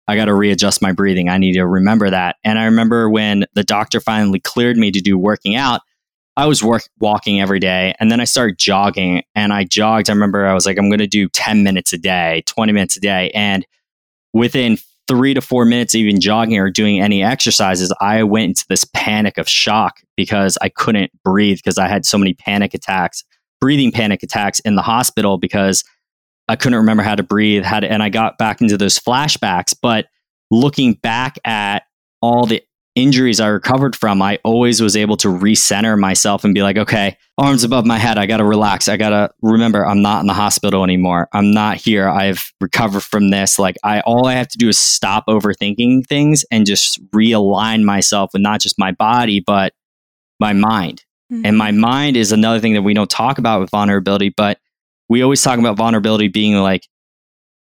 I 0.09 0.15
got 0.15 0.25
to 0.25 0.33
readjust 0.33 0.81
my 0.81 0.91
breathing. 0.91 1.29
I 1.29 1.37
need 1.37 1.53
to 1.53 1.67
remember 1.67 2.09
that. 2.09 2.37
And 2.43 2.57
I 2.57 2.65
remember 2.65 3.09
when 3.09 3.45
the 3.53 3.63
doctor 3.63 3.99
finally 3.99 4.39
cleared 4.39 4.75
me 4.75 4.89
to 4.89 5.01
do 5.01 5.19
working 5.19 5.55
out, 5.55 5.81
I 6.35 6.47
was 6.47 6.63
work, 6.63 6.83
walking 6.99 7.39
every 7.39 7.59
day 7.59 7.93
and 7.99 8.11
then 8.11 8.19
I 8.19 8.23
started 8.23 8.57
jogging 8.57 9.21
and 9.35 9.53
I 9.53 9.65
jogged. 9.65 10.09
I 10.09 10.13
remember 10.13 10.47
I 10.47 10.53
was 10.55 10.65
like, 10.65 10.79
I'm 10.79 10.89
going 10.89 10.97
to 10.97 11.05
do 11.05 11.29
10 11.29 11.63
minutes 11.63 11.93
a 11.93 11.97
day, 11.99 12.41
20 12.47 12.71
minutes 12.71 12.97
a 12.97 12.99
day. 12.99 13.29
And 13.35 13.67
within 14.33 14.79
three 15.07 15.35
to 15.35 15.41
four 15.41 15.63
minutes, 15.63 15.93
even 15.93 16.19
jogging 16.19 16.57
or 16.57 16.71
doing 16.71 17.01
any 17.01 17.23
exercises, 17.23 17.93
I 18.01 18.23
went 18.23 18.45
into 18.45 18.65
this 18.67 18.85
panic 18.95 19.37
of 19.37 19.47
shock 19.47 19.99
because 20.17 20.57
I 20.59 20.69
couldn't 20.69 21.11
breathe 21.23 21.57
because 21.57 21.77
I 21.77 21.87
had 21.87 22.03
so 22.03 22.17
many 22.17 22.33
panic 22.33 22.73
attacks 22.73 23.23
breathing 23.59 23.91
panic 23.91 24.23
attacks 24.23 24.59
in 24.61 24.75
the 24.75 24.81
hospital 24.81 25.37
because 25.37 25.83
I 26.49 26.55
couldn't 26.55 26.79
remember 26.79 27.03
how 27.03 27.13
to 27.13 27.21
breathe, 27.21 27.63
how 27.63 27.79
to, 27.79 27.89
and 27.89 28.01
I 28.01 28.09
got 28.09 28.39
back 28.39 28.59
into 28.59 28.75
those 28.75 28.97
flashbacks. 28.97 29.75
But 29.79 30.07
looking 30.49 30.93
back 30.93 31.37
at 31.45 31.83
all 32.23 32.47
the 32.47 32.63
injuries 32.95 33.39
I 33.39 33.49
recovered 33.49 33.95
from, 33.95 34.19
I 34.19 34.39
always 34.43 34.81
was 34.81 34.97
able 34.97 35.15
to 35.17 35.27
recenter 35.27 35.97
myself 35.97 36.43
and 36.43 36.55
be 36.55 36.63
like, 36.63 36.75
okay, 36.75 37.17
arms 37.37 37.63
above 37.63 37.85
my 37.85 37.99
head. 37.99 38.17
I 38.17 38.25
got 38.25 38.37
to 38.37 38.45
relax. 38.45 38.87
I 38.87 38.97
got 38.97 39.09
to 39.09 39.29
remember 39.43 39.85
I'm 39.85 40.01
not 40.01 40.21
in 40.21 40.27
the 40.27 40.33
hospital 40.33 40.83
anymore. 40.83 41.29
I'm 41.33 41.51
not 41.51 41.77
here. 41.77 42.09
I've 42.09 42.51
recovered 42.59 43.03
from 43.03 43.29
this. 43.29 43.59
Like 43.59 43.77
I, 43.83 43.99
all 44.01 44.25
I 44.25 44.33
have 44.33 44.47
to 44.47 44.57
do 44.57 44.69
is 44.69 44.79
stop 44.79 45.27
overthinking 45.27 46.07
things 46.07 46.43
and 46.49 46.65
just 46.65 46.99
realign 47.11 47.83
myself 47.83 48.31
with 48.33 48.41
not 48.41 48.59
just 48.59 48.79
my 48.79 48.91
body, 48.91 49.39
but 49.39 49.73
my 50.39 50.53
mind. 50.53 51.05
Mm-hmm. 51.31 51.45
And 51.45 51.57
my 51.59 51.69
mind 51.69 52.17
is 52.17 52.31
another 52.31 52.59
thing 52.59 52.73
that 52.73 52.81
we 52.81 52.95
don't 52.95 53.09
talk 53.09 53.37
about 53.37 53.61
with 53.61 53.69
vulnerability, 53.69 54.33
but 54.35 54.57
we 55.09 55.21
always 55.23 55.41
talk 55.41 55.59
about 55.59 55.77
vulnerability 55.77 56.27
being 56.27 56.55
like 56.55 56.87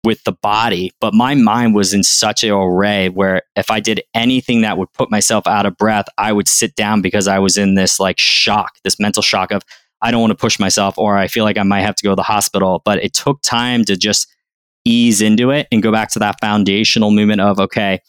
with 0.05 0.22
the 0.24 0.33
body, 0.33 0.92
but 1.00 1.14
my 1.14 1.35
mind 1.35 1.74
was 1.74 1.94
in 1.94 2.02
such 2.02 2.42
an 2.42 2.50
array 2.50 3.09
where 3.09 3.42
if 3.55 3.70
I 3.70 3.81
did 3.81 4.02
anything 4.14 4.62
that 4.62 4.78
would 4.78 4.92
put 4.92 5.11
myself 5.11 5.46
out 5.46 5.66
of 5.66 5.76
breath, 5.76 6.07
I 6.18 6.33
would 6.33 6.48
sit 6.48 6.74
down 6.74 7.02
because 7.02 7.28
I 7.28 7.38
was 7.38 7.57
in 7.57 7.74
this 7.74 8.00
like 8.00 8.18
shock, 8.18 8.72
this 8.85 8.98
mental 8.98 9.22
shock 9.22 9.52
of 9.52 9.62
I 10.00 10.11
don't 10.11 10.20
want 10.20 10.33
to 10.33 10.37
push 10.37 10.59
myself 10.59 10.98
or 10.98 11.16
I 11.16 11.28
feel 11.28 11.44
like 11.44 11.57
I 11.57 11.62
might 11.62 11.83
have 11.83 11.94
to 11.96 12.02
go 12.02 12.11
to 12.11 12.16
the 12.16 12.22
hospital. 12.22 12.83
But 12.85 13.02
it 13.05 13.14
took 13.14 13.40
time 13.42 13.85
to 13.85 13.96
just 13.96 14.26
ease 14.85 15.20
into 15.22 15.50
it 15.50 15.68
and 15.70 15.83
go 15.83 15.92
back 15.92 16.11
to 16.12 16.18
that 16.18 16.40
foundational 16.40 17.12
movement 17.12 17.40
of 17.40 17.61
okay, 17.61 18.00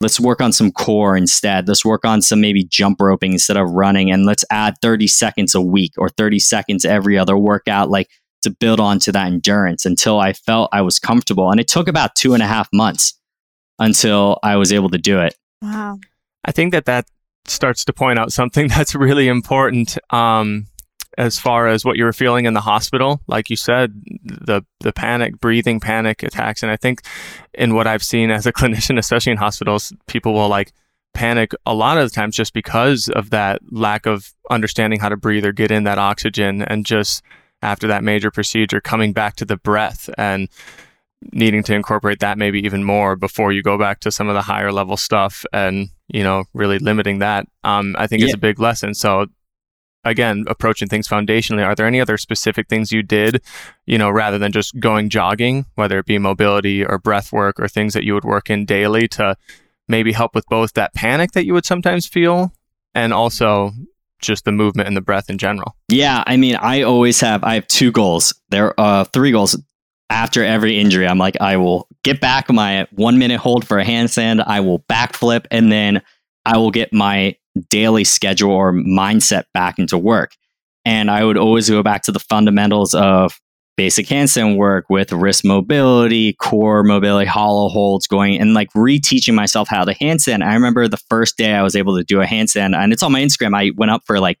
let's 0.00 0.18
work 0.18 0.40
on 0.40 0.52
some 0.52 0.72
core 0.72 1.14
instead. 1.14 1.68
Let's 1.68 1.84
work 1.84 2.06
on 2.06 2.22
some 2.22 2.40
maybe 2.40 2.64
jump 2.64 3.00
roping 3.00 3.32
instead 3.32 3.58
of 3.58 3.70
running. 3.70 4.10
And 4.10 4.24
let's 4.24 4.44
add 4.50 4.76
30 4.80 5.06
seconds 5.06 5.54
a 5.54 5.60
week 5.60 5.92
or 5.98 6.08
30 6.08 6.38
seconds 6.38 6.86
every 6.86 7.18
other 7.18 7.36
workout, 7.36 7.90
like 7.90 8.08
to 8.44 8.50
build 8.50 8.80
onto 8.80 9.12
that 9.12 9.26
endurance 9.26 9.84
until 9.84 10.20
I 10.20 10.32
felt 10.32 10.70
I 10.72 10.82
was 10.82 10.98
comfortable. 10.98 11.50
And 11.50 11.60
it 11.60 11.68
took 11.68 11.88
about 11.88 12.14
two 12.14 12.34
and 12.34 12.42
a 12.42 12.46
half 12.46 12.68
months 12.72 13.18
until 13.78 14.38
I 14.42 14.56
was 14.56 14.72
able 14.72 14.90
to 14.90 14.98
do 14.98 15.20
it. 15.20 15.34
Wow. 15.60 15.98
I 16.44 16.52
think 16.52 16.72
that 16.72 16.84
that 16.86 17.06
starts 17.46 17.84
to 17.84 17.92
point 17.92 18.18
out 18.18 18.32
something 18.32 18.68
that's 18.74 18.94
really 18.94 19.28
important. 19.28 19.98
Um, 20.12 20.66
as 21.16 21.38
far 21.38 21.68
as 21.68 21.84
what 21.84 21.96
you 21.96 22.04
were 22.04 22.12
feeling 22.12 22.44
in 22.44 22.54
the 22.54 22.60
hospital 22.60 23.20
like 23.28 23.48
you 23.48 23.54
said 23.54 24.02
the 24.24 24.62
the 24.80 24.92
panic 24.92 25.38
breathing 25.38 25.78
panic 25.78 26.24
attacks 26.24 26.60
and 26.62 26.72
i 26.72 26.76
think 26.76 27.02
in 27.54 27.74
what 27.74 27.86
i've 27.86 28.02
seen 28.02 28.32
as 28.32 28.46
a 28.46 28.52
clinician 28.58 28.98
especially 28.98 29.30
in 29.30 29.38
hospitals 29.38 29.92
people 30.06 30.34
will 30.34 30.48
like 30.48 30.72
panic 31.12 31.52
a 31.64 31.74
lot 31.74 31.96
of 31.96 32.04
the 32.04 32.14
times 32.14 32.34
just 32.34 32.52
because 32.52 33.08
of 33.08 33.30
that 33.30 33.60
lack 33.70 34.06
of 34.06 34.34
understanding 34.50 34.98
how 34.98 35.08
to 35.08 35.16
breathe 35.16 35.44
or 35.44 35.52
get 35.52 35.70
in 35.70 35.84
that 35.84 35.98
oxygen 35.98 36.62
and 36.62 36.84
just 36.84 37.22
after 37.64 37.88
that 37.88 38.04
major 38.04 38.30
procedure 38.30 38.80
coming 38.80 39.12
back 39.12 39.36
to 39.36 39.44
the 39.44 39.56
breath 39.56 40.10
and 40.18 40.48
needing 41.32 41.62
to 41.62 41.74
incorporate 41.74 42.20
that 42.20 42.36
maybe 42.36 42.60
even 42.60 42.84
more 42.84 43.16
before 43.16 43.50
you 43.50 43.62
go 43.62 43.78
back 43.78 44.00
to 44.00 44.12
some 44.12 44.28
of 44.28 44.34
the 44.34 44.42
higher 44.42 44.70
level 44.70 44.96
stuff 44.96 45.44
and 45.52 45.88
you 46.08 46.22
know 46.22 46.44
really 46.52 46.78
limiting 46.78 47.18
that 47.18 47.46
um, 47.64 47.96
i 47.98 48.06
think 48.06 48.20
yeah. 48.20 48.28
is 48.28 48.34
a 48.34 48.38
big 48.38 48.60
lesson 48.60 48.94
so 48.94 49.26
again 50.04 50.44
approaching 50.48 50.86
things 50.86 51.08
foundationally 51.08 51.64
are 51.64 51.74
there 51.74 51.86
any 51.86 52.00
other 52.00 52.18
specific 52.18 52.68
things 52.68 52.92
you 52.92 53.02
did 53.02 53.40
you 53.86 53.96
know 53.96 54.10
rather 54.10 54.38
than 54.38 54.52
just 54.52 54.78
going 54.78 55.08
jogging 55.08 55.64
whether 55.76 55.98
it 55.98 56.04
be 56.04 56.18
mobility 56.18 56.84
or 56.84 56.98
breath 56.98 57.32
work 57.32 57.58
or 57.58 57.66
things 57.66 57.94
that 57.94 58.04
you 58.04 58.12
would 58.12 58.24
work 58.24 58.50
in 58.50 58.66
daily 58.66 59.08
to 59.08 59.34
maybe 59.88 60.12
help 60.12 60.34
with 60.34 60.46
both 60.46 60.74
that 60.74 60.92
panic 60.92 61.32
that 61.32 61.46
you 61.46 61.54
would 61.54 61.64
sometimes 61.64 62.06
feel 62.06 62.52
and 62.94 63.14
also 63.14 63.72
just 64.24 64.44
the 64.44 64.52
movement 64.52 64.88
and 64.88 64.96
the 64.96 65.00
breath 65.00 65.30
in 65.30 65.38
general. 65.38 65.76
Yeah 65.88 66.22
i 66.26 66.36
mean 66.36 66.56
i 66.56 66.82
always 66.82 67.20
have 67.20 67.44
i 67.44 67.54
have 67.54 67.66
two 67.66 67.92
goals. 67.92 68.34
There 68.50 68.78
are 68.78 69.04
three 69.06 69.30
goals. 69.30 69.56
After 70.10 70.44
every 70.44 70.78
injury 70.78 71.08
i'm 71.08 71.18
like 71.18 71.40
i 71.40 71.56
will 71.56 71.88
get 72.04 72.20
back 72.20 72.52
my 72.52 72.86
one 72.92 73.18
minute 73.18 73.40
hold 73.40 73.66
for 73.66 73.78
a 73.78 73.84
handstand. 73.84 74.44
I 74.46 74.60
will 74.60 74.80
backflip 74.80 75.46
and 75.50 75.72
then 75.72 76.02
i 76.44 76.58
will 76.58 76.70
get 76.70 76.92
my 76.92 77.36
daily 77.68 78.04
schedule 78.04 78.50
or 78.50 78.72
mindset 78.72 79.44
back 79.54 79.78
into 79.78 79.98
work. 79.98 80.32
And 80.84 81.10
I 81.10 81.24
would 81.24 81.38
always 81.38 81.70
go 81.70 81.82
back 81.82 82.02
to 82.02 82.12
the 82.12 82.20
fundamentals 82.20 82.94
of 82.94 83.40
basic 83.76 84.06
handstand 84.06 84.56
work 84.56 84.86
with 84.88 85.12
wrist 85.12 85.44
mobility, 85.44 86.34
core 86.34 86.82
mobility, 86.82 87.26
hollow 87.26 87.68
holds 87.68 88.06
going 88.06 88.40
and 88.40 88.54
like 88.54 88.70
reteaching 88.72 89.34
myself 89.34 89.68
how 89.68 89.84
to 89.84 89.94
handstand. 89.94 90.44
I 90.44 90.54
remember 90.54 90.86
the 90.88 90.96
first 90.96 91.36
day 91.36 91.54
I 91.54 91.62
was 91.62 91.74
able 91.74 91.96
to 91.96 92.04
do 92.04 92.20
a 92.20 92.26
handstand 92.26 92.74
and 92.76 92.92
it's 92.92 93.02
on 93.02 93.12
my 93.12 93.20
Instagram. 93.20 93.56
I 93.56 93.72
went 93.76 93.90
up 93.90 94.02
for 94.06 94.20
like 94.20 94.38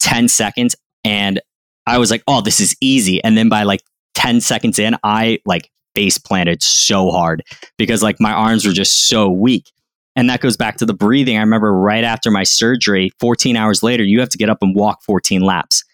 10 0.00 0.28
seconds 0.28 0.76
and 1.04 1.40
I 1.86 1.98
was 1.98 2.10
like, 2.10 2.22
oh, 2.26 2.40
this 2.40 2.60
is 2.60 2.76
easy. 2.80 3.22
And 3.22 3.36
then 3.36 3.48
by 3.48 3.62
like 3.62 3.82
10 4.14 4.40
seconds 4.40 4.78
in, 4.78 4.96
I 5.02 5.38
like 5.44 5.70
face 5.94 6.18
planted 6.18 6.62
so 6.62 7.10
hard 7.10 7.42
because 7.78 8.02
like 8.02 8.20
my 8.20 8.32
arms 8.32 8.66
were 8.66 8.72
just 8.72 9.08
so 9.08 9.28
weak. 9.28 9.70
And 10.16 10.30
that 10.30 10.40
goes 10.40 10.56
back 10.56 10.76
to 10.76 10.86
the 10.86 10.94
breathing. 10.94 11.36
I 11.36 11.40
remember 11.40 11.72
right 11.72 12.04
after 12.04 12.30
my 12.30 12.44
surgery, 12.44 13.10
14 13.18 13.56
hours 13.56 13.82
later, 13.82 14.04
you 14.04 14.20
have 14.20 14.28
to 14.30 14.38
get 14.38 14.48
up 14.48 14.58
and 14.62 14.74
walk 14.74 15.02
14 15.02 15.42
laps. 15.42 15.84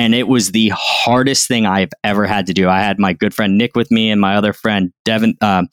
And 0.00 0.14
it 0.14 0.26
was 0.26 0.52
the 0.52 0.72
hardest 0.74 1.46
thing 1.46 1.66
I've 1.66 1.90
ever 2.02 2.24
had 2.24 2.46
to 2.46 2.54
do. 2.54 2.70
I 2.70 2.80
had 2.80 2.98
my 2.98 3.12
good 3.12 3.34
friend 3.34 3.58
Nick 3.58 3.76
with 3.76 3.90
me 3.90 4.10
and 4.10 4.18
my 4.18 4.34
other 4.34 4.54
friend 4.54 4.94
Devin, 5.04 5.36
uh, 5.42 5.64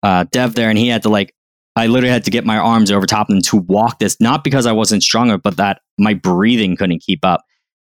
uh, 0.00 0.26
Dev 0.30 0.54
there, 0.54 0.68
and 0.70 0.78
he 0.78 0.86
had 0.86 1.02
to 1.02 1.08
like, 1.08 1.34
I 1.74 1.88
literally 1.88 2.12
had 2.12 2.22
to 2.26 2.30
get 2.30 2.46
my 2.46 2.56
arms 2.56 2.92
over 2.92 3.04
top 3.04 3.28
of 3.28 3.34
them 3.34 3.42
to 3.42 3.56
walk 3.56 3.98
this, 3.98 4.16
not 4.20 4.44
because 4.44 4.64
I 4.64 4.70
wasn't 4.70 5.02
stronger, 5.02 5.38
but 5.38 5.56
that 5.56 5.80
my 5.98 6.14
breathing 6.14 6.76
couldn't 6.76 7.02
keep 7.02 7.24
up. 7.24 7.42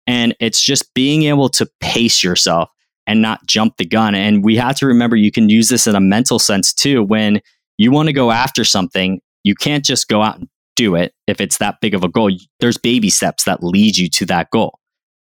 And 0.07 0.37
it's 0.41 0.61
just 0.61 0.93
being 0.93 1.23
able 1.23 1.49
to 1.49 1.67
pace 1.81 2.23
yourself 2.23 2.69
and 3.07 3.23
not 3.23 3.47
jump 3.47 3.79
the 3.79 3.87
gun. 3.87 4.15
And 4.15 4.45
we 4.45 4.57
have 4.57 4.77
to 4.77 4.87
remember 4.87 5.17
you 5.17 5.33
can 5.33 5.49
use 5.49 5.71
this 5.71 5.87
in 5.87 5.95
a 5.95 6.01
mental 6.01 6.39
sense 6.39 6.75
too. 6.75 7.03
When 7.03 7.41
you 7.79 7.93
want 7.93 8.09
to 8.09 8.13
go 8.13 8.31
after 8.31 8.63
something, 8.63 9.23
you 9.43 9.55
can't 9.55 9.87
just 9.87 10.07
go 10.07 10.21
out 10.21 10.39
and 10.39 10.49
do 10.77 10.97
it 10.97 11.15
if 11.27 11.41
it's 11.41 11.57
that 11.57 11.77
big 11.81 11.95
of 11.95 12.05
a 12.05 12.09
goal. 12.09 12.31
There's 12.61 12.77
baby 12.77 13.09
steps 13.09 13.45
that 13.45 13.65
lead 13.65 13.97
you 13.97 14.11
to 14.11 14.27
that 14.27 14.51
goal. 14.51 14.79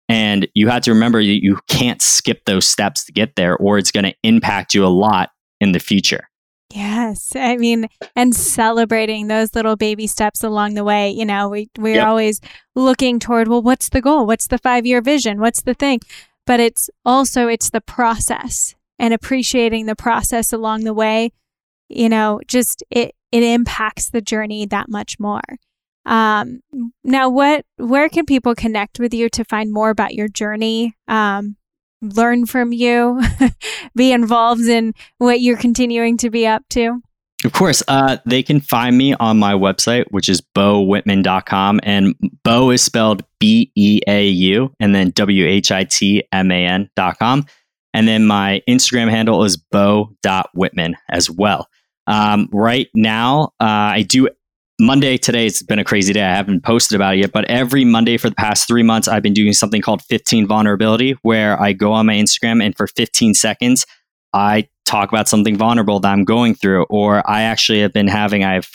And 0.08 0.46
you 0.54 0.68
have 0.68 0.82
to 0.82 0.92
remember 0.92 1.22
that 1.22 1.42
you 1.42 1.58
can't 1.66 2.02
skip 2.02 2.44
those 2.44 2.66
steps 2.66 3.04
to 3.04 3.12
get 3.12 3.36
there, 3.36 3.56
or 3.56 3.78
it's 3.78 3.90
going 3.90 4.04
to 4.04 4.14
impact 4.22 4.74
you 4.74 4.84
a 4.84 4.88
lot 4.88 5.30
in 5.60 5.72
the 5.72 5.78
future. 5.78 6.28
Yes. 6.74 7.36
I 7.36 7.56
mean, 7.56 7.88
and 8.16 8.34
celebrating 8.34 9.28
those 9.28 9.54
little 9.54 9.76
baby 9.76 10.06
steps 10.06 10.42
along 10.42 10.74
the 10.74 10.84
way. 10.84 11.10
You 11.10 11.24
know, 11.24 11.48
we, 11.48 11.70
we're 11.78 11.96
yep. 11.96 12.06
always 12.06 12.40
looking 12.74 13.18
toward, 13.18 13.48
well, 13.48 13.62
what's 13.62 13.90
the 13.90 14.00
goal? 14.00 14.26
What's 14.26 14.48
the 14.48 14.58
five 14.58 14.84
year 14.84 15.00
vision? 15.00 15.40
What's 15.40 15.62
the 15.62 15.74
thing? 15.74 16.00
But 16.46 16.60
it's 16.60 16.90
also, 17.04 17.48
it's 17.48 17.70
the 17.70 17.80
process 17.80 18.74
and 18.98 19.14
appreciating 19.14 19.86
the 19.86 19.96
process 19.96 20.52
along 20.52 20.84
the 20.84 20.94
way. 20.94 21.32
You 21.88 22.08
know, 22.08 22.40
just 22.48 22.82
it, 22.90 23.14
it 23.30 23.42
impacts 23.42 24.10
the 24.10 24.20
journey 24.20 24.66
that 24.66 24.88
much 24.88 25.20
more. 25.20 25.42
Um, 26.06 26.60
now, 27.02 27.28
what 27.28 27.64
where 27.76 28.08
can 28.08 28.26
people 28.26 28.54
connect 28.54 28.98
with 28.98 29.14
you 29.14 29.28
to 29.30 29.44
find 29.44 29.72
more 29.72 29.90
about 29.90 30.14
your 30.14 30.28
journey? 30.28 30.94
Um, 31.08 31.56
learn 32.02 32.46
from 32.46 32.72
you, 32.72 33.22
be 33.96 34.12
involved 34.12 34.62
in 34.62 34.92
what 35.18 35.40
you're 35.40 35.56
continuing 35.56 36.16
to 36.18 36.30
be 36.30 36.46
up 36.46 36.62
to? 36.70 37.00
Of 37.44 37.52
course, 37.52 37.82
uh, 37.88 38.16
they 38.24 38.42
can 38.42 38.60
find 38.60 38.96
me 38.96 39.14
on 39.14 39.38
my 39.38 39.52
website, 39.52 40.06
which 40.10 40.30
is 40.30 40.40
beauwhitman.com. 40.40 41.80
And 41.82 42.14
Beau 42.42 42.70
is 42.70 42.82
spelled 42.82 43.22
B 43.38 43.70
E 43.74 44.00
A 44.06 44.26
U 44.26 44.72
and 44.80 44.94
then 44.94 45.10
W 45.10 45.46
H 45.46 45.70
I 45.70 45.84
T 45.84 46.22
M 46.32 46.50
A 46.50 46.66
N.com. 46.66 47.44
And 47.92 48.08
then 48.08 48.24
my 48.24 48.62
Instagram 48.68 49.10
handle 49.10 49.44
is 49.44 49.56
beau.whitman 49.56 50.96
as 51.10 51.30
well. 51.30 51.68
Um, 52.06 52.48
right 52.50 52.88
now, 52.94 53.52
uh, 53.60 53.92
I 53.92 54.02
do 54.02 54.28
Monday 54.80 55.16
today. 55.16 55.46
It's 55.46 55.62
been 55.62 55.78
a 55.78 55.84
crazy 55.84 56.12
day. 56.12 56.22
I 56.22 56.34
haven't 56.34 56.64
posted 56.64 56.96
about 56.96 57.14
it 57.14 57.20
yet, 57.20 57.32
but 57.32 57.44
every 57.44 57.84
Monday 57.84 58.16
for 58.16 58.28
the 58.28 58.34
past 58.34 58.66
three 58.66 58.82
months, 58.82 59.06
I've 59.06 59.22
been 59.22 59.32
doing 59.32 59.52
something 59.52 59.80
called 59.80 60.02
15 60.02 60.48
Vulnerability, 60.48 61.16
where 61.22 61.60
I 61.60 61.72
go 61.72 61.92
on 61.92 62.06
my 62.06 62.14
Instagram 62.14 62.64
and 62.64 62.76
for 62.76 62.88
15 62.88 63.34
seconds, 63.34 63.86
I 64.32 64.68
talk 64.84 65.10
about 65.10 65.28
something 65.28 65.56
vulnerable 65.56 66.00
that 66.00 66.12
I'm 66.12 66.24
going 66.24 66.56
through. 66.56 66.86
Or 66.90 67.28
I 67.28 67.42
actually 67.42 67.82
have 67.82 67.92
been 67.92 68.08
having, 68.08 68.42
I 68.42 68.54
have 68.54 68.68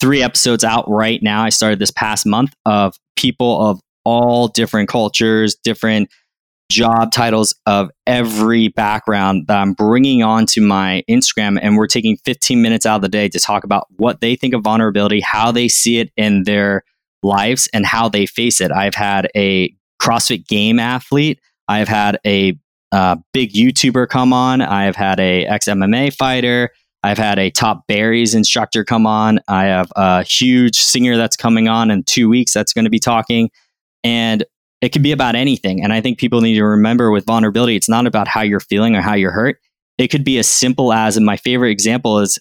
three 0.00 0.22
episodes 0.22 0.62
out 0.62 0.88
right 0.88 1.20
now. 1.20 1.42
I 1.42 1.48
started 1.48 1.80
this 1.80 1.90
past 1.90 2.26
month 2.26 2.54
of 2.64 2.96
people 3.16 3.60
of 3.60 3.80
all 4.04 4.46
different 4.46 4.88
cultures, 4.88 5.56
different 5.56 6.10
job 6.70 7.12
titles 7.12 7.54
of 7.66 7.90
every 8.06 8.68
background 8.68 9.48
that 9.48 9.58
I'm 9.58 9.74
bringing 9.74 10.22
onto 10.22 10.62
my 10.62 11.02
Instagram. 11.10 11.58
And 11.60 11.76
we're 11.76 11.86
taking 11.86 12.16
15 12.18 12.62
minutes 12.62 12.86
out 12.86 12.96
of 12.96 13.02
the 13.02 13.08
day 13.08 13.28
to 13.28 13.38
talk 13.38 13.64
about 13.64 13.88
what 13.96 14.20
they 14.20 14.36
think 14.36 14.54
of 14.54 14.62
vulnerability, 14.62 15.20
how 15.20 15.52
they 15.52 15.68
see 15.68 15.98
it 15.98 16.10
in 16.16 16.44
their 16.44 16.84
lives, 17.22 17.68
and 17.74 17.84
how 17.84 18.08
they 18.08 18.24
face 18.24 18.60
it. 18.60 18.70
I've 18.72 18.94
had 18.94 19.28
a 19.36 19.74
CrossFit 20.00 20.46
game 20.46 20.78
athlete. 20.78 21.40
I've 21.68 21.88
had 21.88 22.18
a 22.24 22.56
uh, 22.92 23.16
big 23.32 23.52
YouTuber 23.52 24.08
come 24.08 24.32
on. 24.32 24.62
I've 24.62 24.96
had 24.96 25.20
a 25.20 25.44
ex 25.44 25.66
MMA 25.66 26.14
fighter. 26.14 26.70
I've 27.02 27.18
had 27.18 27.38
a 27.38 27.50
top 27.50 27.86
berries 27.86 28.34
instructor 28.34 28.84
come 28.84 29.06
on. 29.06 29.40
I 29.48 29.64
have 29.64 29.90
a 29.96 30.22
huge 30.22 30.76
singer 30.76 31.16
that's 31.16 31.36
coming 31.36 31.68
on 31.68 31.90
in 31.90 32.04
two 32.04 32.28
weeks 32.28 32.52
that's 32.52 32.72
going 32.72 32.84
to 32.84 32.90
be 32.90 32.98
talking. 32.98 33.50
And 34.04 34.44
it 34.80 34.90
could 34.90 35.02
be 35.02 35.12
about 35.12 35.34
anything. 35.34 35.82
And 35.82 35.92
I 35.92 36.00
think 36.00 36.18
people 36.18 36.40
need 36.40 36.54
to 36.54 36.64
remember 36.64 37.10
with 37.10 37.26
vulnerability, 37.26 37.76
it's 37.76 37.88
not 37.88 38.06
about 38.06 38.28
how 38.28 38.40
you're 38.42 38.60
feeling 38.60 38.96
or 38.96 39.02
how 39.02 39.14
you're 39.14 39.30
hurt. 39.30 39.58
It 39.98 40.08
could 40.08 40.24
be 40.24 40.38
as 40.38 40.48
simple 40.48 40.92
as, 40.92 41.16
and 41.16 41.26
my 41.26 41.36
favorite 41.36 41.70
example 41.70 42.18
is 42.20 42.38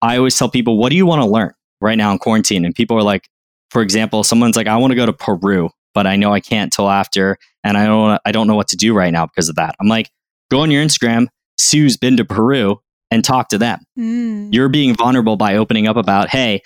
I 0.00 0.16
always 0.16 0.38
tell 0.38 0.48
people, 0.48 0.78
what 0.78 0.90
do 0.90 0.96
you 0.96 1.06
want 1.06 1.22
to 1.22 1.28
learn 1.28 1.52
right 1.80 1.98
now 1.98 2.12
in 2.12 2.18
quarantine? 2.18 2.64
And 2.64 2.74
people 2.74 2.96
are 2.96 3.02
like, 3.02 3.28
for 3.70 3.82
example, 3.82 4.22
someone's 4.22 4.56
like, 4.56 4.68
I 4.68 4.76
want 4.76 4.92
to 4.92 4.96
go 4.96 5.06
to 5.06 5.12
Peru, 5.12 5.70
but 5.92 6.06
I 6.06 6.16
know 6.16 6.32
I 6.32 6.40
can't 6.40 6.72
till 6.72 6.88
after, 6.88 7.36
and 7.64 7.76
I 7.76 7.86
don't, 7.86 8.20
I 8.24 8.32
don't 8.32 8.46
know 8.46 8.54
what 8.54 8.68
to 8.68 8.76
do 8.76 8.94
right 8.94 9.12
now 9.12 9.26
because 9.26 9.48
of 9.48 9.56
that. 9.56 9.74
I'm 9.80 9.88
like, 9.88 10.10
go 10.50 10.60
on 10.60 10.70
your 10.70 10.84
Instagram, 10.84 11.26
Sue's 11.58 11.96
been 11.96 12.16
to 12.16 12.24
Peru, 12.24 12.80
and 13.10 13.24
talk 13.24 13.48
to 13.48 13.58
them. 13.58 13.80
Mm. 13.98 14.54
You're 14.54 14.68
being 14.68 14.94
vulnerable 14.94 15.36
by 15.36 15.56
opening 15.56 15.88
up 15.88 15.96
about, 15.96 16.28
hey, 16.28 16.62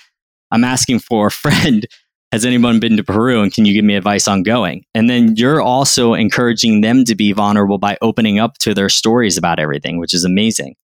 I'm 0.51 0.65
asking 0.65 1.01
for 1.01 1.29
a 1.29 1.31
friend 1.31 1.87
has 2.35 2.45
anyone 2.45 2.81
been 2.81 2.97
to 2.97 3.05
Peru 3.05 3.43
and 3.43 3.53
can 3.53 3.65
you 3.65 3.73
give 3.73 3.85
me 3.85 3.95
advice 3.95 4.27
on 4.27 4.43
going? 4.43 4.85
And 4.93 5.09
then 5.09 5.37
you're 5.37 5.63
also 5.63 6.15
encouraging 6.15 6.81
them 6.81 7.05
to 7.05 7.15
be 7.15 7.31
vulnerable 7.31 7.79
by 7.79 7.97
opening 8.03 8.41
up 8.41 8.59
to 8.59 8.75
their 8.75 8.89
stories 8.89 9.39
about 9.39 9.61
everything, 9.61 10.01
which 10.01 10.13
is 10.13 10.25
amazing. 10.25 10.75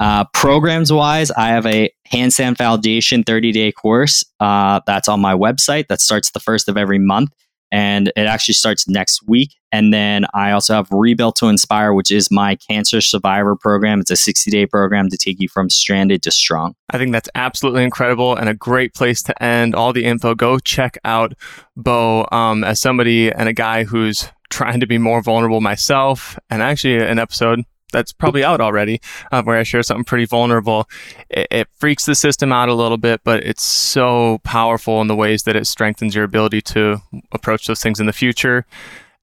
Uh, 0.00 0.24
programs 0.34 0.92
wise, 0.92 1.30
I 1.30 1.50
have 1.50 1.64
a 1.64 1.92
Handstand 2.12 2.56
Foundation 2.56 3.22
30 3.22 3.52
day 3.52 3.70
course 3.70 4.24
uh, 4.40 4.80
that's 4.84 5.06
on 5.06 5.20
my 5.20 5.32
website 5.32 5.86
that 5.86 6.00
starts 6.00 6.32
the 6.32 6.40
first 6.40 6.68
of 6.68 6.76
every 6.76 6.98
month 6.98 7.30
and 7.72 8.08
it 8.08 8.26
actually 8.26 8.54
starts 8.54 8.88
next 8.88 9.26
week. 9.26 9.54
And 9.72 9.94
then 9.94 10.26
I 10.34 10.50
also 10.50 10.74
have 10.74 10.88
Rebuilt 10.90 11.36
to 11.36 11.46
Inspire, 11.46 11.94
which 11.94 12.10
is 12.10 12.30
my 12.30 12.56
cancer 12.56 13.00
survivor 13.00 13.54
program. 13.54 14.00
It's 14.00 14.10
a 14.10 14.16
60 14.16 14.50
day 14.50 14.66
program 14.66 15.08
to 15.08 15.16
take 15.16 15.40
you 15.40 15.48
from 15.48 15.70
stranded 15.70 16.22
to 16.24 16.30
strong. 16.30 16.74
I 16.90 16.98
think 16.98 17.12
that's 17.12 17.28
absolutely 17.34 17.84
incredible 17.84 18.34
and 18.34 18.48
a 18.48 18.54
great 18.54 18.94
place 18.94 19.22
to 19.24 19.42
end 19.42 19.74
all 19.74 19.92
the 19.92 20.04
info. 20.04 20.34
Go 20.34 20.58
check 20.58 20.98
out 21.04 21.34
Beau 21.76 22.26
um, 22.32 22.64
as 22.64 22.80
somebody 22.80 23.30
and 23.30 23.48
a 23.48 23.52
guy 23.52 23.84
who's 23.84 24.28
trying 24.50 24.80
to 24.80 24.86
be 24.86 24.98
more 24.98 25.22
vulnerable 25.22 25.60
myself. 25.60 26.38
And 26.50 26.62
actually, 26.62 26.98
an 26.98 27.18
episode 27.20 27.64
that's 27.90 28.12
probably 28.12 28.44
out 28.44 28.60
already, 28.60 29.00
uh, 29.32 29.42
where 29.42 29.56
I 29.56 29.62
share 29.62 29.82
something 29.82 30.04
pretty 30.04 30.26
vulnerable. 30.26 30.88
It, 31.28 31.48
it, 31.50 31.68
freaks 31.74 32.04
the 32.04 32.14
system 32.14 32.52
out 32.52 32.68
a 32.68 32.74
little 32.74 32.98
bit, 32.98 33.22
but 33.24 33.42
it's 33.44 33.62
so 33.62 34.38
powerful 34.44 35.00
in 35.00 35.06
the 35.06 35.16
ways 35.16 35.44
that 35.44 35.56
it 35.56 35.66
strengthens 35.66 36.14
your 36.14 36.24
ability 36.24 36.60
to 36.62 37.00
approach 37.32 37.66
those 37.66 37.80
things 37.80 38.00
in 38.00 38.06
the 38.06 38.12
future 38.12 38.66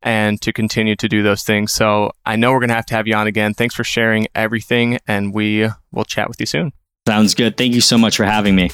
and 0.02 0.42
to 0.42 0.54
continue 0.54 0.96
to 0.96 1.08
do 1.08 1.22
those 1.24 1.44
things. 1.44 1.74
So 1.74 2.12
I 2.26 2.36
know 2.36 2.52
we're 2.52 2.60
going 2.60 2.70
to 2.70 2.76
have 2.76 2.86
to 2.88 2.96
have 2.96 3.08
you 3.08 3.16
on 3.16 3.28
again. 3.28 3.54
Thanks 3.54 3.76
for 3.76 3.84
sharing 3.84 4.28
everything, 4.36 5.00
and 5.08 5.34
we 5.34 5.70
will 5.92 6.06
chat 6.06 6.30
with 6.30 6.40
you 6.40 6.46
soon. 6.46 6.74
Sounds 7.08 7.36
good. 7.36 7.58
Thank 7.58 7.74
you 7.74 7.82
so 7.82 7.98
much 7.98 8.18
for 8.18 8.26
having 8.26 8.56
me. 8.56 8.70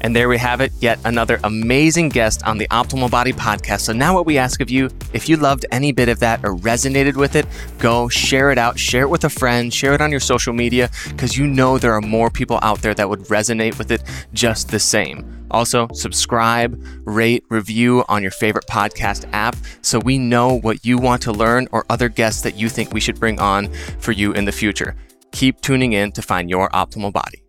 And 0.00 0.14
there 0.14 0.28
we 0.28 0.38
have 0.38 0.60
it, 0.60 0.72
yet 0.80 0.98
another 1.04 1.40
amazing 1.44 2.10
guest 2.10 2.42
on 2.44 2.58
the 2.58 2.68
Optimal 2.68 3.10
Body 3.10 3.32
podcast. 3.32 3.80
So 3.80 3.92
now 3.92 4.14
what 4.14 4.26
we 4.26 4.38
ask 4.38 4.60
of 4.60 4.70
you, 4.70 4.88
if 5.12 5.28
you 5.28 5.36
loved 5.36 5.66
any 5.72 5.92
bit 5.92 6.08
of 6.08 6.20
that 6.20 6.44
or 6.44 6.54
resonated 6.54 7.16
with 7.16 7.36
it, 7.36 7.46
go 7.78 8.08
share 8.08 8.50
it 8.50 8.58
out, 8.58 8.78
share 8.78 9.02
it 9.02 9.08
with 9.08 9.24
a 9.24 9.28
friend, 9.28 9.72
share 9.72 9.94
it 9.94 10.00
on 10.00 10.10
your 10.10 10.20
social 10.20 10.52
media, 10.52 10.90
because 11.08 11.36
you 11.36 11.46
know 11.46 11.78
there 11.78 11.92
are 11.94 12.00
more 12.00 12.30
people 12.30 12.58
out 12.62 12.80
there 12.80 12.94
that 12.94 13.08
would 13.08 13.20
resonate 13.22 13.76
with 13.78 13.90
it 13.90 14.02
just 14.32 14.70
the 14.70 14.78
same. 14.78 15.46
Also, 15.50 15.88
subscribe, 15.92 16.80
rate, 17.04 17.44
review 17.48 18.04
on 18.08 18.22
your 18.22 18.30
favorite 18.30 18.66
podcast 18.66 19.28
app 19.32 19.56
so 19.80 19.98
we 19.98 20.18
know 20.18 20.58
what 20.60 20.84
you 20.84 20.98
want 20.98 21.22
to 21.22 21.32
learn 21.32 21.66
or 21.72 21.84
other 21.88 22.08
guests 22.08 22.42
that 22.42 22.56
you 22.56 22.68
think 22.68 22.92
we 22.92 23.00
should 23.00 23.18
bring 23.18 23.40
on 23.40 23.72
for 23.98 24.12
you 24.12 24.32
in 24.32 24.44
the 24.44 24.52
future. 24.52 24.94
Keep 25.32 25.60
tuning 25.60 25.92
in 25.92 26.12
to 26.12 26.22
find 26.22 26.50
your 26.50 26.68
optimal 26.70 27.12
body. 27.12 27.42